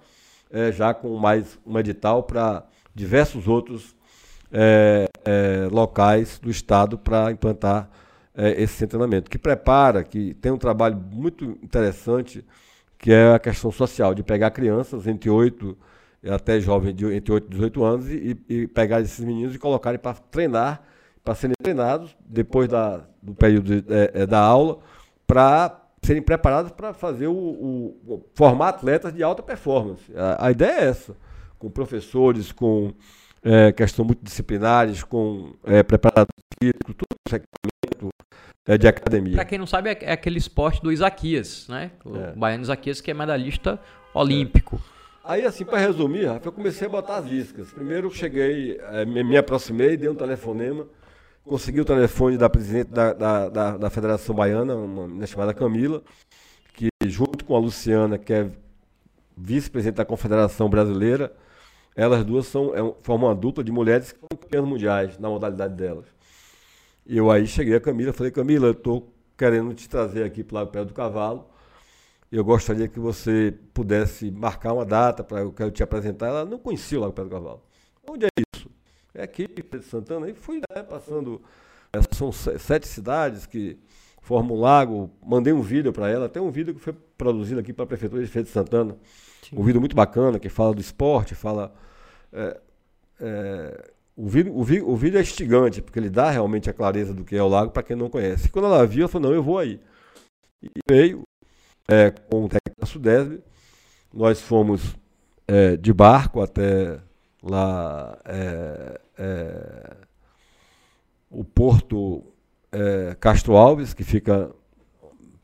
é, 0.51 0.71
já 0.71 0.93
com 0.93 1.17
mais 1.17 1.59
um 1.65 1.77
edital 1.77 2.23
para 2.23 2.63
diversos 2.93 3.47
outros 3.47 3.95
é, 4.51 5.07
é, 5.25 5.67
locais 5.71 6.39
do 6.39 6.49
estado 6.49 6.97
para 6.97 7.31
implantar 7.31 7.89
é, 8.35 8.61
esse 8.61 8.85
treinamento, 8.87 9.29
que 9.29 9.37
prepara, 9.37 10.03
que 10.03 10.33
tem 10.35 10.51
um 10.51 10.57
trabalho 10.57 10.97
muito 11.11 11.45
interessante, 11.63 12.45
que 12.97 13.11
é 13.11 13.33
a 13.33 13.39
questão 13.39 13.71
social, 13.71 14.13
de 14.13 14.23
pegar 14.23 14.51
crianças 14.51 15.07
entre 15.07 15.29
8 15.29 15.77
até 16.27 16.59
jovens 16.59 16.93
de 16.93 17.05
entre 17.13 17.31
8 17.31 17.45
e 17.45 17.49
18 17.49 17.83
anos 17.83 18.09
e, 18.09 18.37
e 18.49 18.67
pegar 18.67 18.99
esses 19.01 19.23
meninos 19.23 19.55
e 19.55 19.59
colocarem 19.59 19.99
para 19.99 20.15
treinar, 20.15 20.81
para 21.23 21.35
serem 21.35 21.53
treinados 21.61 22.15
depois 22.25 22.67
da, 22.67 23.05
do 23.21 23.33
período 23.33 23.81
de, 23.81 23.93
é, 23.93 24.11
é 24.23 24.25
da 24.25 24.39
aula, 24.39 24.79
para 25.25 25.79
serem 26.01 26.21
preparados 26.21 26.71
para 26.71 26.93
fazer 26.93 27.27
o, 27.27 27.33
o, 27.33 28.25
formar 28.33 28.69
atletas 28.69 29.13
de 29.13 29.23
alta 29.23 29.43
performance. 29.43 30.03
A, 30.15 30.47
a 30.47 30.51
ideia 30.51 30.79
é 30.79 30.85
essa, 30.85 31.15
com 31.57 31.69
professores, 31.69 32.51
com 32.51 32.93
é, 33.43 33.71
questão 33.71 34.05
multidisciplinares, 34.05 35.03
com 35.03 35.53
é, 35.63 35.83
preparadores 35.83 36.29
físicos, 36.61 36.95
tudo 36.95 37.15
isso 37.27 37.35
equipamento 37.35 38.09
é, 38.67 38.77
de 38.77 38.87
academia. 38.87 39.35
Para 39.35 39.45
quem 39.45 39.57
não 39.57 39.67
sabe, 39.67 39.89
é, 39.89 39.97
é 40.01 40.11
aquele 40.11 40.37
esporte 40.37 40.81
do 40.81 40.91
Isaquias, 40.91 41.67
né? 41.67 41.91
O 42.05 42.15
é. 42.15 42.31
baiano 42.33 42.63
Isaquias, 42.63 43.01
que 43.01 43.11
é 43.11 43.13
medalhista 43.13 43.79
olímpico. 44.13 44.81
Aí, 45.23 45.45
assim, 45.45 45.63
para 45.63 45.77
resumir, 45.77 46.25
eu 46.43 46.51
comecei 46.51 46.87
a 46.87 46.89
botar 46.89 47.17
as 47.17 47.31
iscas. 47.31 47.71
Primeiro, 47.71 48.09
cheguei, 48.09 48.79
é, 48.91 49.05
me 49.05 49.37
aproximei, 49.37 49.95
dei 49.95 50.09
um 50.09 50.15
telefonema 50.15 50.87
consegui 51.43 51.81
o 51.81 51.85
telefone 51.85 52.37
da 52.37 52.49
presidente 52.49 52.89
da, 52.89 53.13
da, 53.13 53.49
da, 53.49 53.77
da 53.77 53.89
Federação 53.89 54.35
Baiana, 54.35 54.75
uma 54.75 55.07
menina 55.07 55.27
chamada 55.27 55.53
Camila, 55.53 56.01
que 56.73 56.89
junto 57.05 57.45
com 57.45 57.55
a 57.55 57.59
Luciana, 57.59 58.17
que 58.17 58.33
é 58.33 58.51
vice-presidente 59.35 59.97
da 59.97 60.05
Confederação 60.05 60.69
Brasileira, 60.69 61.33
elas 61.95 62.23
duas 62.23 62.45
são, 62.47 62.73
é, 62.75 62.93
formam 63.01 63.29
uma 63.29 63.35
dupla 63.35 63.63
de 63.63 63.71
mulheres 63.71 64.11
que 64.11 64.19
são 64.19 64.27
campeãs 64.37 64.65
mundiais 64.65 65.17
na 65.17 65.29
modalidade 65.29 65.75
delas. 65.75 66.05
E 67.05 67.17
eu 67.17 67.31
aí 67.31 67.47
cheguei 67.47 67.75
a 67.75 67.81
Camila, 67.81 68.13
falei, 68.13 68.31
Camila, 68.31 68.67
eu 68.67 68.71
estou 68.71 69.11
querendo 69.37 69.73
te 69.73 69.89
trazer 69.89 70.23
aqui 70.23 70.43
para 70.43 70.63
o 70.63 70.67
Pé 70.67 70.85
do 70.85 70.93
Cavalo. 70.93 71.49
Eu 72.31 72.43
gostaria 72.43 72.87
que 72.87 72.99
você 72.99 73.53
pudesse 73.73 74.29
marcar 74.29 74.73
uma 74.73 74.85
data 74.85 75.23
para 75.23 75.41
eu 75.41 75.51
quero 75.51 75.71
te 75.71 75.81
apresentar. 75.81 76.27
Ela 76.27 76.45
não 76.45 76.59
conhecia 76.59 76.99
o 76.99 77.01
Lago 77.01 77.13
Pé 77.13 77.23
do 77.23 77.29
Cavalo. 77.29 77.63
Onde 78.07 78.25
é 78.25 78.29
é 79.13 79.23
aqui, 79.23 79.47
de 79.47 79.83
Santana, 79.83 80.29
e 80.29 80.33
fui 80.33 80.57
né, 80.57 80.83
passando. 80.83 81.41
É, 81.91 81.99
são 82.15 82.31
sete 82.31 82.87
cidades 82.87 83.45
que 83.45 83.77
formam 84.21 84.55
um 84.55 84.59
lago. 84.59 85.09
Mandei 85.25 85.51
um 85.51 85.61
vídeo 85.61 85.91
para 85.91 86.09
ela, 86.09 86.27
até 86.27 86.39
um 86.39 86.51
vídeo 86.51 86.73
que 86.73 86.79
foi 86.79 86.93
produzido 87.17 87.59
aqui 87.59 87.73
para 87.73 87.83
a 87.83 87.87
Prefeitura 87.87 88.23
de 88.23 88.29
Feira 88.29 88.45
de 88.45 88.51
Santana. 88.51 88.95
Sim. 89.41 89.57
Um 89.57 89.63
vídeo 89.63 89.79
muito 89.79 89.95
bacana, 89.95 90.39
que 90.39 90.49
fala 90.49 90.73
do 90.73 90.81
esporte, 90.81 91.33
fala. 91.33 91.73
É, 92.31 92.59
é, 93.19 93.91
o, 94.15 94.27
vídeo, 94.27 94.55
o, 94.55 94.63
vídeo, 94.63 94.89
o 94.89 94.95
vídeo 94.95 95.17
é 95.17 95.21
instigante, 95.21 95.81
porque 95.81 95.97
ele 95.97 96.09
dá 96.09 96.29
realmente 96.29 96.69
a 96.69 96.73
clareza 96.73 97.13
do 97.13 97.23
que 97.23 97.35
é 97.35 97.41
o 97.41 97.47
lago 97.47 97.71
para 97.71 97.83
quem 97.83 97.95
não 97.95 98.09
conhece. 98.09 98.47
E 98.47 98.49
quando 98.49 98.65
ela 98.65 98.85
viu, 98.85 99.01
ela 99.01 99.09
falou: 99.09 99.29
não, 99.29 99.35
eu 99.35 99.43
vou 99.43 99.57
aí. 99.57 99.79
E 100.61 100.69
veio 100.87 101.23
é, 101.87 102.11
com 102.11 102.45
o 102.45 102.49
técnico 102.49 102.79
da 102.79 102.85
Sudesb. 102.85 103.41
Nós 104.13 104.41
fomos 104.41 104.95
é, 105.47 105.75
de 105.77 105.93
barco 105.93 106.41
até 106.41 106.99
lá 107.41 108.17
é, 108.25 109.01
é, 109.17 109.95
o 111.29 111.43
porto 111.43 112.23
é, 112.71 113.15
Castro 113.19 113.55
Alves, 113.55 113.93
que 113.93 114.03
fica 114.03 114.51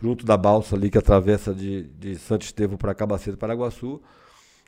junto 0.02 0.26
da 0.26 0.38
balsa 0.38 0.76
ali 0.76 0.90
que 0.90 0.98
atravessa 0.98 1.54
de, 1.54 1.84
de 1.84 2.16
Santo 2.16 2.44
Estevão 2.44 2.78
para 2.78 2.94
Cabacete, 2.94 3.38
Paraguaçu, 3.38 4.02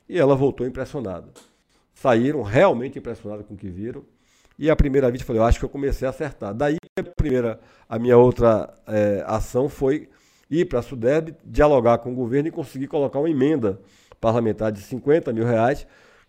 e 0.08 0.18
ela 0.18 0.34
voltou 0.34 0.66
impressionada. 0.66 1.28
Saíram 1.94 2.42
realmente 2.42 2.98
impressionadas 2.98 3.46
com 3.46 3.54
o 3.54 3.56
que 3.56 3.68
viram. 3.68 4.04
E 4.58 4.70
a 4.70 4.74
primeira 4.74 5.08
vez 5.10 5.20
eu 5.20 5.26
falei, 5.26 5.40
eu 5.40 5.46
acho 5.46 5.58
que 5.58 5.64
eu 5.64 5.68
comecei 5.68 6.06
a 6.06 6.10
acertar. 6.10 6.54
Daí 6.54 6.76
a 6.98 7.02
primeira, 7.02 7.60
a 7.88 7.98
minha 7.98 8.16
outra 8.16 8.72
é, 8.86 9.22
ação 9.26 9.68
foi 9.68 10.08
ir 10.50 10.64
para 10.64 10.78
a 10.78 10.82
Sudeb, 10.82 11.36
dialogar 11.44 11.98
com 11.98 12.12
o 12.12 12.14
governo 12.14 12.48
e 12.48 12.50
conseguir 12.52 12.88
colocar 12.88 13.18
uma 13.18 13.30
emenda 13.30 13.80
parlamentar 14.20 14.72
de 14.72 14.80
50 14.80 15.32
mil 15.32 15.44
reais 15.44 15.86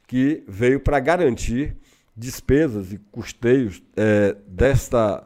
que 0.09 0.43
veio 0.47 0.79
para 0.79 0.99
garantir 0.99 1.77
despesas 2.17 2.91
e 2.91 2.97
custeios 3.11 3.79
é, 3.95 4.35
desta, 4.47 5.23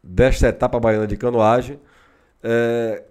desta 0.00 0.46
etapa 0.46 0.78
baiana 0.78 1.04
de 1.04 1.16
canoagem 1.16 1.80
é, 2.40 3.02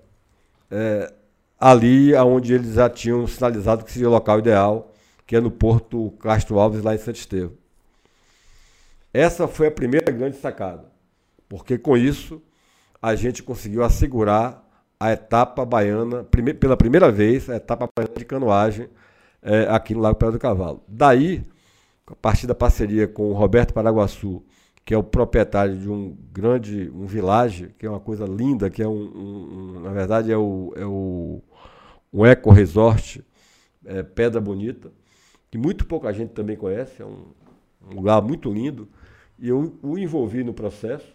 é, 0.71 1.13
ali 1.59 2.15
onde 2.15 2.53
eles 2.53 2.75
já 2.75 2.89
tinham 2.89 3.27
sinalizado 3.27 3.83
que 3.83 3.91
seria 3.91 4.07
o 4.07 4.11
local 4.13 4.39
ideal, 4.39 4.93
que 5.27 5.35
é 5.35 5.41
no 5.41 5.51
Porto 5.51 6.11
Castro 6.21 6.57
Alves, 6.57 6.81
lá 6.81 6.95
em 6.95 6.97
Santo 6.97 7.17
Estevão. 7.17 7.51
Essa 9.13 9.45
foi 9.45 9.67
a 9.67 9.71
primeira 9.71 10.09
grande 10.09 10.37
sacada, 10.37 10.85
porque 11.49 11.77
com 11.77 11.97
isso 11.97 12.41
a 13.01 13.13
gente 13.13 13.43
conseguiu 13.43 13.83
assegurar 13.83 14.65
a 14.97 15.11
etapa 15.11 15.65
baiana, 15.65 16.23
prime 16.23 16.53
pela 16.53 16.77
primeira 16.77 17.11
vez, 17.11 17.49
a 17.49 17.57
etapa 17.57 17.89
baiana 17.93 18.15
de 18.17 18.23
canoagem 18.23 18.89
é, 19.43 19.67
aqui 19.69 19.93
no 19.93 19.99
Lago 19.99 20.17
Pedra 20.17 20.31
do 20.31 20.39
Cavalo. 20.39 20.83
Daí, 20.87 21.45
a 22.07 22.15
partir 22.15 22.47
da 22.47 22.55
parceria 22.55 23.07
com 23.07 23.29
o 23.29 23.33
Roberto 23.33 23.73
Paraguaçu, 23.73 24.43
que 24.85 24.93
é 24.93 24.97
o 24.97 25.03
proprietário 25.03 25.77
de 25.77 25.89
um 25.89 26.17
grande 26.31 26.89
um 26.93 27.05
village, 27.05 27.73
que 27.77 27.85
é 27.85 27.89
uma 27.89 27.99
coisa 27.99 28.25
linda, 28.25 28.69
que 28.69 28.81
é 28.81 28.87
um, 28.87 28.91
um, 28.91 29.77
um 29.77 29.79
na 29.81 29.91
verdade 29.91 30.31
é 30.31 30.37
o, 30.37 30.73
é 30.75 30.85
o 30.85 31.41
um 32.11 32.25
eco 32.25 32.51
resort 32.51 33.23
é, 33.85 34.03
Pedra 34.03 34.41
Bonita, 34.41 34.91
que 35.49 35.57
muito 35.57 35.85
pouca 35.85 36.11
gente 36.13 36.31
também 36.31 36.57
conhece, 36.57 37.01
é 37.01 37.05
um, 37.05 37.27
um 37.89 37.95
lugar 37.95 38.21
muito 38.21 38.51
lindo, 38.51 38.87
e 39.39 39.49
eu 39.49 39.77
o 39.81 39.97
envolvi 39.97 40.43
no 40.43 40.53
processo 40.53 41.13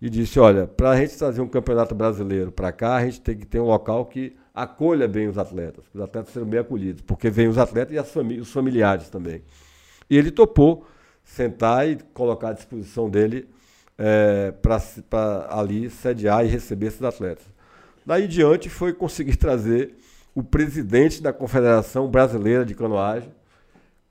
e 0.00 0.08
disse, 0.08 0.38
olha, 0.38 0.66
para 0.66 0.90
a 0.90 0.96
gente 0.96 1.16
trazer 1.16 1.40
um 1.40 1.48
campeonato 1.48 1.94
brasileiro 1.94 2.52
para 2.52 2.70
cá, 2.70 2.96
a 2.96 3.04
gente 3.04 3.20
tem 3.20 3.36
que 3.36 3.46
ter 3.46 3.58
um 3.58 3.66
local 3.66 4.06
que 4.06 4.36
acolha 4.62 5.06
bem 5.06 5.28
os 5.28 5.38
atletas, 5.38 5.84
os 5.94 6.00
atletas 6.00 6.32
serão 6.32 6.46
bem 6.46 6.60
acolhidos, 6.60 7.02
porque 7.02 7.30
vem 7.30 7.48
os 7.48 7.58
atletas 7.58 7.96
e 7.96 8.02
famí 8.10 8.40
os 8.40 8.50
familiares 8.50 9.08
também. 9.08 9.42
E 10.08 10.16
ele 10.16 10.30
topou 10.30 10.86
sentar 11.24 11.88
e 11.88 11.96
colocar 12.14 12.50
à 12.50 12.52
disposição 12.52 13.08
dele 13.08 13.48
é, 13.96 14.52
para 14.60 15.48
ali 15.50 15.90
sediar 15.90 16.44
e 16.44 16.48
receber 16.48 16.86
esses 16.86 17.02
atletas. 17.02 17.44
Daí 18.06 18.26
diante 18.26 18.68
foi 18.68 18.92
conseguir 18.92 19.36
trazer 19.38 19.94
o 20.34 20.42
presidente 20.42 21.22
da 21.22 21.32
Confederação 21.32 22.08
Brasileira 22.08 22.64
de 22.64 22.74
Canoagem, 22.74 23.30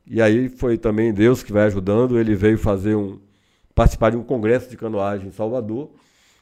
e 0.06 0.22
aí 0.22 0.50
foi 0.50 0.78
também 0.78 1.14
Deus 1.14 1.44
que 1.44 1.52
vai 1.52 1.64
ajudando, 1.64 2.20
ele 2.20 2.36
veio 2.36 2.58
fazer 2.58 2.96
um 2.96 3.20
participar 3.76 4.10
de 4.10 4.18
um 4.18 4.24
congresso 4.24 4.70
de 4.70 4.76
canoagem 4.76 5.28
em 5.28 5.32
Salvador, 5.32 5.92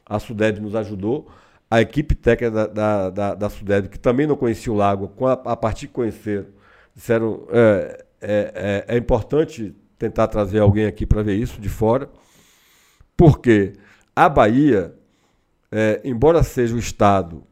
a 0.05 0.19
Sudeb 0.19 0.61
nos 0.61 0.73
ajudou, 0.73 1.27
a 1.69 1.81
equipe 1.81 2.15
técnica 2.15 2.51
da, 2.51 2.67
da, 2.67 3.09
da, 3.09 3.35
da 3.35 3.49
Sudeb, 3.49 3.89
que 3.89 3.99
também 3.99 4.27
não 4.27 4.35
conhecia 4.35 4.71
o 4.71 4.75
lago, 4.75 5.11
a, 5.25 5.51
a 5.51 5.55
partir 5.55 5.87
de 5.87 5.93
conhecer, 5.93 6.47
disseram 6.95 7.47
é, 7.49 8.05
é, 8.21 8.85
é, 8.87 8.95
é 8.95 8.97
importante 8.97 9.75
tentar 9.97 10.27
trazer 10.27 10.59
alguém 10.59 10.85
aqui 10.85 11.05
para 11.05 11.23
ver 11.23 11.35
isso 11.35 11.59
de 11.59 11.69
fora, 11.69 12.09
porque 13.17 13.73
a 14.15 14.29
Bahia, 14.29 14.93
é, 15.71 16.01
embora 16.03 16.43
seja 16.43 16.75
o 16.75 16.79
estado, 16.79 17.43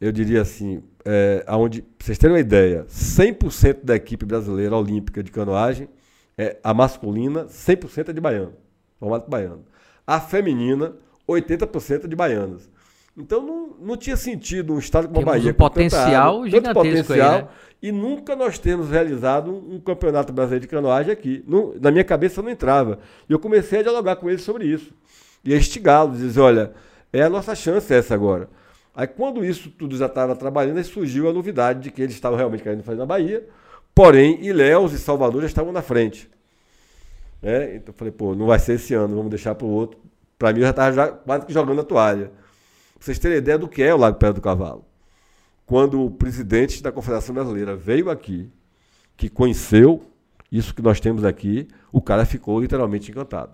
eu 0.00 0.12
diria 0.12 0.42
assim, 0.42 0.82
é, 1.04 1.44
onde, 1.48 1.82
para 1.82 2.06
vocês 2.06 2.18
terem 2.18 2.36
uma 2.36 2.40
ideia, 2.40 2.84
100% 2.88 3.84
da 3.84 3.96
equipe 3.96 4.24
brasileira 4.24 4.76
olímpica 4.76 5.22
de 5.22 5.30
canoagem 5.30 5.88
é, 6.36 6.56
a 6.62 6.72
masculina, 6.72 7.46
100% 7.46 8.10
é 8.10 8.12
de 8.12 8.20
baiano, 8.20 8.54
formato 9.00 9.28
baiano. 9.28 9.64
A 10.06 10.20
feminina, 10.20 10.94
80% 11.28 12.04
é 12.04 12.08
de 12.08 12.14
baianas. 12.14 12.70
Então 13.18 13.42
não, 13.42 13.70
não 13.80 13.96
tinha 13.96 14.16
sentido 14.16 14.72
um 14.74 14.78
estado 14.78 15.08
como 15.08 15.20
a 15.22 15.32
Bahia. 15.32 15.50
um 15.50 15.54
com 15.54 15.58
potencial 15.58 16.34
água, 16.36 16.50
tanto 16.50 16.66
gigantesco 16.68 17.12
aí, 17.12 17.18
potencial, 17.18 17.32
né? 17.42 17.48
E 17.82 17.92
nunca 17.92 18.36
nós 18.36 18.58
temos 18.58 18.90
realizado 18.90 19.50
um, 19.52 19.74
um 19.74 19.80
campeonato 19.80 20.32
brasileiro 20.32 20.62
de 20.62 20.68
canoagem 20.68 21.12
aqui. 21.12 21.44
Não- 21.46 21.74
na 21.80 21.90
minha 21.90 22.04
cabeça 22.04 22.40
não 22.40 22.50
entrava. 22.50 22.98
E 23.28 23.32
eu 23.32 23.38
comecei 23.38 23.80
a 23.80 23.82
dialogar 23.82 24.16
com 24.16 24.28
eles 24.30 24.42
sobre 24.42 24.66
isso. 24.66 24.92
E 25.44 25.52
a 25.52 25.56
instigá-los, 25.56 26.18
dizer, 26.18 26.40
olha, 26.40 26.72
é 27.12 27.22
a 27.22 27.28
nossa 27.30 27.54
chance 27.54 27.92
essa 27.92 28.14
agora. 28.14 28.48
Aí 28.94 29.06
quando 29.06 29.44
isso 29.44 29.70
tudo 29.70 29.96
já 29.96 30.06
estava 30.06 30.34
trabalhando, 30.36 30.78
aí 30.78 30.84
surgiu 30.84 31.28
a 31.28 31.32
novidade 31.32 31.80
de 31.80 31.90
que 31.90 32.02
eles 32.02 32.14
estavam 32.14 32.36
realmente 32.38 32.62
querendo 32.62 32.82
fazer 32.82 32.98
na 32.98 33.06
Bahia, 33.06 33.46
porém 33.94 34.44
Ilhéus 34.44 34.92
e 34.92 34.98
Salvador 34.98 35.40
já 35.42 35.46
estavam 35.46 35.72
na 35.72 35.82
frente. 35.82 36.28
né? 37.42 37.76
Então 37.76 37.92
eu 37.92 37.94
falei, 37.94 38.12
pô, 38.12 38.34
não 38.34 38.46
vai 38.46 38.58
ser 38.58 38.74
esse 38.74 38.94
ano, 38.94 39.14
vamos 39.14 39.30
deixar 39.30 39.54
para 39.54 39.66
o 39.66 39.70
outro. 39.70 39.98
Para 40.38 40.52
mim 40.52 40.58
eu 40.60 40.64
já 40.64 40.70
estava 40.70 41.08
quase 41.12 41.46
que 41.46 41.52
jogando 41.52 41.80
a 41.80 41.84
toalha. 41.84 42.30
Vocês 42.98 43.18
terem 43.18 43.38
ideia 43.38 43.58
do 43.58 43.68
que 43.68 43.82
é 43.82 43.94
o 43.94 43.98
Lago 43.98 44.18
Pedra 44.18 44.34
do 44.34 44.40
Cavalo. 44.40 44.84
Quando 45.64 46.04
o 46.04 46.10
presidente 46.10 46.82
da 46.82 46.90
Confederação 46.90 47.34
Brasileira 47.34 47.76
veio 47.76 48.10
aqui, 48.10 48.50
que 49.16 49.28
conheceu 49.28 50.02
isso 50.50 50.74
que 50.74 50.82
nós 50.82 50.98
temos 50.98 51.24
aqui, 51.24 51.68
o 51.92 52.00
cara 52.00 52.24
ficou 52.24 52.60
literalmente 52.60 53.10
encantado. 53.10 53.52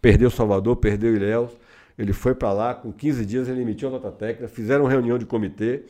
Perdeu 0.00 0.30
Salvador, 0.30 0.76
perdeu 0.76 1.14
Ilhéus, 1.14 1.50
ele 1.98 2.12
foi 2.12 2.34
para 2.34 2.52
lá, 2.52 2.74
com 2.74 2.92
15 2.92 3.26
dias 3.26 3.48
ele 3.48 3.62
emitiu 3.62 3.88
a 3.88 3.92
nota 3.92 4.10
técnica, 4.10 4.48
fizeram 4.48 4.86
reunião 4.86 5.18
de 5.18 5.26
comitê 5.26 5.84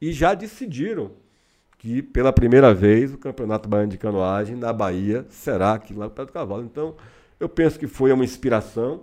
e 0.00 0.12
já 0.12 0.34
decidiram 0.34 1.10
que 1.78 2.02
pela 2.02 2.32
primeira 2.32 2.72
vez 2.74 3.12
o 3.12 3.18
Campeonato 3.18 3.68
Baiano 3.68 3.90
de 3.90 3.98
Canoagem 3.98 4.56
na 4.56 4.72
Bahia 4.72 5.26
será 5.30 5.74
aqui 5.74 5.94
lá 5.94 6.06
no 6.06 6.10
Pé 6.10 6.24
do 6.24 6.32
Cavalo. 6.32 6.64
Então, 6.64 6.94
eu 7.38 7.48
penso 7.48 7.78
que 7.78 7.86
foi 7.86 8.12
uma 8.12 8.24
inspiração 8.24 9.02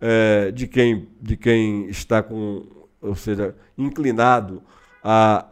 eh, 0.00 0.50
de, 0.52 0.66
quem, 0.66 1.08
de 1.20 1.36
quem 1.36 1.88
está 1.88 2.22
com, 2.22 2.64
ou 3.00 3.14
seja, 3.14 3.54
inclinado 3.76 4.62
a, 5.02 5.46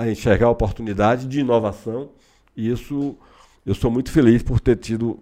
a, 0.00 0.02
a- 0.02 0.10
enxergar 0.10 0.50
oportunidade 0.50 1.26
de 1.26 1.40
inovação. 1.40 2.10
E 2.56 2.70
isso 2.70 3.16
eu 3.64 3.74
sou 3.74 3.90
muito 3.90 4.10
feliz 4.10 4.42
por 4.42 4.60
ter 4.60 4.76
tido, 4.76 5.18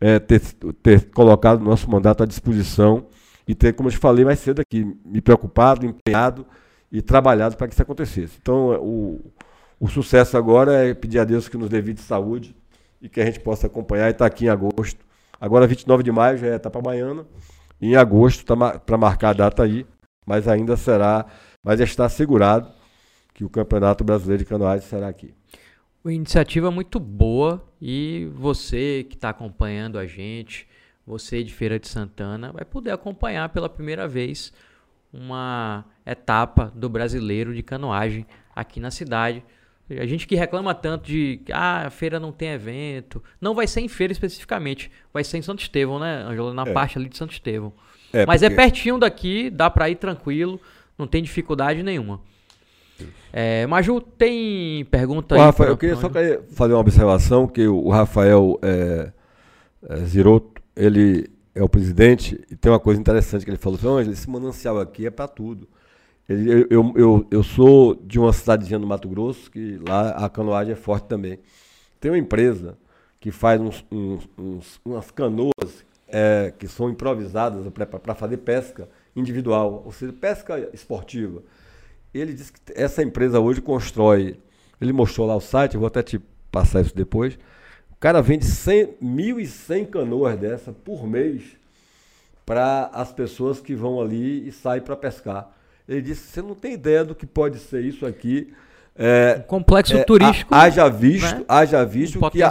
eh, 0.00 0.18
ter, 0.18 0.40
ter 0.82 1.10
colocado 1.10 1.62
nosso 1.62 1.90
mandato 1.90 2.22
à 2.22 2.26
disposição 2.26 3.06
e 3.46 3.54
ter, 3.54 3.72
como 3.74 3.88
eu 3.88 3.92
te 3.92 3.98
falei 3.98 4.24
mais 4.24 4.38
cedo 4.40 4.60
aqui, 4.60 4.84
me 5.04 5.20
preocupado, 5.20 5.84
empenhado 5.86 6.46
e 6.90 7.00
trabalhado 7.02 7.56
para 7.56 7.68
que 7.68 7.74
isso 7.74 7.82
acontecesse. 7.82 8.38
Então, 8.40 8.70
o, 8.82 9.20
o 9.78 9.88
sucesso 9.88 10.36
agora 10.36 10.72
é 10.88 10.94
pedir 10.94 11.18
a 11.18 11.24
Deus 11.24 11.48
que 11.48 11.56
nos 11.56 11.68
dê 11.68 11.80
vida 11.80 12.00
e 12.00 12.04
saúde 12.04 12.54
e 13.00 13.08
que 13.08 13.20
a 13.20 13.24
gente 13.26 13.40
possa 13.40 13.66
acompanhar 13.66 14.08
e 14.08 14.12
estar 14.12 14.26
aqui 14.26 14.46
em 14.46 14.48
agosto. 14.48 15.04
Agora, 15.40 15.66
29 15.66 16.02
de 16.02 16.12
maio 16.12 16.36
já 16.38 16.48
é 16.48 16.54
etapa 16.54 16.80
baiana, 16.82 17.24
em 17.80 17.96
agosto 17.96 18.40
está 18.40 18.78
para 18.78 18.98
marcar 18.98 19.30
a 19.30 19.32
data 19.32 19.62
aí, 19.62 19.86
mas 20.26 20.46
ainda 20.46 20.76
será, 20.76 21.26
mas 21.62 21.80
está 21.80 22.04
assegurado 22.04 22.70
que 23.32 23.44
o 23.44 23.48
Campeonato 23.48 24.04
Brasileiro 24.04 24.42
de 24.44 24.48
Canoagem 24.48 24.86
será 24.86 25.08
aqui. 25.08 25.34
Uma 26.04 26.12
iniciativa 26.12 26.70
muito 26.70 26.98
boa 26.98 27.62
e 27.80 28.30
você 28.34 29.04
que 29.08 29.16
está 29.16 29.30
acompanhando 29.30 29.98
a 29.98 30.06
gente, 30.06 30.66
você 31.06 31.42
de 31.42 31.52
Feira 31.52 31.78
de 31.78 31.88
Santana, 31.88 32.52
vai 32.52 32.64
poder 32.64 32.90
acompanhar 32.90 33.48
pela 33.50 33.68
primeira 33.68 34.06
vez 34.06 34.52
uma 35.12 35.84
etapa 36.06 36.72
do 36.74 36.88
brasileiro 36.88 37.54
de 37.54 37.62
canoagem 37.62 38.26
aqui 38.54 38.80
na 38.80 38.90
cidade. 38.90 39.44
A 39.98 40.06
gente 40.06 40.26
que 40.26 40.34
reclama 40.36 40.74
tanto 40.74 41.06
de 41.06 41.40
que 41.44 41.52
ah, 41.52 41.86
a 41.86 41.90
feira 41.90 42.20
não 42.20 42.30
tem 42.32 42.50
evento, 42.50 43.22
não 43.40 43.54
vai 43.54 43.66
ser 43.66 43.80
em 43.80 43.88
feira 43.88 44.12
especificamente, 44.12 44.90
vai 45.12 45.24
ser 45.24 45.38
em 45.38 45.42
Santo 45.42 45.60
Estevão, 45.62 45.98
né, 45.98 46.22
Angela? 46.28 46.54
Na 46.54 46.62
É. 46.62 46.72
parte 46.72 46.96
ali 46.98 47.08
de 47.08 47.16
Santo 47.16 47.32
Estevão. 47.32 47.72
É, 48.12 48.24
Mas 48.26 48.42
é 48.42 48.48
porque- 48.48 48.62
pertinho 48.62 48.98
daqui, 48.98 49.50
dá 49.50 49.68
pra 49.70 49.88
ir 49.90 49.96
tranquilo, 49.96 50.60
não 50.98 51.06
tem 51.06 51.22
dificuldade 51.22 51.82
nenhuma. 51.82 52.20
É, 53.32 53.66
Maju, 53.66 54.00
tem 54.00 54.84
pergunta 54.86 55.34
Ô, 55.34 55.38
aí? 55.38 55.44
Rafael, 55.44 55.70
eu 55.70 55.76
queria 55.76 55.96
só 55.96 56.10
fazer 56.52 56.72
uma 56.74 56.80
observação 56.80 57.46
que 57.46 57.66
o 57.66 57.86
o 57.86 57.90
Rafael 57.90 58.58
é, 58.62 59.12
é, 59.88 59.96
Zirotto, 60.04 60.60
ele 60.76 61.28
é 61.54 61.62
o 61.62 61.68
presidente 61.68 62.40
e 62.50 62.56
tem 62.56 62.70
uma 62.70 62.80
coisa 62.80 63.00
interessante 63.00 63.44
que 63.44 63.50
ele 63.50 63.56
falou, 63.58 63.78
assim, 63.78 63.88
"Ângelo, 63.88 64.12
esse 64.12 64.28
manancial 64.28 64.78
aqui 64.80 65.06
é 65.06 65.10
para 65.10 65.28
tudo. 65.28 65.68
Eu, 66.32 66.66
eu, 66.70 66.92
eu, 66.96 67.26
eu 67.28 67.42
sou 67.42 67.92
de 67.96 68.16
uma 68.18 68.32
cidadezinha 68.32 68.78
do 68.78 68.86
Mato 68.86 69.08
Grosso, 69.08 69.50
que 69.50 69.80
lá 69.88 70.10
a 70.10 70.28
canoagem 70.28 70.74
é 70.74 70.76
forte 70.76 71.08
também. 71.08 71.40
Tem 72.00 72.08
uma 72.10 72.18
empresa 72.18 72.78
que 73.18 73.32
faz 73.32 73.60
uns, 73.60 73.84
uns- 73.90 74.28
uns- 74.38 74.80
umas 74.84 75.10
canoas 75.10 75.84
é, 76.06 76.52
que 76.56 76.68
são 76.68 76.88
improvisadas 76.88 77.66
para 77.72 78.14
fazer 78.14 78.36
pesca 78.38 78.88
individual, 79.16 79.82
ou 79.84 79.90
seja, 79.92 80.12
pesca 80.12 80.70
esportiva. 80.72 81.42
Ele 82.14 82.32
disse 82.32 82.52
que 82.52 82.60
essa 82.74 83.02
empresa 83.02 83.40
hoje 83.40 83.60
constrói. 83.60 84.38
Ele 84.80 84.92
mostrou 84.92 85.26
lá 85.26 85.36
o 85.36 85.40
site, 85.40 85.74
eu 85.74 85.80
vou 85.80 85.88
até 85.88 86.02
te 86.02 86.20
passar 86.52 86.80
isso 86.80 86.94
depois. 86.94 87.34
O 87.92 87.96
cara 87.98 88.22
vende 88.22 88.44
100, 88.46 88.94
1.100 89.02 89.84
canoas 89.86 90.38
dessa 90.38 90.72
por 90.72 91.06
mês 91.08 91.42
para 92.46 92.86
as 92.92 93.12
pessoas 93.12 93.60
que 93.60 93.74
vão 93.74 94.00
ali 94.00 94.48
e 94.48 94.52
saem 94.52 94.82
para 94.82 94.96
pescar. 94.96 95.56
Ele 95.90 96.02
disse: 96.02 96.28
você 96.28 96.40
não 96.40 96.54
tem 96.54 96.74
ideia 96.74 97.04
do 97.04 97.14
que 97.14 97.26
pode 97.26 97.58
ser 97.58 97.82
isso 97.84 98.06
aqui. 98.06 98.52
É, 98.96 99.42
Complexo 99.46 99.96
é, 99.96 100.04
turístico. 100.04 100.54
ha- 100.54 100.62
haja 100.62 100.88
visto, 100.88 101.36
né? 101.36 101.44
haja 101.48 101.84
visto 101.84 102.18
Um 102.24 102.30
que, 102.30 102.42
a, 102.42 102.48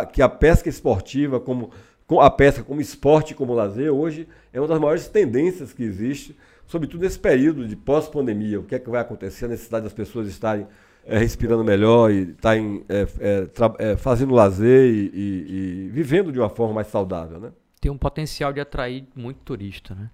a- 0.00 0.06
que 0.06 0.20
a 0.22 0.28
pesca 0.28 0.68
esportiva, 0.68 1.38
como 1.40 1.70
com 2.06 2.20
a 2.20 2.30
pesca 2.30 2.62
como 2.62 2.80
esporte 2.80 3.34
como 3.34 3.54
lazer, 3.54 3.92
hoje 3.92 4.28
é 4.52 4.60
uma 4.60 4.68
das 4.68 4.78
maiores 4.78 5.08
tendências 5.08 5.72
que 5.72 5.82
existe, 5.82 6.36
sobretudo 6.66 7.02
nesse 7.02 7.18
período 7.18 7.66
de 7.66 7.76
pós-pandemia. 7.76 8.60
O 8.60 8.64
que 8.64 8.74
é 8.74 8.78
que 8.78 8.90
vai 8.90 9.00
acontecer? 9.00 9.44
A 9.46 9.48
necessidade 9.48 9.84
das 9.84 9.92
pessoas 9.92 10.26
estarem 10.28 10.66
eh, 11.06 11.18
respirando 11.18 11.62
melhor 11.64 12.10
e 12.10 12.30
estarem 12.30 12.84
eh, 12.88 13.46
tra- 13.54 13.74
eh, 13.78 13.96
fazendo 13.96 14.34
lazer 14.34 14.90
e, 14.90 15.10
e- 15.14 15.86
e 15.86 15.88
vivendo 15.90 16.32
de 16.32 16.38
uma 16.40 16.48
forma 16.50 16.74
mais 16.74 16.88
saudável, 16.88 17.38
né? 17.40 17.52
Tem 17.80 17.90
um 17.90 17.98
potencial 17.98 18.52
de 18.52 18.60
atrair 18.60 19.04
muito 19.14 19.38
turista, 19.44 19.94
né? 19.94 20.08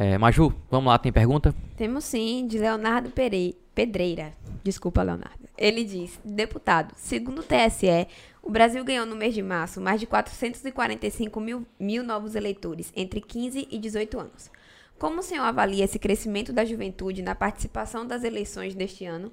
É, 0.00 0.16
Maju, 0.16 0.54
vamos 0.70 0.86
lá, 0.92 0.96
tem 0.96 1.10
pergunta? 1.10 1.52
Temos 1.76 2.04
sim, 2.04 2.46
de 2.46 2.56
Leonardo 2.56 3.10
Perei- 3.10 3.56
Pedreira. 3.74 4.32
Desculpa, 4.62 5.02
Leonardo. 5.02 5.48
Ele 5.58 5.82
diz: 5.82 6.20
Deputado, 6.24 6.94
segundo 6.96 7.40
o 7.40 7.42
TSE, 7.42 8.06
o 8.40 8.48
Brasil 8.48 8.84
ganhou 8.84 9.04
no 9.04 9.16
mês 9.16 9.34
de 9.34 9.42
março 9.42 9.80
mais 9.80 9.98
de 9.98 10.06
445 10.06 11.40
mil, 11.40 11.66
mil 11.80 12.04
novos 12.04 12.36
eleitores 12.36 12.92
entre 12.94 13.20
15 13.20 13.66
e 13.68 13.76
18 13.76 14.20
anos. 14.20 14.52
Como 15.00 15.18
o 15.18 15.22
senhor 15.22 15.42
avalia 15.42 15.84
esse 15.84 15.98
crescimento 15.98 16.52
da 16.52 16.64
juventude 16.64 17.20
na 17.20 17.34
participação 17.34 18.06
das 18.06 18.22
eleições 18.22 18.76
deste 18.76 19.04
ano? 19.04 19.32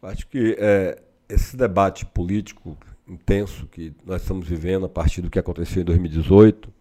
Acho 0.00 0.26
que 0.26 0.56
eh, 0.58 1.02
esse 1.28 1.54
debate 1.54 2.06
político 2.06 2.78
intenso 3.06 3.66
que 3.66 3.92
nós 4.06 4.22
estamos 4.22 4.48
vivendo 4.48 4.86
a 4.86 4.88
partir 4.88 5.20
do 5.20 5.28
que 5.28 5.38
aconteceu 5.38 5.82
em 5.82 5.84
2018 5.84 6.72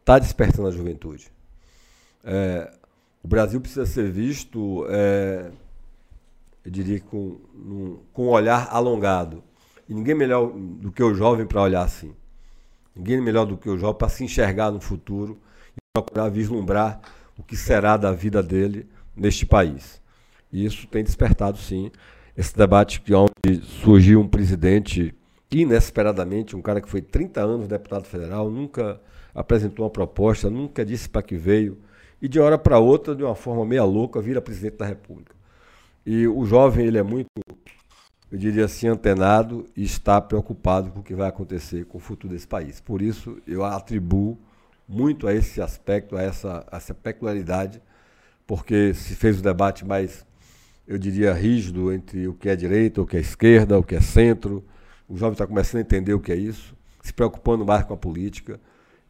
está 0.00 0.18
despertando 0.18 0.66
a 0.66 0.72
juventude. 0.72 1.32
Eh, 2.24 2.72
o 3.22 3.28
Brasil 3.28 3.60
precisa 3.60 3.86
ser 3.86 4.10
visto, 4.10 4.86
eh, 4.88 5.50
eu 6.64 6.70
diria, 6.70 7.00
com, 7.00 7.38
num- 7.54 7.98
com 8.12 8.26
um 8.26 8.30
olhar 8.30 8.68
alongado. 8.70 9.42
E 9.88 9.94
ninguém 9.94 10.14
melhor 10.14 10.50
do 10.52 10.90
que 10.90 11.02
o 11.02 11.14
jovem 11.14 11.46
para 11.46 11.60
olhar 11.62 11.82
assim. 11.82 12.14
Ninguém 12.96 13.20
melhor 13.20 13.44
do 13.44 13.56
que 13.56 13.68
o 13.68 13.76
jovem 13.76 13.98
para 13.98 14.08
se 14.08 14.24
enxergar 14.24 14.70
no 14.70 14.80
futuro 14.80 15.38
e 15.76 15.78
procurar 15.94 16.28
vislumbrar 16.28 17.00
o 17.38 17.42
que 17.42 17.56
será 17.56 17.96
da 17.96 18.12
vida 18.12 18.42
dele 18.42 18.86
neste 19.16 19.44
país. 19.44 20.00
E 20.52 20.64
isso 20.64 20.86
tem 20.86 21.02
despertado, 21.02 21.58
sim, 21.58 21.90
esse 22.36 22.56
debate 22.56 23.00
que 23.00 23.12
onde 23.12 23.60
surgiu 23.82 24.20
um 24.20 24.28
presidente 24.28 25.14
inesperadamente, 25.50 26.56
um 26.56 26.62
cara 26.62 26.80
que 26.80 26.88
foi 26.88 27.02
30 27.02 27.40
anos 27.42 27.68
deputado 27.68 28.04
federal, 28.04 28.50
nunca 28.50 29.00
apresentou 29.34 29.84
uma 29.84 29.90
proposta, 29.90 30.48
nunca 30.48 30.84
disse 30.84 31.08
para 31.08 31.22
que 31.22 31.36
veio, 31.36 31.78
e 32.24 32.28
de 32.28 32.40
hora 32.40 32.56
para 32.56 32.78
outra, 32.78 33.14
de 33.14 33.22
uma 33.22 33.34
forma 33.34 33.66
meia 33.66 33.84
louca, 33.84 34.18
vira 34.18 34.40
presidente 34.40 34.78
da 34.78 34.86
República. 34.86 35.36
E 36.06 36.26
o 36.26 36.46
jovem, 36.46 36.86
ele 36.86 36.96
é 36.96 37.02
muito, 37.02 37.28
eu 38.32 38.38
diria 38.38 38.64
assim, 38.64 38.88
antenado 38.88 39.66
e 39.76 39.84
está 39.84 40.18
preocupado 40.22 40.90
com 40.90 41.00
o 41.00 41.02
que 41.02 41.14
vai 41.14 41.28
acontecer 41.28 41.84
com 41.84 41.98
o 41.98 42.00
futuro 42.00 42.32
desse 42.32 42.48
país. 42.48 42.80
Por 42.80 43.02
isso, 43.02 43.36
eu 43.46 43.62
atribuo 43.62 44.38
muito 44.88 45.28
a 45.28 45.34
esse 45.34 45.60
aspecto, 45.60 46.16
a 46.16 46.22
essa, 46.22 46.66
a 46.72 46.78
essa 46.78 46.94
peculiaridade, 46.94 47.82
porque 48.46 48.94
se 48.94 49.14
fez 49.14 49.38
o 49.38 49.42
debate 49.42 49.84
mais, 49.84 50.24
eu 50.88 50.96
diria, 50.96 51.34
rígido 51.34 51.92
entre 51.92 52.26
o 52.26 52.32
que 52.32 52.48
é 52.48 52.56
direita, 52.56 53.02
o 53.02 53.06
que 53.06 53.18
é 53.18 53.20
esquerda, 53.20 53.78
o 53.78 53.82
que 53.82 53.96
é 53.96 54.00
centro. 54.00 54.64
O 55.06 55.14
jovem 55.14 55.34
está 55.34 55.46
começando 55.46 55.80
a 55.80 55.82
entender 55.82 56.14
o 56.14 56.20
que 56.20 56.32
é 56.32 56.36
isso, 56.36 56.74
se 57.02 57.12
preocupando 57.12 57.66
mais 57.66 57.84
com 57.84 57.92
a 57.92 57.98
política. 57.98 58.58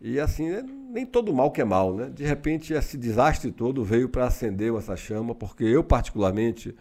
E 0.01 0.21
assim, 0.21 0.51
né, 0.51 0.63
nem 0.91 1.07
todo 1.07 1.33
mal 1.33 1.51
que 1.51 1.61
é 1.61 1.65
mal, 1.65 1.95
né? 1.95 2.11
De 2.11 2.25
repente, 2.25 2.73
esse 2.73 2.97
desastre 2.97 3.51
todo 3.51 3.85
veio 3.85 4.09
para 4.09 4.27
acender 4.27 4.75
essa 4.75 4.97
chama, 4.97 5.35
porque 5.35 5.65
eu, 5.65 5.83
particularmente, 5.83 6.75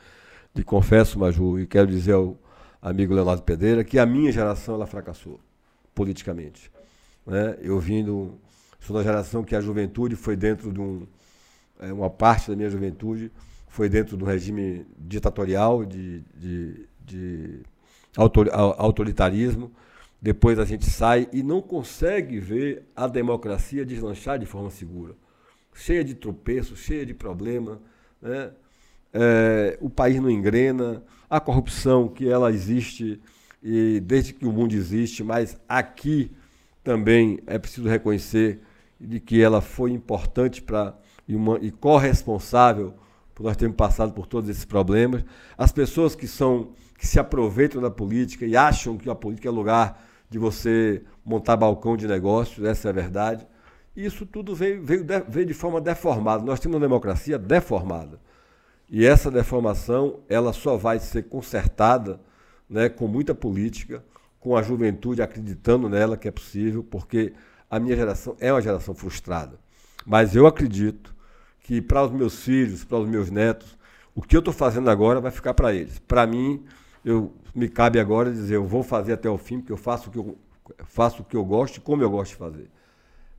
lhe 0.55 0.63
confesso, 0.63 1.17
Maju, 1.17 1.59
e 1.59 1.65
quero 1.67 1.87
dizer 1.87 2.13
ao 2.13 2.37
amigo 2.81 3.13
Leonardo 3.13 3.41
Pedreira, 3.41 3.83
que 3.83 3.97
a 3.97 4.05
minha 4.05 4.31
geração 4.31 4.75
ela 4.75 4.85
fracassou 4.85 5.39
politicamente. 5.95 6.69
Né? 7.25 7.57
Eu 7.61 7.79
vim 7.79 8.03
do, 8.03 8.37
sou 8.79 8.95
da 8.95 9.03
geração 9.03 9.43
que 9.43 9.55
a 9.55 9.61
juventude 9.61 10.15
foi 10.15 10.35
dentro 10.35 10.71
de 10.71 10.79
um. 10.79 11.07
É, 11.79 11.91
uma 11.91 12.09
parte 12.09 12.49
da 12.49 12.55
minha 12.55 12.69
juventude 12.69 13.31
foi 13.67 13.89
dentro 13.89 14.15
do 14.15 14.25
regime 14.25 14.85
ditatorial, 14.97 15.85
de, 15.85 16.21
de, 16.35 16.87
de 17.05 17.59
autor, 18.15 18.49
autoritarismo. 18.51 19.71
Depois 20.23 20.57
a 20.57 20.63
gente 20.63 20.89
sai 20.89 21.27
e 21.33 21.43
não 21.43 21.61
consegue 21.61 22.39
ver 22.39 22.83
a 22.95 23.07
democracia 23.07 23.85
deslanchar 23.85 24.39
de 24.39 24.45
forma 24.45 24.69
segura. 24.69 25.17
Cheia 25.75 26.01
de 26.01 26.15
tropeços, 26.15 26.79
cheia 26.79 27.05
de 27.05 27.13
problemas. 27.13 27.77
Né? 28.21 28.51
É, 29.11 29.77
o 29.81 29.89
país 29.89 30.21
não 30.21 30.29
engrena, 30.29 31.03
a 31.29 31.41
corrupção 31.41 32.07
que 32.07 32.29
ela 32.29 32.53
existe 32.53 33.19
e 33.61 33.99
desde 33.99 34.33
que 34.33 34.45
o 34.45 34.51
mundo 34.53 34.73
existe, 34.73 35.25
mas 35.25 35.59
aqui 35.67 36.31
também 36.85 37.41
é 37.45 37.59
preciso 37.59 37.89
reconhecer 37.89 38.61
de 38.97 39.19
que 39.19 39.41
ela 39.41 39.59
foi 39.59 39.91
importante 39.91 40.61
para 40.61 40.97
e, 41.27 41.35
e 41.61 41.69
corresponsável 41.69 42.93
por 43.35 43.43
nós 43.43 43.57
termos 43.57 43.75
passado 43.75 44.13
por 44.13 44.25
todos 44.25 44.49
esses 44.49 44.63
problemas. 44.63 45.25
As 45.57 45.73
pessoas 45.73 46.15
que 46.15 46.27
são 46.27 46.69
que 46.97 47.05
se 47.05 47.19
aproveitam 47.19 47.81
da 47.81 47.91
política 47.91 48.45
e 48.45 48.55
acham 48.55 48.97
que 48.97 49.09
a 49.09 49.15
política 49.15 49.49
é 49.49 49.51
lugar 49.51 50.12
de 50.33 50.39
você 50.39 51.03
montar 51.23 51.55
balcão 51.55 51.95
de 51.95 52.07
negócios, 52.07 52.65
essa 52.65 52.87
é 52.87 52.89
a 52.89 52.93
verdade. 52.93 53.47
Isso 53.95 54.25
tudo 54.25 54.55
veio, 54.55 54.83
veio, 54.83 55.03
de, 55.03 55.19
veio 55.29 55.45
de 55.45 55.53
forma 55.53 55.79
deformada. 55.79 56.43
Nós 56.43 56.59
temos 56.59 56.75
uma 56.75 56.81
democracia 56.81 57.37
deformada. 57.37 58.19
E 58.89 59.05
essa 59.05 59.29
deformação 59.29 60.21
ela 60.27 60.51
só 60.51 60.75
vai 60.75 60.97
ser 60.97 61.23
consertada 61.29 62.19
né, 62.67 62.89
com 62.89 63.07
muita 63.07 63.35
política, 63.35 64.03
com 64.39 64.57
a 64.57 64.63
juventude 64.63 65.21
acreditando 65.21 65.87
nela 65.87 66.17
que 66.17 66.27
é 66.27 66.31
possível, 66.31 66.83
porque 66.83 67.33
a 67.69 67.79
minha 67.79 67.95
geração 67.95 68.35
é 68.39 68.51
uma 68.51 68.61
geração 68.61 68.95
frustrada. 68.95 69.59
Mas 70.03 70.35
eu 70.35 70.47
acredito 70.47 71.15
que 71.59 71.79
para 71.79 72.03
os 72.03 72.11
meus 72.11 72.43
filhos, 72.43 72.83
para 72.83 72.97
os 72.97 73.07
meus 73.07 73.29
netos, 73.29 73.77
o 74.15 74.21
que 74.23 74.35
eu 74.35 74.39
estou 74.39 74.53
fazendo 74.53 74.89
agora 74.89 75.21
vai 75.21 75.31
ficar 75.31 75.53
para 75.53 75.71
eles. 75.73 75.99
Para 75.99 76.25
mim, 76.25 76.65
eu 77.05 77.31
me 77.53 77.69
cabe 77.69 77.99
agora 77.99 78.31
dizer, 78.31 78.55
eu 78.55 78.65
vou 78.65 78.83
fazer 78.83 79.13
até 79.13 79.29
o 79.29 79.37
fim, 79.37 79.59
porque 79.59 79.71
eu 79.71 79.77
faço 79.77 80.09
o 80.09 80.11
que 80.11 80.17
eu, 80.17 80.37
faço 80.85 81.21
o 81.21 81.25
que 81.25 81.35
eu 81.35 81.45
gosto 81.45 81.77
e 81.77 81.81
como 81.81 82.01
eu 82.01 82.09
gosto 82.09 82.31
de 82.31 82.37
fazer. 82.37 82.69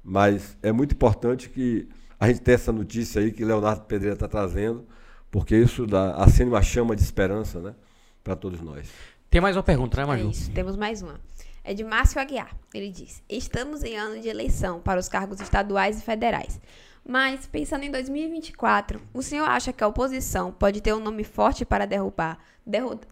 Mas 0.03 0.57
é 0.63 0.71
muito 0.71 0.93
importante 0.93 1.49
que 1.49 1.89
a 2.19 2.29
gente 2.29 2.41
tenha 2.41 2.55
essa 2.55 2.73
notícia 2.73 3.21
aí 3.21 3.33
que 3.33 3.45
Leonardo 3.45 3.83
Pedreira 3.83 4.15
está 4.15 4.29
trazendo, 4.29 4.87
porque 5.31 5.57
isso 5.57 5.87
dá, 5.87 6.15
acende 6.17 6.51
uma 6.51 6.63
chama 6.63 6.95
de 6.95 7.03
esperança 7.03 7.61
né, 7.61 7.75
para 8.23 8.37
todos 8.37 8.61
nós. 8.61 8.89
Tem 9.29 9.41
mais 9.41 9.57
uma 9.57 9.63
pergunta, 9.63 9.97
né, 9.97 10.07
Maju? 10.07 10.29
É 10.29 10.31
isso, 10.31 10.51
temos 10.53 10.77
mais 10.77 11.03
uma. 11.03 11.21
É 11.65 11.75
de 11.75 11.83
Márcio 11.83 12.21
Aguiar. 12.21 12.55
Ele 12.73 12.91
diz: 12.91 13.23
Estamos 13.29 13.83
em 13.83 13.97
ano 13.97 14.21
de 14.21 14.29
eleição 14.29 14.81
para 14.81 15.01
os 15.01 15.09
cargos 15.09 15.41
estaduais 15.41 15.99
e 15.99 16.03
federais. 16.03 16.61
Mas, 17.07 17.47
pensando 17.47 17.85
em 17.85 17.91
2024, 17.91 19.01
o 19.13 19.23
senhor 19.23 19.47
acha 19.49 19.73
que 19.73 19.83
a 19.83 19.89
oposição 19.89 20.53
pode 20.53 20.81
ter 20.81 20.95
um 20.95 21.01
nome 21.01 21.25
forte 21.25 21.65
para 21.65 21.87
derrubar, 21.87 22.39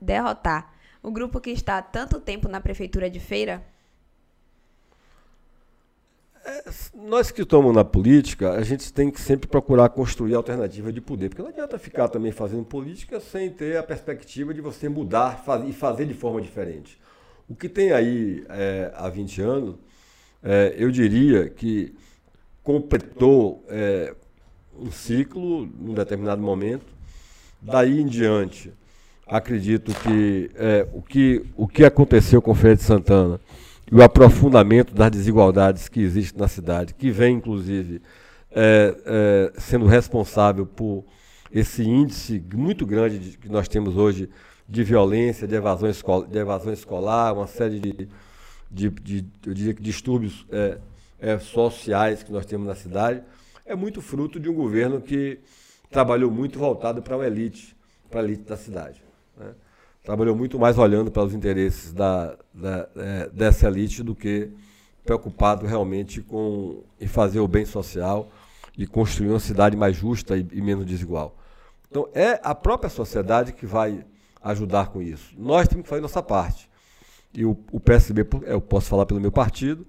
derrotar 0.01 0.73
o 1.03 1.11
grupo 1.11 1.41
que 1.41 1.51
está 1.51 1.79
há 1.79 1.83
tanto 1.83 2.21
tempo 2.21 2.49
na 2.49 2.61
prefeitura 2.61 3.11
de 3.11 3.19
Feira? 3.19 3.63
É, 6.45 6.65
nós 6.95 7.31
que 7.31 7.43
estamos 7.43 7.75
na 7.75 7.85
política, 7.85 8.53
a 8.53 8.63
gente 8.63 8.93
tem 8.93 9.11
que 9.11 9.21
sempre 9.21 9.49
procurar 9.49 9.89
construir 9.91 10.35
alternativa 10.35 10.93
de 10.93 11.01
poder, 11.01 11.29
porque 11.29 11.43
não 11.43 11.51
adianta 11.51 11.79
ficar 11.79 12.09
também 12.09 12.33
fazendo 12.33 12.65
política 12.65 13.21
sem 13.21 13.51
ter 13.51 13.77
a 13.77 13.83
perspectiva 13.83 14.53
de 14.53 14.61
você 14.61 14.89
mudar 14.89 15.45
e 15.69 15.73
fazer 15.73 16.07
de 16.07 16.15
forma 16.15 16.41
diferente. 16.41 17.01
O 17.49 17.55
que 17.55 17.69
tem 17.69 17.93
aí 17.93 18.45
é, 18.49 18.93
há 18.95 19.09
20 19.09 19.41
anos, 19.41 19.77
é, 20.43 20.75
eu 20.77 20.91
diria 20.91 21.49
que 21.49 21.95
completou 22.63 23.65
é, 23.69 24.15
um 24.77 24.91
ciclo 24.91 25.67
num 25.67 25.95
determinado 25.95 26.43
momento. 26.43 26.93
Daí 27.61 28.01
em 28.01 28.07
diante, 28.07 28.73
acredito 29.27 29.95
que, 29.95 30.51
é, 30.55 30.87
o, 30.93 31.03
que 31.03 31.45
o 31.57 31.67
que 31.67 31.85
aconteceu 31.85 32.43
com 32.43 32.55
Feira 32.55 32.77
de 32.77 32.83
Santana 32.83 33.41
e 33.91 33.95
o 33.95 34.03
aprofundamento 34.03 34.95
das 34.95 35.11
desigualdades 35.11 35.89
que 35.89 36.01
existem 36.01 36.41
na 36.41 36.49
cidade, 36.49 36.95
que 36.95 37.11
vem, 37.11 37.37
inclusive, 37.37 38.01
é, 38.51 38.97
é, 39.05 39.53
sendo 39.61 39.87
responsável 39.87 40.67
por 40.67 41.05
esse 41.53 41.83
índice 41.83 42.43
muito 42.55 42.87
grande 42.87 43.19
de, 43.19 43.39
que 43.39 43.49
nós 43.49 43.69
temos 43.69 43.97
hoje 43.97 44.29
de 44.69 44.83
violência, 44.83 45.47
de 45.47 45.55
evasão, 45.55 45.89
escola, 45.89 46.27
de 46.27 46.39
evasão 46.39 46.73
escolar, 46.73 47.35
uma 47.35 47.47
série 47.47 47.79
de, 47.79 48.09
de, 48.71 48.89
de 48.89 49.27
eu 49.47 49.53
diria 49.53 49.75
que 49.75 49.83
distúrbios 49.83 50.47
é, 50.51 50.79
é, 51.21 51.39
sociais 51.39 52.23
que 52.23 52.33
nós 52.33 52.47
temos 52.47 52.67
na 52.67 52.75
cidade, 52.75 53.23
é 53.67 53.75
muito 53.75 54.01
fruto 54.01 54.41
de 54.41 54.49
um 54.49 54.55
governo 54.55 55.01
que 55.01 55.39
trabalhou 55.91 56.31
muito 56.31 56.59
voltado 56.59 57.03
para 57.03 57.17
a 57.17 57.27
elite, 57.27 57.77
para 58.11 58.21
a 58.21 58.25
elite 58.25 58.45
da 58.45 58.57
cidade. 58.57 59.03
Trabalhou 60.03 60.35
muito 60.35 60.59
mais 60.59 60.79
olhando 60.79 61.11
para 61.11 61.23
os 61.23 61.33
interesses 61.33 61.93
da, 61.93 62.37
da 62.53 62.89
é, 62.97 63.31
dessa 63.31 63.69
elite 63.69 64.03
do 64.03 64.15
que 64.15 64.51
preocupado 65.05 65.67
realmente 65.67 66.21
com 66.21 66.83
em 67.01 67.07
fazer 67.07 67.41
o 67.41 67.49
bem 67.49 67.65
social 67.65 68.31
e 68.77 68.87
construir 68.87 69.29
uma 69.29 69.41
cidade 69.41 69.77
mais 69.77 69.97
justa 69.97 70.37
e, 70.37 70.47
e 70.53 70.61
menos 70.61 70.85
desigual. 70.85 71.37
Então 71.89 72.09
é 72.15 72.41
a 72.43 72.55
própria 72.55 72.91
sociedade 72.91 73.53
que 73.53 73.67
vai 73.67 74.05
ajudar 74.43 74.89
com 74.89 75.01
isso. 75.01 75.35
Nós 75.39 75.69
temos 75.69 75.85
que 75.85 75.89
fazer 75.89 76.03
nossa 76.03 76.23
parte. 76.23 76.69
E 77.35 77.45
o, 77.45 77.57
o 77.71 77.81
PSB, 77.81 78.27
eu 78.45 78.61
posso 78.61 78.89
falar 78.89 79.07
pelo 79.07 79.21
meu 79.21 79.33
partido, 79.33 79.87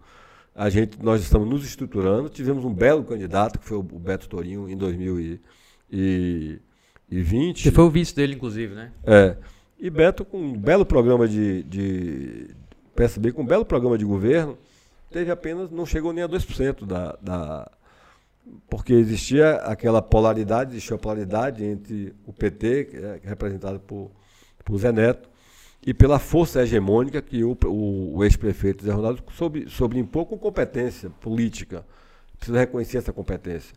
a 0.55 0.69
gente, 0.69 1.01
nós 1.01 1.21
estamos 1.21 1.49
nos 1.49 1.65
estruturando. 1.65 2.29
Tivemos 2.29 2.63
um 2.63 2.73
belo 2.73 3.03
candidato, 3.03 3.59
que 3.59 3.65
foi 3.65 3.77
o 3.77 3.83
Beto 3.83 4.29
Torinho, 4.29 4.69
em 4.69 4.77
2020. 4.77 7.61
Você 7.61 7.71
foi 7.71 7.83
o 7.83 7.89
vice 7.89 8.15
dele, 8.15 8.35
inclusive, 8.35 8.75
né? 8.75 8.91
É. 9.03 9.35
E 9.83 9.89
Beto, 9.89 10.23
com 10.23 10.37
um 10.37 10.57
belo 10.57 10.85
programa 10.85 11.27
de, 11.27 11.61
de 11.63 12.55
PSB, 12.95 13.33
com 13.33 13.41
um 13.41 13.45
belo 13.45 13.65
programa 13.65 13.97
de 13.97 14.05
governo, 14.05 14.57
teve 15.11 15.29
apenas, 15.29 15.69
não 15.69 15.85
chegou 15.85 16.13
nem 16.13 16.23
a 16.23 16.29
2% 16.29 16.85
da, 16.85 17.17
da. 17.21 17.69
Porque 18.69 18.93
existia 18.93 19.55
aquela 19.55 20.01
polaridade, 20.01 20.71
existia 20.71 20.95
a 20.95 20.99
polaridade 20.99 21.65
entre 21.65 22.15
o 22.25 22.31
PT, 22.31 22.85
que 22.85 22.95
é 22.95 23.19
representado 23.25 23.77
por, 23.81 24.09
por 24.63 24.77
Zé 24.77 24.93
Neto, 24.93 25.29
e 25.85 25.93
pela 25.93 26.17
força 26.17 26.61
hegemônica 26.61 27.21
que 27.21 27.43
o, 27.43 27.57
o, 27.65 28.19
o 28.19 28.23
ex-prefeito 28.23 28.85
Zé 28.85 28.91
Ronaldo 28.93 29.21
soube, 29.33 29.69
soube 29.69 29.99
impor 29.99 30.25
com 30.27 30.37
competência 30.37 31.09
política. 31.19 31.85
Precisa 32.37 32.57
reconhecer 32.57 32.99
essa 32.99 33.11
competência. 33.11 33.75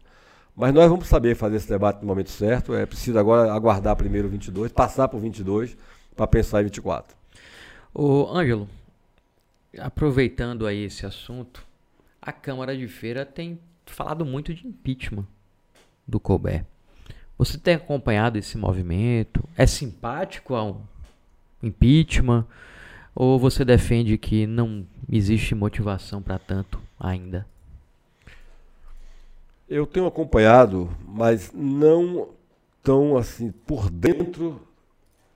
Mas 0.54 0.72
nós 0.72 0.88
vamos 0.88 1.08
saber 1.08 1.34
fazer 1.34 1.56
esse 1.56 1.68
debate 1.68 2.00
no 2.00 2.06
momento 2.06 2.30
certo. 2.30 2.76
É 2.76 2.86
preciso 2.86 3.18
agora 3.18 3.52
aguardar 3.52 3.96
primeiro 3.96 4.28
o 4.28 4.30
22, 4.30 4.70
passar 4.70 5.12
o 5.12 5.18
22 5.18 5.76
para 6.16 6.26
pensar 6.26 6.62
em 6.62 6.64
24. 6.64 7.16
Ô, 7.92 8.26
Ângelo, 8.34 8.68
aproveitando 9.78 10.66
aí 10.66 10.84
esse 10.84 11.04
assunto, 11.04 11.64
a 12.20 12.32
Câmara 12.32 12.76
de 12.76 12.88
Feira 12.88 13.24
tem 13.24 13.58
falado 13.84 14.24
muito 14.24 14.52
de 14.54 14.66
impeachment 14.66 15.26
do 16.06 16.18
Colbert. 16.18 16.64
Você 17.38 17.58
tem 17.58 17.74
acompanhado 17.74 18.38
esse 18.38 18.56
movimento? 18.56 19.46
É 19.56 19.66
simpático 19.66 20.54
ao 20.54 20.82
impeachment? 21.62 22.46
Ou 23.14 23.38
você 23.38 23.64
defende 23.64 24.16
que 24.18 24.46
não 24.46 24.86
existe 25.10 25.54
motivação 25.54 26.22
para 26.22 26.38
tanto 26.38 26.80
ainda? 26.98 27.46
Eu 29.68 29.86
tenho 29.86 30.06
acompanhado, 30.06 30.90
mas 31.06 31.52
não 31.52 32.28
tão 32.82 33.16
assim 33.16 33.50
por 33.50 33.90
dentro 33.90 34.60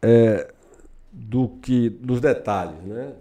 é, 0.00 0.52
do 1.12 1.48
que 1.60 1.88
dos 1.88 2.20
detalhes, 2.20 2.82
né? 2.82 3.12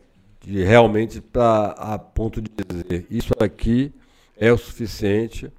De 0.41 0.63
realmente 0.63 1.19
para 1.19 1.71
a 1.71 1.99
ponto 1.99 2.41
de 2.41 2.49
dizer 2.49 3.05
isso 3.09 3.33
aqui 3.39 3.93
é 4.37 4.51
o 4.51 4.57
suficiente 4.57 5.51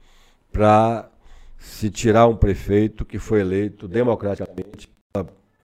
para 0.51 1.11
se 1.59 1.91
tirar 1.91 2.27
um 2.27 2.37
prefeito 2.37 3.05
que 3.05 3.19
foi 3.19 3.41
eleito 3.41 3.87
democraticamente 3.87 4.89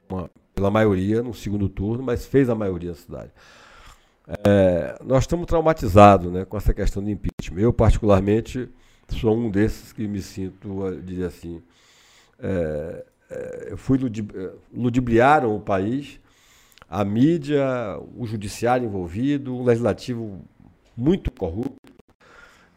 uma, 0.09 0.31
pela 0.55 0.71
maioria 0.71 1.23
no 1.23 1.33
segundo 1.33 1.69
turno, 1.69 2.03
mas 2.03 2.27
fez 2.27 2.51
a 2.51 2.55
maioria 2.55 2.91
da 2.91 2.97
cidade. 2.97 3.31
É, 4.45 4.99
nós 5.05 5.23
estamos 5.23 5.47
traumatizados 5.47 6.33
né, 6.33 6.45
com 6.45 6.57
essa 6.57 6.75
questão 6.75 7.03
do 7.03 7.11
impeachment. 7.11 7.61
Eu, 7.61 7.73
particularmente, 7.73 8.69
sou 9.09 9.37
um 9.37 9.51
desses 9.51 9.93
que 9.93 10.07
me 10.07 10.21
sinto, 10.21 11.01
dizer 11.03 11.27
assim, 11.27 11.63
é, 12.39 13.05
é, 13.31 13.75
fui 13.77 13.99
ludib 13.99 14.31
ludibriaram 14.75 15.55
o 15.55 15.61
país, 15.61 16.21
a 16.89 17.05
mídia, 17.05 17.65
o 18.17 18.27
judiciário 18.27 18.87
envolvido, 18.87 19.55
o 19.57 19.65
legislativo 19.65 20.41
muito 20.97 21.31
corrupto, 21.31 21.93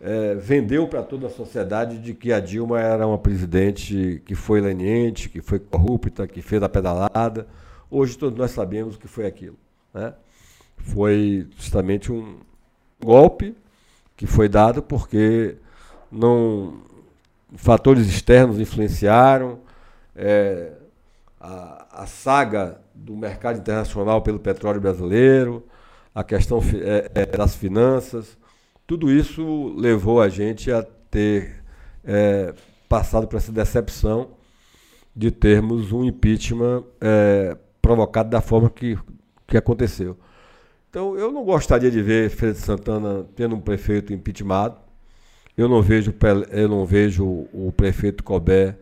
é, 0.01 0.35
vendeu 0.35 0.87
para 0.87 1.03
toda 1.03 1.27
a 1.27 1.29
sociedade 1.29 1.99
de 1.99 2.13
que 2.13 2.31
a 2.31 2.39
Dilma 2.39 2.79
era 2.79 3.05
uma 3.05 3.17
presidente 3.17 4.21
que 4.25 4.33
foi 4.33 4.61
leniente, 4.61 5.29
que 5.29 5.41
foi 5.41 5.59
corrupta, 5.59 6.27
que 6.27 6.41
fez 6.41 6.63
a 6.63 6.69
pedalada. 6.69 7.47
Hoje 7.91 8.17
todos 8.17 8.37
nós 8.37 8.51
sabemos 8.51 8.95
o 8.95 8.99
que 8.99 9.07
foi 9.07 9.25
aquilo. 9.25 9.57
Né? 9.93 10.13
Foi 10.77 11.47
justamente 11.57 12.11
um 12.11 12.39
golpe 13.03 13.55
que 14.15 14.25
foi 14.25 14.47
dado, 14.47 14.81
porque 14.81 15.57
não 16.11 16.81
fatores 17.55 18.07
externos 18.07 18.59
influenciaram, 18.59 19.59
é, 20.15 20.73
a, 21.39 22.03
a, 22.03 22.05
saga 22.05 22.79
do 23.03 23.15
mercado 23.15 23.59
internacional 23.59 24.21
pelo 24.21 24.39
petróleo 24.39 24.81
brasileiro, 24.81 25.65
a 26.13 26.23
questão 26.23 26.59
é, 26.83 27.11
é, 27.13 27.25
das 27.25 27.55
finanças, 27.55 28.37
tudo 28.85 29.11
isso 29.11 29.73
levou 29.77 30.21
a 30.21 30.29
gente 30.29 30.71
a 30.71 30.83
ter 30.83 31.63
é, 32.03 32.53
passado 32.87 33.27
por 33.27 33.37
essa 33.37 33.51
decepção 33.51 34.31
de 35.15 35.31
termos 35.31 35.91
um 35.91 36.03
impeachment 36.03 36.83
é, 36.99 37.55
provocado 37.81 38.29
da 38.29 38.41
forma 38.41 38.69
que, 38.69 38.97
que 39.47 39.57
aconteceu. 39.57 40.17
Então, 40.89 41.15
eu 41.15 41.31
não 41.31 41.43
gostaria 41.43 41.91
de 41.91 42.01
ver 42.01 42.29
Feira 42.31 42.55
Santana 42.55 43.25
tendo 43.35 43.55
um 43.55 43.61
prefeito 43.61 44.11
impeachmentado. 44.11 44.77
Eu 45.55 45.69
não 45.69 45.81
vejo, 45.81 46.13
eu 46.49 46.67
não 46.67 46.85
vejo 46.85 47.25
o 47.53 47.71
prefeito 47.75 48.23
Cobé 48.23 48.75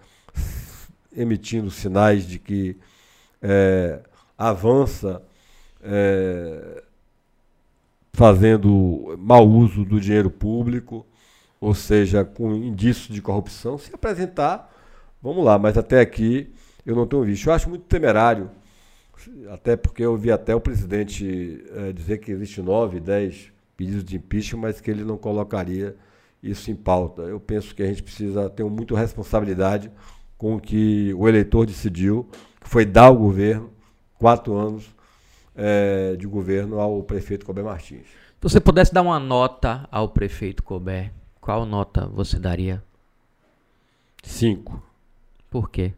emitindo 1.16 1.70
sinais 1.70 2.26
de 2.26 2.40
que 2.40 2.78
é, 3.42 4.00
avança 4.38 5.22
é, 5.82 6.84
fazendo 8.14 9.16
mau 9.20 9.48
uso 9.48 9.86
do 9.86 10.00
dinheiro 10.00 10.30
público, 10.30 11.06
ou 11.60 11.74
seja, 11.74 12.24
com 12.26 12.56
indícios 12.56 13.14
de 13.14 13.22
corrupção. 13.22 13.78
Se 13.78 13.94
apresentar, 13.94 14.74
vamos 15.22 15.44
lá, 15.44 15.58
mas 15.58 15.78
até 15.78 16.00
aqui 16.00 16.54
eu 16.86 16.96
não 16.96 17.08
tenho 17.08 17.24
visto. 17.24 17.48
Eu 17.48 17.54
acho 17.54 17.70
muito 17.70 17.86
temerário 17.86 18.50
até 19.52 19.76
porque 19.76 20.04
eu 20.04 20.16
vi 20.16 20.32
até 20.32 20.56
o 20.56 20.62
presidente 20.62 21.64
é, 21.76 21.92
dizer 21.92 22.20
que 22.20 22.32
existe 22.32 22.62
nove, 22.62 23.00
dez 23.00 23.52
pedidos 23.76 24.04
de 24.04 24.16
impeachment, 24.18 24.62
mas 24.62 24.82
que 24.82 24.90
ele 24.90 25.04
não 25.04 25.18
colocaria 25.18 25.96
isso 26.42 26.72
em 26.72 26.76
pauta. 26.76 27.24
Eu 27.24 27.40
penso 27.40 27.74
que 27.74 27.84
a 27.84 27.88
gente 27.88 28.04
precisa 28.04 28.50
ter 28.50 28.64
muita 28.64 28.98
responsabilidade 28.98 29.92
com 30.38 30.56
o 30.56 30.60
que 30.60 31.14
o 31.16 31.28
eleitor 31.28 31.66
decidiu, 31.66 32.28
foi 32.68 32.86
dar 32.86 33.06
ao 33.06 33.18
governo 33.18 33.72
quatro 34.18 34.56
anos 34.56 34.86
é, 35.56 36.16
de 36.16 36.28
governo 36.28 36.80
ao 36.80 37.04
prefeito 37.04 37.46
Colbert 37.46 37.66
Martins. 37.66 38.08
Se 38.08 38.42
você 38.42 38.60
pudesse 38.60 38.94
dar 38.94 39.02
uma 39.02 39.20
nota 39.20 39.88
ao 39.92 40.10
prefeito 40.10 40.62
Colbert, 40.64 41.12
qual 41.42 41.66
nota 41.66 42.06
você 42.08 42.38
daria? 42.38 42.84
Cinco. 44.24 44.82
Por 45.50 45.70
quê? 45.70 45.94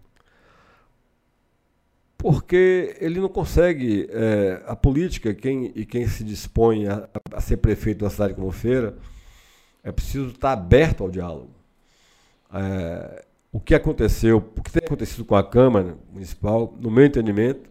porque 2.20 2.97
ele 2.99 3.17
não 3.22 3.30
consegue, 3.30 4.05
é, 4.11 4.61
a 4.67 4.76
política 4.76 5.34
quem, 5.34 5.72
e 5.74 5.86
quem 5.86 6.05
se 6.05 6.22
dispõe 6.22 6.86
a, 6.86 7.07
a, 7.32 7.39
ser 7.39 7.55
prefeito 7.57 8.03
da 8.03 8.09
cidade 8.09 8.34
como 8.34 8.51
Feira, 8.51 8.97
é 9.82 9.89
preciso 9.89 10.32
estar 10.32 10.51
aberto 10.51 11.01
ao 11.01 11.09
diálogo. 11.09 11.55
É, 12.53 13.26
o 13.51 13.59
que 13.59 13.73
aconteceu, 13.73 14.37
o 14.37 14.61
que 14.61 14.71
tem 14.71 14.83
acontecido 14.85 15.25
com 15.25 15.35
a 15.35 15.43
Câmara 15.43 15.97
Municipal, 16.11 16.77
no 16.79 16.91
meu 16.91 17.05
entendimento, 17.05 17.69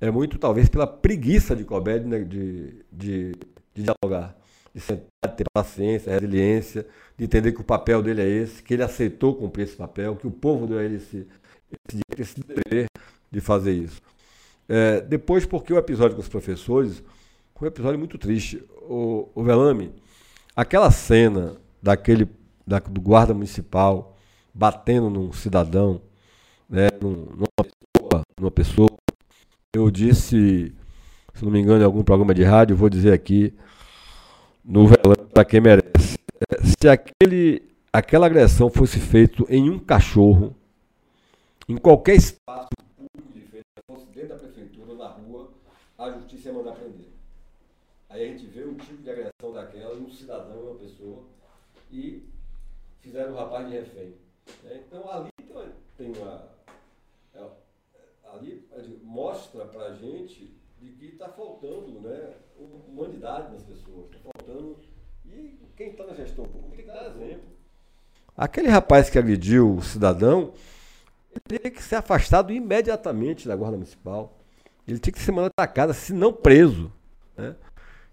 é 0.00 0.10
muito 0.10 0.38
talvez 0.38 0.68
pela 0.68 0.86
preguiça 0.86 1.56
de 1.56 1.64
Cobé 1.64 1.98
de, 1.98 2.24
de, 2.24 2.84
de, 2.92 3.32
de 3.74 3.82
dialogar, 3.82 4.36
de 4.72 4.80
sentar, 4.80 5.36
ter 5.36 5.44
paciência, 5.52 6.12
resiliência, 6.12 6.86
de 7.16 7.24
entender 7.24 7.52
que 7.52 7.60
o 7.60 7.64
papel 7.64 8.00
dele 8.00 8.22
é 8.22 8.28
esse, 8.28 8.62
que 8.62 8.74
ele 8.74 8.82
aceitou 8.82 9.34
cumprir 9.34 9.64
esse 9.64 9.76
papel, 9.76 10.14
que 10.14 10.26
o 10.26 10.30
povo 10.30 10.66
deu 10.66 10.78
a 10.78 10.84
ele 10.84 10.96
esse, 10.96 11.26
esse, 11.88 12.00
esse 12.16 12.40
dever 12.40 12.86
de 13.30 13.40
fazer 13.40 13.72
isso. 13.72 14.00
É, 14.68 15.00
depois, 15.00 15.44
porque 15.44 15.72
o 15.72 15.78
episódio 15.78 16.14
com 16.14 16.22
os 16.22 16.28
professores 16.28 17.02
foi 17.56 17.68
um 17.68 17.72
episódio 17.72 17.98
muito 17.98 18.16
triste. 18.18 18.62
O, 18.82 19.28
o 19.34 19.42
Velame, 19.42 19.92
aquela 20.54 20.92
cena 20.92 21.56
daquele 21.82 22.28
da, 22.64 22.78
do 22.78 23.00
guarda 23.00 23.34
municipal 23.34 24.16
batendo 24.58 25.08
num 25.08 25.32
cidadão, 25.32 26.02
né, 26.68 26.88
num, 27.00 27.10
numa, 27.10 27.46
pessoa, 27.62 28.22
numa 28.40 28.50
pessoa, 28.50 28.90
eu 29.72 29.88
disse, 29.88 30.74
se 31.32 31.44
não 31.44 31.52
me 31.52 31.60
engano, 31.60 31.80
em 31.80 31.84
algum 31.84 32.02
programa 32.02 32.34
de 32.34 32.42
rádio, 32.42 32.76
vou 32.76 32.90
dizer 32.90 33.12
aqui, 33.12 33.54
no 34.64 34.88
Velame, 34.88 35.30
para 35.32 35.44
quem 35.44 35.60
merece. 35.60 36.18
É, 36.50 36.66
se 36.66 36.88
aquele, 36.88 37.70
aquela 37.92 38.26
agressão 38.26 38.68
fosse 38.68 38.98
feita 38.98 39.44
em 39.48 39.70
um 39.70 39.78
cachorro, 39.78 40.56
em 41.68 41.76
qualquer 41.76 42.16
espaço 42.16 42.68
a 45.98 46.10
justiça 46.12 46.48
ia 46.48 46.54
mandar 46.54 46.72
prender. 46.72 47.08
Aí 48.08 48.24
a 48.24 48.28
gente 48.28 48.46
vê 48.46 48.64
um 48.64 48.74
tipo 48.74 49.02
de 49.02 49.10
agressão 49.10 49.52
daquela 49.52 49.94
um 49.94 50.08
cidadão, 50.08 50.60
uma 50.60 50.78
pessoa, 50.78 51.24
e 51.90 52.22
fizeram 53.00 53.32
o 53.32 53.36
rapaz 53.36 53.68
de 53.68 53.74
refém. 53.74 54.14
Né? 54.64 54.82
Então 54.86 55.10
ali 55.10 55.28
tem 55.98 56.12
uma. 56.12 56.48
É, 57.34 57.44
ali 58.32 59.00
mostra 59.02 59.64
pra 59.64 59.92
gente 59.94 60.56
de 60.80 60.92
que 60.92 61.06
está 61.06 61.28
faltando 61.28 62.00
né, 62.00 62.34
humanidade 62.88 63.52
nas 63.52 63.62
pessoas, 63.62 64.06
está 64.06 64.30
faltando. 64.32 64.76
E 65.26 65.58
quem 65.76 65.90
está 65.90 66.06
na 66.06 66.14
gestão 66.14 66.44
pública 66.44 66.76
tem 66.76 66.86
que 66.86 66.92
dar 66.92 67.10
exemplo. 67.10 67.48
Aquele 68.36 68.68
rapaz 68.68 69.10
que 69.10 69.18
agrediu 69.18 69.74
o 69.74 69.82
cidadão, 69.82 70.52
ele 71.32 71.40
teria 71.46 71.70
que 71.70 71.82
ser 71.82 71.96
afastado 71.96 72.52
imediatamente 72.52 73.48
da 73.48 73.56
Guarda 73.56 73.76
Municipal. 73.76 74.38
Ele 74.86 74.98
tinha 74.98 75.12
que 75.12 75.20
ser 75.20 75.32
mandado 75.32 75.52
para 75.54 75.66
casa, 75.66 75.92
se 75.92 76.12
não 76.12 76.32
preso. 76.32 76.90
Né? 77.36 77.56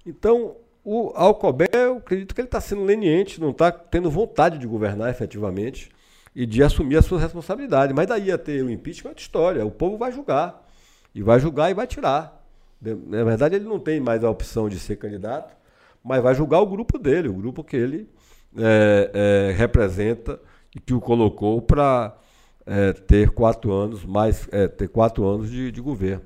Então, 0.06 0.58
o 0.84 1.12
Alcobé, 1.16 1.68
eu 1.72 1.98
acredito 1.98 2.34
que 2.34 2.42
ele 2.42 2.48
está 2.48 2.60
sendo 2.60 2.84
leniente, 2.84 3.40
não 3.40 3.52
está 3.52 3.72
tendo 3.72 4.10
vontade 4.10 4.58
de 4.58 4.68
governar 4.68 5.10
efetivamente 5.10 5.95
e 6.36 6.46
de 6.46 6.62
assumir 6.62 6.98
as 6.98 7.06
suas 7.06 7.22
responsabilidades. 7.22 7.96
Mas 7.96 8.08
daí 8.08 8.32
a 8.32 8.38
ter 8.38 8.64
o 8.64 8.70
impeachment 8.70 9.10
é 9.10 9.12
outra 9.12 9.24
história. 9.24 9.66
O 9.66 9.72
povo 9.72 9.98
vai 9.98 10.12
julgar. 10.12 10.68
E 11.14 11.24
vai 11.24 11.40
julgar 11.40 11.72
e 11.72 11.74
vai 11.74 11.88
tirar. 11.88 12.44
Na 12.82 13.24
verdade, 13.24 13.56
ele 13.56 13.66
não 13.66 13.80
tem 13.80 14.00
mais 14.00 14.24
a 14.24 14.30
opção 14.30 14.68
de 14.68 14.78
ser 14.78 14.98
candidato, 14.98 15.56
mas 16.04 16.22
vai 16.22 16.36
julgar 16.36 16.60
o 16.60 16.68
grupo 16.68 17.00
dele, 17.00 17.30
o 17.30 17.34
grupo 17.34 17.64
que 17.64 17.76
ele 17.76 18.10
é, 18.58 19.12
é, 19.14 19.52
representa 19.54 20.40
e 20.76 20.80
que 20.80 20.94
o 20.94 21.00
colocou 21.00 21.62
para 21.62 22.16
é, 22.66 22.92
ter 22.92 23.32
quatro 23.32 23.72
anos 23.72 24.04
mais 24.04 24.48
é, 24.52 24.68
ter 24.68 24.90
quatro 24.90 25.26
anos 25.26 25.50
de, 25.50 25.72
de 25.72 25.82
governo. 25.82 26.24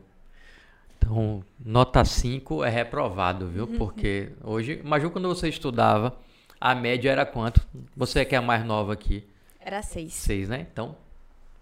Então, 0.98 1.44
nota 1.64 2.04
5 2.04 2.64
é 2.64 2.70
reprovado, 2.70 3.48
viu? 3.48 3.66
Uhum. 3.66 3.78
Porque 3.78 4.32
hoje, 4.44 4.82
imagina 4.84 5.12
quando 5.12 5.28
você 5.30 5.48
estudava, 5.48 6.18
a 6.60 6.76
média 6.76 7.10
era 7.10 7.26
quanto? 7.26 7.62
Você 7.96 8.26
que 8.26 8.36
é 8.36 8.38
a 8.38 8.42
mais 8.42 8.66
nova 8.66 8.92
aqui. 8.92 9.24
Era 9.70 9.84
6. 9.84 10.12
6, 10.12 10.50
né? 10.50 10.66
Então, 10.74 10.96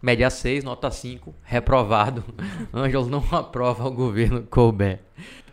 média 0.01 0.29
6, 0.29 0.63
nota 0.63 0.89
5, 0.89 1.35
reprovado. 1.43 2.23
Ângelo 2.73 3.09
não 3.09 3.21
aprova 3.33 3.85
o 3.85 3.91
governo 3.91 4.43
Colbert. 4.43 5.01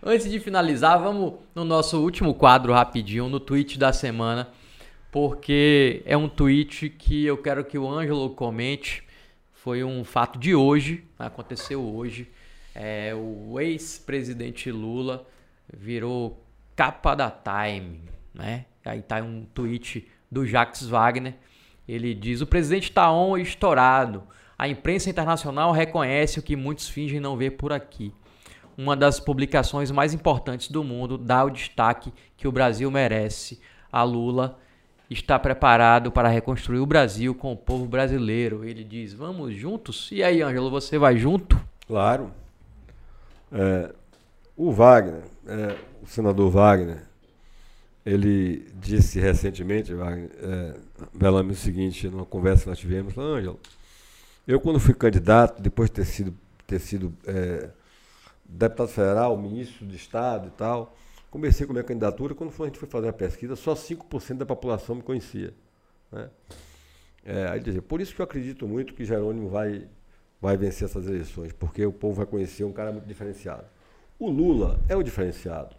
Antes 0.00 0.30
de 0.30 0.38
finalizar, 0.38 1.00
vamos 1.00 1.34
no 1.52 1.64
nosso 1.64 2.00
último 2.00 2.32
quadro 2.32 2.72
rapidinho, 2.72 3.28
no 3.28 3.40
tweet 3.40 3.76
da 3.76 3.92
semana, 3.92 4.50
porque 5.10 6.00
é 6.06 6.16
um 6.16 6.28
tweet 6.28 6.90
que 6.90 7.26
eu 7.26 7.36
quero 7.38 7.64
que 7.64 7.76
o 7.76 7.90
Ângelo 7.90 8.30
comente. 8.30 9.02
Foi 9.52 9.82
um 9.82 10.04
fato 10.04 10.38
de 10.38 10.54
hoje, 10.54 11.02
aconteceu 11.18 11.82
hoje. 11.82 12.30
É, 12.72 13.12
o 13.16 13.58
ex-presidente 13.58 14.70
Lula 14.70 15.26
virou 15.76 16.40
capa 16.76 17.16
da 17.16 17.32
Time, 17.32 18.00
né? 18.32 18.66
Aí 18.84 19.02
tá 19.02 19.20
um 19.20 19.44
tweet 19.52 20.06
do 20.30 20.46
Jacques 20.46 20.86
Wagner. 20.86 21.34
Ele 21.88 22.14
diz: 22.14 22.40
"O 22.40 22.46
presidente 22.46 22.90
tá 22.90 23.10
on 23.12 23.36
estourado. 23.36 24.22
A 24.56 24.68
imprensa 24.68 25.10
internacional 25.10 25.72
reconhece 25.72 26.38
o 26.38 26.42
que 26.42 26.56
muitos 26.56 26.88
fingem 26.88 27.20
não 27.20 27.36
ver 27.36 27.52
por 27.52 27.72
aqui. 27.72 28.12
Uma 28.76 28.96
das 28.96 29.20
publicações 29.20 29.90
mais 29.90 30.14
importantes 30.14 30.70
do 30.70 30.82
mundo 30.82 31.18
dá 31.18 31.44
o 31.44 31.50
destaque 31.50 32.12
que 32.36 32.48
o 32.48 32.52
Brasil 32.52 32.90
merece. 32.90 33.60
A 33.90 34.02
Lula 34.02 34.58
está 35.10 35.38
preparado 35.38 36.10
para 36.10 36.28
reconstruir 36.28 36.78
o 36.78 36.86
Brasil 36.86 37.34
com 37.34 37.52
o 37.52 37.56
povo 37.56 37.86
brasileiro." 37.86 38.64
Ele 38.64 38.82
diz: 38.84 39.12
"Vamos 39.12 39.54
juntos?" 39.54 40.10
E 40.12 40.22
aí, 40.22 40.42
Ângelo, 40.42 40.70
você 40.70 40.98
vai 40.98 41.16
junto? 41.16 41.60
Claro. 41.86 42.30
É, 43.52 43.94
o 44.56 44.72
Wagner, 44.72 45.22
é, 45.46 45.76
o 46.02 46.06
senador 46.06 46.50
Wagner, 46.50 47.02
ele 48.04 48.66
disse 48.74 49.18
recentemente, 49.18 49.92
é, 49.92 50.74
o 51.50 51.54
seguinte, 51.54 52.08
numa 52.08 52.26
conversa 52.26 52.64
que 52.64 52.68
nós 52.68 52.78
tivemos, 52.78 53.16
Ângelo, 53.16 53.58
eu 54.46 54.60
quando 54.60 54.78
fui 54.78 54.94
candidato, 54.94 55.62
depois 55.62 55.88
de 55.88 55.96
ter 55.96 56.04
sido, 56.04 56.34
ter 56.66 56.78
sido 56.78 57.14
é, 57.26 57.70
deputado 58.44 58.88
federal, 58.88 59.36
ministro 59.36 59.86
de 59.86 59.96
Estado 59.96 60.48
e 60.48 60.50
tal, 60.50 60.94
comecei 61.30 61.66
com 61.66 61.72
a 61.72 61.74
minha 61.74 61.84
candidatura, 61.84 62.34
quando 62.34 62.52
a 62.62 62.66
gente 62.66 62.78
foi 62.78 62.88
fazer 62.88 63.08
a 63.08 63.12
pesquisa, 63.12 63.56
só 63.56 63.74
5% 63.74 64.38
da 64.38 64.46
população 64.46 64.96
me 64.96 65.02
conhecia. 65.02 65.54
Né? 66.12 66.28
É, 67.24 67.48
aí 67.48 67.60
dizia, 67.60 67.80
por 67.80 68.00
isso 68.00 68.14
que 68.14 68.20
eu 68.20 68.24
acredito 68.24 68.68
muito 68.68 68.92
que 68.92 69.04
Jerônimo 69.04 69.48
vai 69.48 69.88
vai 70.44 70.58
vencer 70.58 70.86
essas 70.86 71.06
eleições, 71.06 71.52
porque 71.52 71.86
o 71.86 71.92
povo 71.92 72.16
vai 72.16 72.26
conhecer 72.26 72.64
um 72.64 72.72
cara 72.72 72.92
muito 72.92 73.06
diferenciado. 73.06 73.64
O 74.18 74.28
Lula 74.28 74.78
é 74.90 74.94
o 74.94 75.02
diferenciado. 75.02 75.74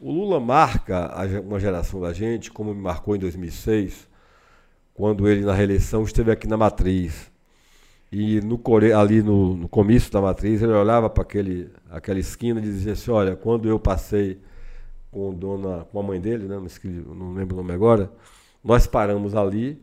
O 0.00 0.12
Lula 0.12 0.38
marca 0.38 1.10
uma 1.44 1.58
geração 1.58 2.00
da 2.00 2.12
gente, 2.12 2.50
como 2.52 2.72
me 2.74 2.80
marcou 2.80 3.16
em 3.16 3.18
2006, 3.18 4.08
quando 4.94 5.28
ele, 5.28 5.44
na 5.44 5.54
reeleição, 5.54 6.04
esteve 6.04 6.30
aqui 6.30 6.46
na 6.46 6.56
Matriz. 6.56 7.30
E 8.12 8.40
no, 8.42 8.60
ali 8.98 9.22
no, 9.22 9.56
no 9.56 9.68
comício 9.68 10.12
da 10.12 10.20
Matriz, 10.20 10.62
ele 10.62 10.72
olhava 10.72 11.10
para 11.10 11.22
aquela 11.90 12.18
esquina 12.20 12.60
e 12.60 12.62
dizia 12.64 12.92
assim, 12.94 13.10
olha, 13.10 13.36
quando 13.36 13.68
eu 13.68 13.78
passei 13.78 14.40
com, 15.10 15.34
dona, 15.34 15.84
com 15.86 16.00
a 16.00 16.02
mãe 16.02 16.20
dele, 16.20 16.46
né, 16.48 16.56
não 17.16 17.34
lembro 17.34 17.56
o 17.56 17.58
nome 17.58 17.72
agora, 17.74 18.12
nós 18.64 18.86
paramos 18.86 19.34
ali 19.34 19.80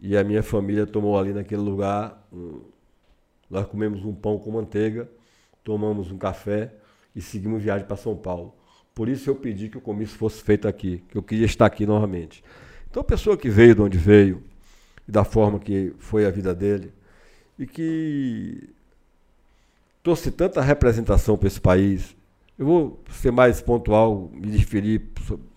e 0.00 0.16
a 0.16 0.24
minha 0.24 0.42
família 0.42 0.86
tomou 0.86 1.18
ali 1.18 1.32
naquele 1.32 1.62
lugar, 1.62 2.26
um- 2.32 2.62
nós 3.50 3.66
comemos 3.66 4.04
um 4.04 4.14
pão 4.14 4.38
com 4.38 4.50
manteiga, 4.52 5.08
tomamos 5.64 6.10
um 6.10 6.18
café 6.18 6.74
e 7.14 7.20
seguimos 7.22 7.62
viagem 7.62 7.86
para 7.86 7.96
São 7.96 8.16
Paulo. 8.16 8.54
Por 9.00 9.08
isso 9.08 9.30
eu 9.30 9.34
pedi 9.34 9.70
que 9.70 9.78
o 9.78 9.80
comício 9.80 10.18
fosse 10.18 10.42
feito 10.42 10.68
aqui, 10.68 11.02
que 11.08 11.16
eu 11.16 11.22
queria 11.22 11.46
estar 11.46 11.64
aqui 11.64 11.86
novamente. 11.86 12.44
Então, 12.90 13.00
a 13.00 13.04
pessoa 13.04 13.34
que 13.34 13.48
veio 13.48 13.74
de 13.74 13.80
onde 13.80 13.96
veio, 13.96 14.42
da 15.08 15.24
forma 15.24 15.58
que 15.58 15.94
foi 15.98 16.26
a 16.26 16.30
vida 16.30 16.54
dele, 16.54 16.92
e 17.58 17.66
que 17.66 18.68
trouxe 20.02 20.30
tanta 20.30 20.60
representação 20.60 21.38
para 21.38 21.48
esse 21.48 21.58
país, 21.58 22.14
eu 22.58 22.66
vou 22.66 23.02
ser 23.10 23.30
mais 23.30 23.62
pontual, 23.62 24.30
me 24.34 24.54
referir 24.54 25.08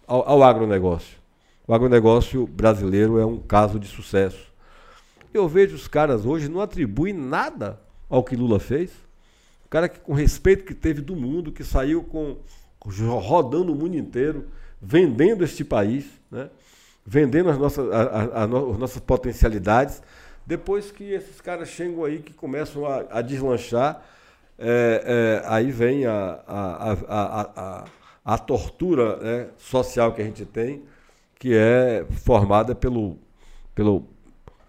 ao, 0.08 0.26
ao 0.26 0.42
agronegócio. 0.42 1.18
O 1.68 1.74
agronegócio 1.74 2.48
brasileiro 2.48 3.20
é 3.20 3.26
um 3.26 3.40
caso 3.40 3.78
de 3.78 3.90
sucesso. 3.90 4.54
Eu 5.34 5.50
vejo 5.50 5.76
os 5.76 5.90
caras 5.90 6.26
hoje 6.26 6.48
não 6.48 6.62
atribuem 6.62 7.14
nada 7.14 7.78
ao 8.10 8.24
que 8.24 8.38
Lula 8.38 8.58
fez. 8.58 8.92
O 9.66 9.70
cara 9.70 9.90
que, 9.90 10.00
com 10.00 10.14
respeito 10.14 10.64
que 10.64 10.74
teve 10.74 11.02
do 11.02 11.14
mundo, 11.14 11.52
que 11.52 11.66
saiu 11.66 12.04
com 12.04 12.38
rodando 12.86 13.72
o 13.72 13.76
mundo 13.76 13.96
inteiro, 13.98 14.46
vendendo 14.82 15.44
este 15.44 15.64
país, 15.64 16.06
né? 16.30 16.50
vendendo 17.06 17.50
as 17.50 17.58
nossas, 17.58 17.92
a- 17.92 18.02
a- 18.04 18.42
a 18.42 18.44
as 18.44 18.78
nossas 18.78 19.00
potencialidades. 19.00 20.02
Depois 20.46 20.92
que 20.92 21.04
esses 21.14 21.40
caras 21.40 21.70
chegam 21.70 22.04
aí, 22.04 22.20
que 22.20 22.34
começam 22.34 22.86
a, 22.86 23.22
deslanchar, 23.22 24.02
é, 24.60 25.42
é, 25.46 25.48
aí 25.48 25.72
vem 25.72 26.06
a, 26.06 26.40
a, 26.48 28.38
tortura 28.38 29.18
né, 29.18 29.48
social 29.58 30.14
que 30.14 30.22
a 30.22 30.26
gente 30.26 30.46
tem, 30.46 30.84
que 31.40 31.54
é 31.54 32.06
formada 32.24 32.76
pelo, 32.76 33.18
pelo, 33.74 34.06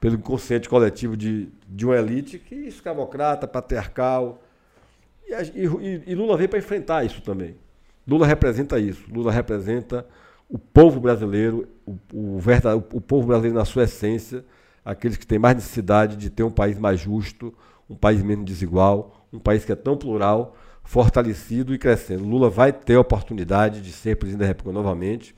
pelo 0.00 0.14
inconsciente 0.14 0.68
coletivo 0.68 1.16
de, 1.16 1.48
de 1.68 1.84
uma 1.84 1.96
elite 1.96 2.38
que 2.38 2.54
é 2.54 2.68
escravocrata, 2.68 3.46
patriarcal. 3.46 4.40
E, 5.26 5.32
e- 5.64 6.02
e 6.06 6.14
Lula 6.14 6.36
veio 6.36 6.48
para 6.48 6.58
enfrentar 6.58 7.04
isso 7.04 7.20
também. 7.22 7.56
Lula 8.06 8.26
representa 8.26 8.78
isso. 8.78 9.02
Lula 9.10 9.32
representa 9.32 10.06
o 10.48 10.58
povo 10.58 11.00
brasileiro, 11.00 11.66
o, 11.86 11.92
o, 12.12 12.38
o 12.92 13.00
povo 13.00 13.26
brasileiro 13.26 13.58
na 13.58 13.64
sua 13.64 13.84
essência, 13.84 14.44
aqueles 14.84 15.16
que 15.16 15.26
têm 15.26 15.38
mais 15.38 15.56
necessidade 15.56 16.16
de 16.16 16.28
ter 16.28 16.42
um 16.42 16.50
país 16.50 16.78
mais 16.78 17.00
justo, 17.00 17.54
um 17.88 17.96
país 17.96 18.22
menos 18.22 18.44
desigual, 18.44 19.26
um 19.32 19.38
país 19.38 19.64
que 19.64 19.72
é 19.72 19.76
tão 19.76 19.96
plural, 19.96 20.54
fortalecido 20.82 21.74
e 21.74 21.78
crescendo. 21.78 22.24
Lula 22.24 22.50
vai 22.50 22.70
ter 22.72 22.96
a 22.96 23.00
oportunidade 23.00 23.80
de 23.80 23.90
ser 23.90 24.16
presidente 24.16 24.40
da 24.40 24.46
República 24.46 24.78
novamente 24.78 25.34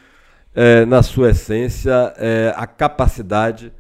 eh, 0.55 0.85
na 0.85 1.01
sua 1.01 1.31
essência 1.31 2.13
eh, 2.17 2.53
a 2.55 2.67
capacidade 2.67 3.71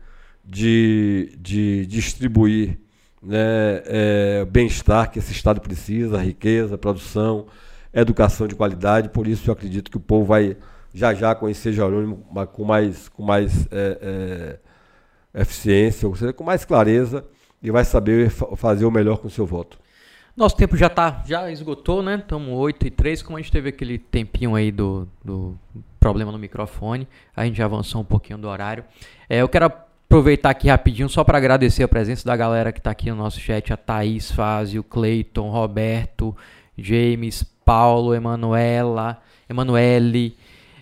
de, 0.43 1.33
de 1.39 1.85
distribuir 1.85 2.79
né, 3.21 3.81
eh, 3.85 4.45
bem-estar 4.49 5.11
que 5.11 5.19
esse 5.19 5.31
Estado 5.31 5.61
precisa, 5.61 6.17
riqueza, 6.17 6.77
produção, 6.77 7.45
educação 7.93 8.47
de 8.47 8.55
qualidade. 8.55 9.09
Por 9.09 9.27
isso 9.27 9.49
eu 9.49 9.53
acredito 9.53 9.91
que 9.91 9.97
o 9.97 9.99
povo 9.99 10.25
vai 10.25 10.57
já 10.93 11.13
já 11.13 11.33
conhecer 11.35 11.73
Jerônimo 11.73 12.25
com 12.53 12.63
mais, 12.63 13.09
com 13.09 13.23
mais 13.23 13.67
eh, 13.71 14.59
eh, 15.33 15.41
eficiência, 15.41 16.07
ou 16.07 16.15
seja, 16.15 16.33
com 16.33 16.43
mais 16.43 16.63
clareza 16.65 17.25
e 17.61 17.71
vai 17.71 17.83
saber 17.83 18.29
fa- 18.29 18.55
fazer 18.55 18.85
o 18.85 18.91
melhor 18.91 19.17
com 19.17 19.27
o 19.27 19.31
seu 19.31 19.45
voto. 19.45 19.79
Nosso 20.35 20.55
tempo 20.55 20.75
já 20.75 20.89
tá, 20.89 21.23
já 21.27 21.51
esgotou, 21.51 22.01
né? 22.01 22.15
Estamos 22.15 22.49
8 22.57 22.87
e 22.87 22.91
3, 22.91 23.21
como 23.21 23.37
a 23.37 23.41
gente 23.41 23.51
teve 23.51 23.69
aquele 23.69 23.97
tempinho 23.99 24.55
aí 24.55 24.71
do, 24.71 25.07
do 25.23 25.57
problema 25.99 26.31
no 26.31 26.39
microfone, 26.39 27.07
a 27.35 27.45
gente 27.45 27.57
já 27.57 27.65
avançou 27.65 28.01
um 28.01 28.05
pouquinho 28.05 28.39
do 28.39 28.47
horário. 28.47 28.83
É, 29.29 29.37
eu 29.41 29.47
quero 29.49 29.65
aproveitar 29.65 30.49
aqui 30.49 30.67
rapidinho 30.69 31.07
só 31.07 31.23
para 31.23 31.37
agradecer 31.37 31.83
a 31.83 31.87
presença 31.87 32.25
da 32.25 32.35
galera 32.35 32.71
que 32.71 32.79
está 32.79 32.89
aqui 32.91 33.09
no 33.11 33.15
nosso 33.15 33.39
chat, 33.39 33.71
a 33.71 33.77
Thaís 33.77 34.31
Fázio, 34.31 34.83
Cleiton, 34.83 35.49
Roberto, 35.51 36.35
James, 36.77 37.43
Paulo, 37.63 38.13
Emanuela, 38.15 39.21
Emanuele, 39.47 40.35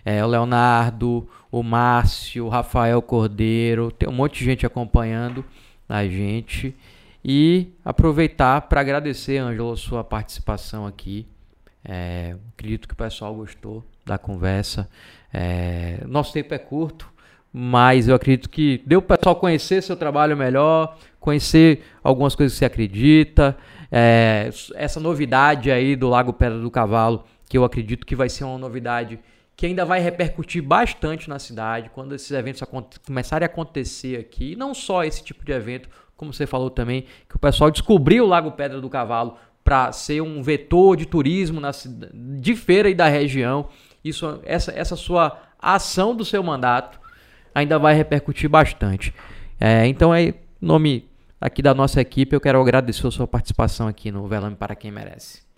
é, 0.04 0.24
o 0.24 0.28
Leonardo, 0.28 1.28
o 1.50 1.62
Márcio, 1.62 2.46
o 2.46 2.48
Rafael 2.48 3.00
Cordeiro, 3.02 3.90
tem 3.90 4.08
um 4.08 4.12
monte 4.12 4.38
de 4.38 4.44
gente 4.44 4.66
acompanhando 4.66 5.44
a 5.88 6.04
gente. 6.06 6.74
E 7.24 7.68
aproveitar 7.84 8.62
para 8.62 8.80
agradecer, 8.80 9.38
Ângelo, 9.38 9.76
sua 9.76 10.02
participação 10.02 10.86
aqui. 10.86 11.26
É, 11.84 12.36
acredito 12.52 12.88
que 12.88 12.94
o 12.94 12.96
pessoal 12.96 13.34
gostou 13.34 13.84
da 14.04 14.18
conversa. 14.18 14.88
É, 15.32 16.02
nosso 16.06 16.32
tempo 16.32 16.52
é 16.52 16.58
curto, 16.58 17.08
mas 17.52 18.08
eu 18.08 18.14
acredito 18.14 18.50
que 18.50 18.82
deu 18.84 19.00
para 19.00 19.14
o 19.14 19.18
pessoal 19.18 19.36
conhecer 19.36 19.82
seu 19.82 19.96
trabalho 19.96 20.36
melhor, 20.36 20.96
conhecer 21.20 21.84
algumas 22.02 22.34
coisas 22.34 22.54
que 22.54 22.58
você 22.58 22.64
acredita. 22.64 23.56
é, 23.90 24.48
essa 24.74 24.98
novidade 24.98 25.70
aí 25.70 25.94
do 25.94 26.08
Lago 26.08 26.32
Pedra 26.32 26.58
do 26.58 26.70
Cavalo, 26.70 27.24
que 27.46 27.58
eu 27.58 27.64
acredito 27.64 28.06
que 28.06 28.16
vai 28.16 28.30
ser 28.30 28.44
uma 28.44 28.56
novidade 28.56 29.20
que 29.62 29.66
ainda 29.66 29.84
vai 29.84 30.00
repercutir 30.00 30.60
bastante 30.60 31.28
na 31.28 31.38
cidade 31.38 31.88
quando 31.94 32.16
esses 32.16 32.32
eventos 32.32 32.60
começarem 33.06 33.46
a 33.46 33.48
acontecer 33.48 34.18
aqui. 34.18 34.54
E 34.54 34.56
não 34.56 34.74
só 34.74 35.04
esse 35.04 35.22
tipo 35.22 35.44
de 35.44 35.52
evento, 35.52 35.88
como 36.16 36.32
você 36.32 36.48
falou 36.48 36.68
também, 36.68 37.06
que 37.28 37.36
o 37.36 37.38
pessoal 37.38 37.70
descobriu 37.70 38.24
o 38.24 38.26
Lago 38.26 38.50
Pedra 38.50 38.80
do 38.80 38.90
Cavalo 38.90 39.36
para 39.62 39.92
ser 39.92 40.20
um 40.20 40.42
vetor 40.42 40.96
de 40.96 41.06
turismo 41.06 41.60
na, 41.60 41.70
de 42.12 42.56
feira 42.56 42.90
e 42.90 42.94
da 42.94 43.06
região. 43.06 43.68
Isso, 44.04 44.40
essa, 44.42 44.72
essa 44.72 44.96
sua 44.96 45.40
ação 45.60 46.12
do 46.12 46.24
seu 46.24 46.42
mandato 46.42 46.98
ainda 47.54 47.78
vai 47.78 47.94
repercutir 47.94 48.50
bastante. 48.50 49.14
É, 49.60 49.86
então, 49.86 50.12
é 50.12 50.34
nome 50.60 51.08
aqui 51.40 51.62
da 51.62 51.72
nossa 51.72 52.00
equipe, 52.00 52.34
eu 52.34 52.40
quero 52.40 52.60
agradecer 52.60 53.06
a 53.06 53.12
sua 53.12 53.28
participação 53.28 53.86
aqui 53.86 54.10
no 54.10 54.26
Velame 54.26 54.56
para 54.56 54.74
quem 54.74 54.90
merece. 54.90 55.51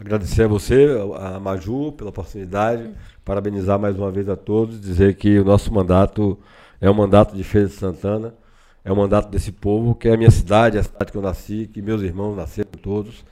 Agradecer 0.00 0.44
a 0.44 0.48
você, 0.48 0.88
a 1.18 1.38
Maju, 1.38 1.92
pela 1.92 2.08
oportunidade, 2.08 2.90
parabenizar 3.22 3.78
mais 3.78 3.98
uma 3.98 4.10
vez 4.10 4.30
a 4.30 4.34
todos, 4.34 4.80
dizer 4.80 5.14
que 5.14 5.38
o 5.38 5.44
nosso 5.44 5.70
mandato 5.74 6.38
é 6.80 6.90
um 6.90 6.94
mandato 6.94 7.36
de 7.36 7.44
Feira 7.44 7.68
de 7.68 7.74
Santana, 7.74 8.34
é 8.82 8.90
um 8.90 8.96
mandato 8.96 9.28
desse 9.28 9.52
povo, 9.52 9.94
que 9.94 10.08
é 10.08 10.14
a 10.14 10.16
minha 10.16 10.30
cidade, 10.30 10.78
a 10.78 10.82
cidade 10.82 11.12
que 11.12 11.18
eu 11.18 11.20
nasci, 11.20 11.68
que 11.70 11.82
meus 11.82 12.00
irmãos 12.00 12.34
nasceram 12.34 12.70
todos 12.80 13.22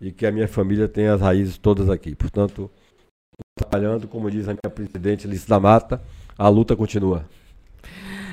e 0.00 0.10
que 0.10 0.26
a 0.26 0.32
minha 0.32 0.48
família 0.48 0.88
tem 0.88 1.06
as 1.06 1.20
raízes 1.20 1.56
todas 1.56 1.88
aqui. 1.88 2.16
Portanto, 2.16 2.68
trabalhando, 3.56 4.08
como 4.08 4.28
diz 4.28 4.48
a 4.48 4.52
minha 4.52 4.74
presidente 4.74 5.28
Alice 5.28 5.48
da 5.48 5.60
Mata, 5.60 6.02
a 6.36 6.48
luta 6.48 6.74
continua. 6.74 7.24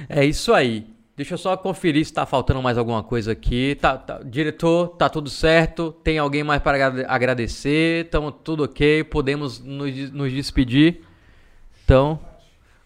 É 0.09 0.25
isso 0.25 0.51
aí. 0.51 0.96
Deixa 1.17 1.33
eu 1.33 1.37
só 1.39 1.57
conferir 1.57 2.05
se 2.05 2.13
tá 2.13 2.27
faltando 2.27 2.61
mais 2.61 2.77
alguma 2.77 3.01
coisa 3.01 3.31
aqui. 3.31 3.75
Tá, 3.81 3.97
tá- 3.97 4.19
diretor, 4.23 4.89
tá 4.89 5.09
tudo 5.09 5.31
certo? 5.31 5.91
Tem 6.03 6.19
alguém 6.19 6.43
mais 6.43 6.61
para 6.61 6.77
agrade- 6.77 7.05
agradecer? 7.07 8.05
Estamos 8.05 8.35
tudo 8.43 8.65
ok? 8.65 9.03
Podemos 9.03 9.59
nos, 9.59 10.11
nos 10.11 10.31
despedir? 10.31 11.01
Então, 11.83 12.19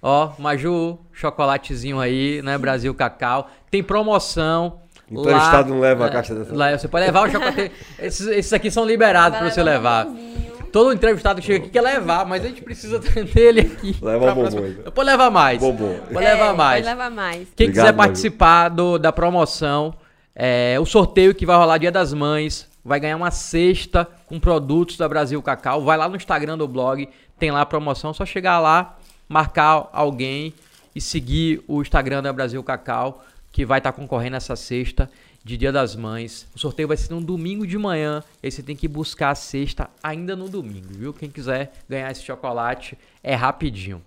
ó, 0.01 0.31
Maju, 0.39 0.97
chocolatezinho 1.11 1.99
aí, 1.99 2.41
né? 2.41 2.57
Brasil 2.57 2.93
Cacau. 2.95 3.49
Tem 3.69 3.83
promoção 3.83 4.79
Entrevistado 5.11 5.69
lá- 5.69 5.75
não 5.75 5.81
leva 5.81 6.05
a 6.05 6.07
é, 6.07 6.11
caixa 6.11 6.33
dessa. 6.33 6.55
Lá, 6.55 6.77
você 6.77 6.87
pode 6.87 7.05
levar 7.07 7.27
o 7.27 7.31
chocolate. 7.31 7.69
esses, 7.99 8.27
esses 8.27 8.53
aqui 8.53 8.71
são 8.71 8.85
liberados 8.85 9.37
para 9.39 9.49
você 9.51 9.61
levar 9.61 10.05
um. 10.07 10.30
Todo 10.71 10.93
entrevistado 10.93 11.39
que 11.41 11.47
chega 11.47 11.59
aqui 11.59 11.69
quer 11.69 11.81
levar, 11.81 12.25
mas 12.25 12.43
a 12.43 12.47
gente 12.47 12.61
precisa 12.61 12.97
dele 13.33 13.61
aqui. 13.61 13.95
Leva 14.01 14.31
um 14.31 14.35
bombom, 14.35 14.67
então. 14.67 14.91
Pode 14.91 15.09
levar 15.09 15.29
mais. 15.29 15.59
Bombom. 15.59 15.99
Pode 16.11 16.25
levar 16.25 16.49
É, 16.49 16.53
mais. 16.53 16.85
Pode 16.85 16.95
levar 16.97 17.11
mais. 17.11 17.47
Quem 17.55 17.67
Obrigado, 17.67 17.85
quiser 17.85 17.93
participar 17.97 18.69
do- 18.69 18.97
da 18.97 19.11
promoção, 19.11 19.93
é, 20.35 20.77
o 20.79 20.85
sorteio 20.85 21.35
que 21.35 21.45
vai 21.45 21.57
rolar 21.57 21.77
Dia 21.77 21.91
das 21.91 22.13
Mães, 22.13 22.67
vai 22.83 22.99
ganhar 22.99 23.17
uma 23.17 23.31
cesta 23.31 24.07
com 24.27 24.39
produtos 24.39 24.97
da 24.97 25.07
Brasil 25.07 25.41
Cacau. 25.41 25.81
Vai 25.83 25.97
lá 25.97 26.07
no 26.09 26.15
Instagram 26.15 26.57
do 26.57 26.67
blog, 26.67 27.07
tem 27.37 27.51
lá 27.51 27.61
a 27.61 27.65
promoção. 27.65 28.13
Só 28.13 28.25
chegar 28.25 28.59
lá, 28.59 28.97
marcar 29.29 29.89
alguém 29.93 30.53
e 30.95 30.99
seguir 31.01 31.63
o 31.67 31.81
Instagram 31.81 32.21
da 32.23 32.33
Brasil 32.33 32.61
Cacau, 32.63 33.23
que 33.51 33.65
vai 33.65 33.79
estar 33.79 33.91
concorrendo 33.91 34.35
a 34.35 34.37
essa 34.37 34.55
cesta 34.55 35.09
de 35.43 35.57
Dia 35.57 35.71
das 35.71 35.95
Mães. 35.95 36.47
O 36.55 36.59
sorteio 36.59 36.87
vai 36.87 36.97
ser 36.97 37.13
no 37.13 37.21
domingo 37.21 37.65
de 37.65 37.77
manhã. 37.77 38.23
E 38.41 38.47
aí 38.47 38.51
você 38.51 38.61
tem 38.61 38.75
que 38.75 38.87
buscar 38.87 39.31
a 39.31 39.35
cesta 39.35 39.89
ainda 40.01 40.35
no 40.35 40.47
domingo, 40.47 40.89
viu? 40.91 41.13
Quem 41.13 41.29
quiser 41.29 41.71
ganhar 41.89 42.11
esse 42.11 42.23
chocolate 42.23 42.97
é 43.23 43.33
rapidinho. 43.33 44.01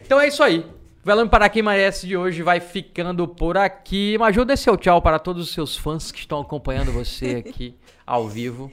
Então 0.00 0.20
é 0.20 0.28
isso 0.28 0.42
aí. 0.42 0.60
O 0.60 1.06
Velame 1.06 1.30
para 1.30 1.48
quem 1.48 1.62
merece 1.62 2.06
de 2.06 2.16
hoje 2.16 2.42
vai 2.42 2.60
ficando 2.60 3.28
por 3.28 3.56
aqui. 3.56 4.16
Maju, 4.18 4.44
dê 4.44 4.56
seu 4.56 4.76
tchau 4.76 5.00
para 5.00 5.18
todos 5.18 5.48
os 5.48 5.54
seus 5.54 5.76
fãs 5.76 6.10
que 6.10 6.18
estão 6.18 6.40
acompanhando 6.40 6.92
você 6.92 7.44
aqui 7.46 7.74
ao 8.06 8.28
vivo. 8.28 8.70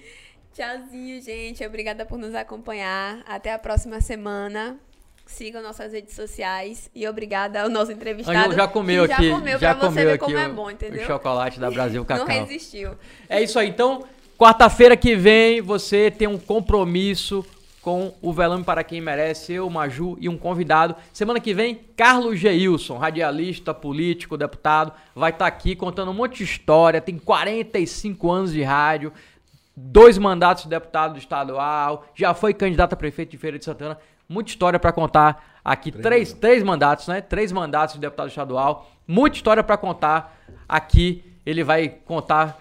Tchauzinho, 0.53 1.21
gente. 1.21 1.65
Obrigada 1.65 2.05
por 2.05 2.17
nos 2.17 2.35
acompanhar. 2.35 3.23
Até 3.27 3.53
a 3.53 3.59
próxima 3.59 4.01
semana. 4.01 4.79
Sigam 5.25 5.63
nossas 5.63 5.93
redes 5.93 6.13
sociais. 6.15 6.89
E 6.93 7.07
obrigada 7.07 7.61
ao 7.63 7.69
nosso 7.69 7.91
entrevistado. 7.91 8.37
Ângelo 8.37 8.55
já 8.55 8.67
comeu 8.67 9.05
que 9.07 9.13
aqui. 9.13 9.29
Já 9.29 9.35
comeu 9.35 9.59
já 9.59 9.75
pra 9.75 9.79
você 9.79 9.87
comeu 9.87 10.05
ver 10.05 10.13
aqui 10.13 10.25
como 10.25 10.35
o, 10.35 10.39
é 10.39 10.49
bom, 10.49 10.65
o 10.65 10.71
entendeu? 10.71 11.05
chocolate 11.05 11.59
da 11.59 11.71
Brasil 11.71 12.01
Não 12.01 12.05
Cacau. 12.05 12.27
resistiu. 12.27 12.91
É 13.29 13.41
isso 13.41 13.57
aí. 13.57 13.69
Então, 13.69 14.03
quarta-feira 14.37 14.95
que 14.97 15.15
vem, 15.15 15.61
você 15.61 16.11
tem 16.11 16.27
um 16.27 16.37
compromisso 16.37 17.45
com 17.81 18.13
o 18.21 18.31
Velame 18.31 18.63
para 18.63 18.81
quem 18.81 19.01
merece, 19.01 19.51
eu, 19.53 19.69
Maju 19.69 20.17
e 20.19 20.29
um 20.29 20.37
convidado. 20.37 20.95
Semana 21.11 21.39
que 21.41 21.53
vem, 21.53 21.81
Carlos 21.97 22.39
Geilson, 22.39 22.97
radialista, 22.97 23.73
político, 23.73 24.37
deputado, 24.37 24.93
vai 25.13 25.31
estar 25.31 25.45
aqui 25.45 25.75
contando 25.75 26.09
um 26.09 26.13
monte 26.13 26.37
de 26.37 26.43
história, 26.45 27.01
tem 27.01 27.17
45 27.17 28.31
anos 28.31 28.53
de 28.53 28.63
rádio, 28.63 29.11
dois 29.75 30.17
mandatos 30.17 30.63
de 30.63 30.69
deputado 30.69 31.17
estadual, 31.17 32.05
já 32.15 32.33
foi 32.33 32.53
candidato 32.53 32.93
a 32.93 32.95
prefeito 32.95 33.31
de 33.31 33.37
Feira 33.37 33.59
de 33.59 33.65
Santana, 33.65 33.97
muita 34.27 34.49
história 34.49 34.79
para 34.79 34.91
contar 34.91 35.59
aqui, 35.63 35.91
três, 35.91 36.33
três 36.33 36.63
mandatos, 36.63 37.07
né? 37.07 37.21
Três 37.21 37.51
mandatos 37.51 37.95
de 37.95 38.01
deputado 38.01 38.27
estadual, 38.27 38.89
muita 39.07 39.37
história 39.37 39.63
para 39.63 39.77
contar 39.77 40.37
aqui. 40.67 41.23
Ele 41.45 41.63
vai 41.63 41.89
contar 41.89 42.57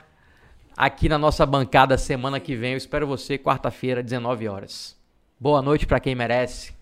aqui 0.77 1.09
na 1.09 1.19
nossa 1.19 1.47
bancada 1.47 1.97
semana 1.97 2.41
que 2.41 2.57
vem. 2.57 2.73
Eu 2.73 2.79
espero 2.79 3.07
você 3.07 3.39
quarta-feira, 3.39 4.03
19 4.03 4.49
horas. 4.49 4.97
Boa 5.39 5.63
noite 5.63 5.87
para 5.87 6.01
quem 6.01 6.15
merece. 6.15 6.82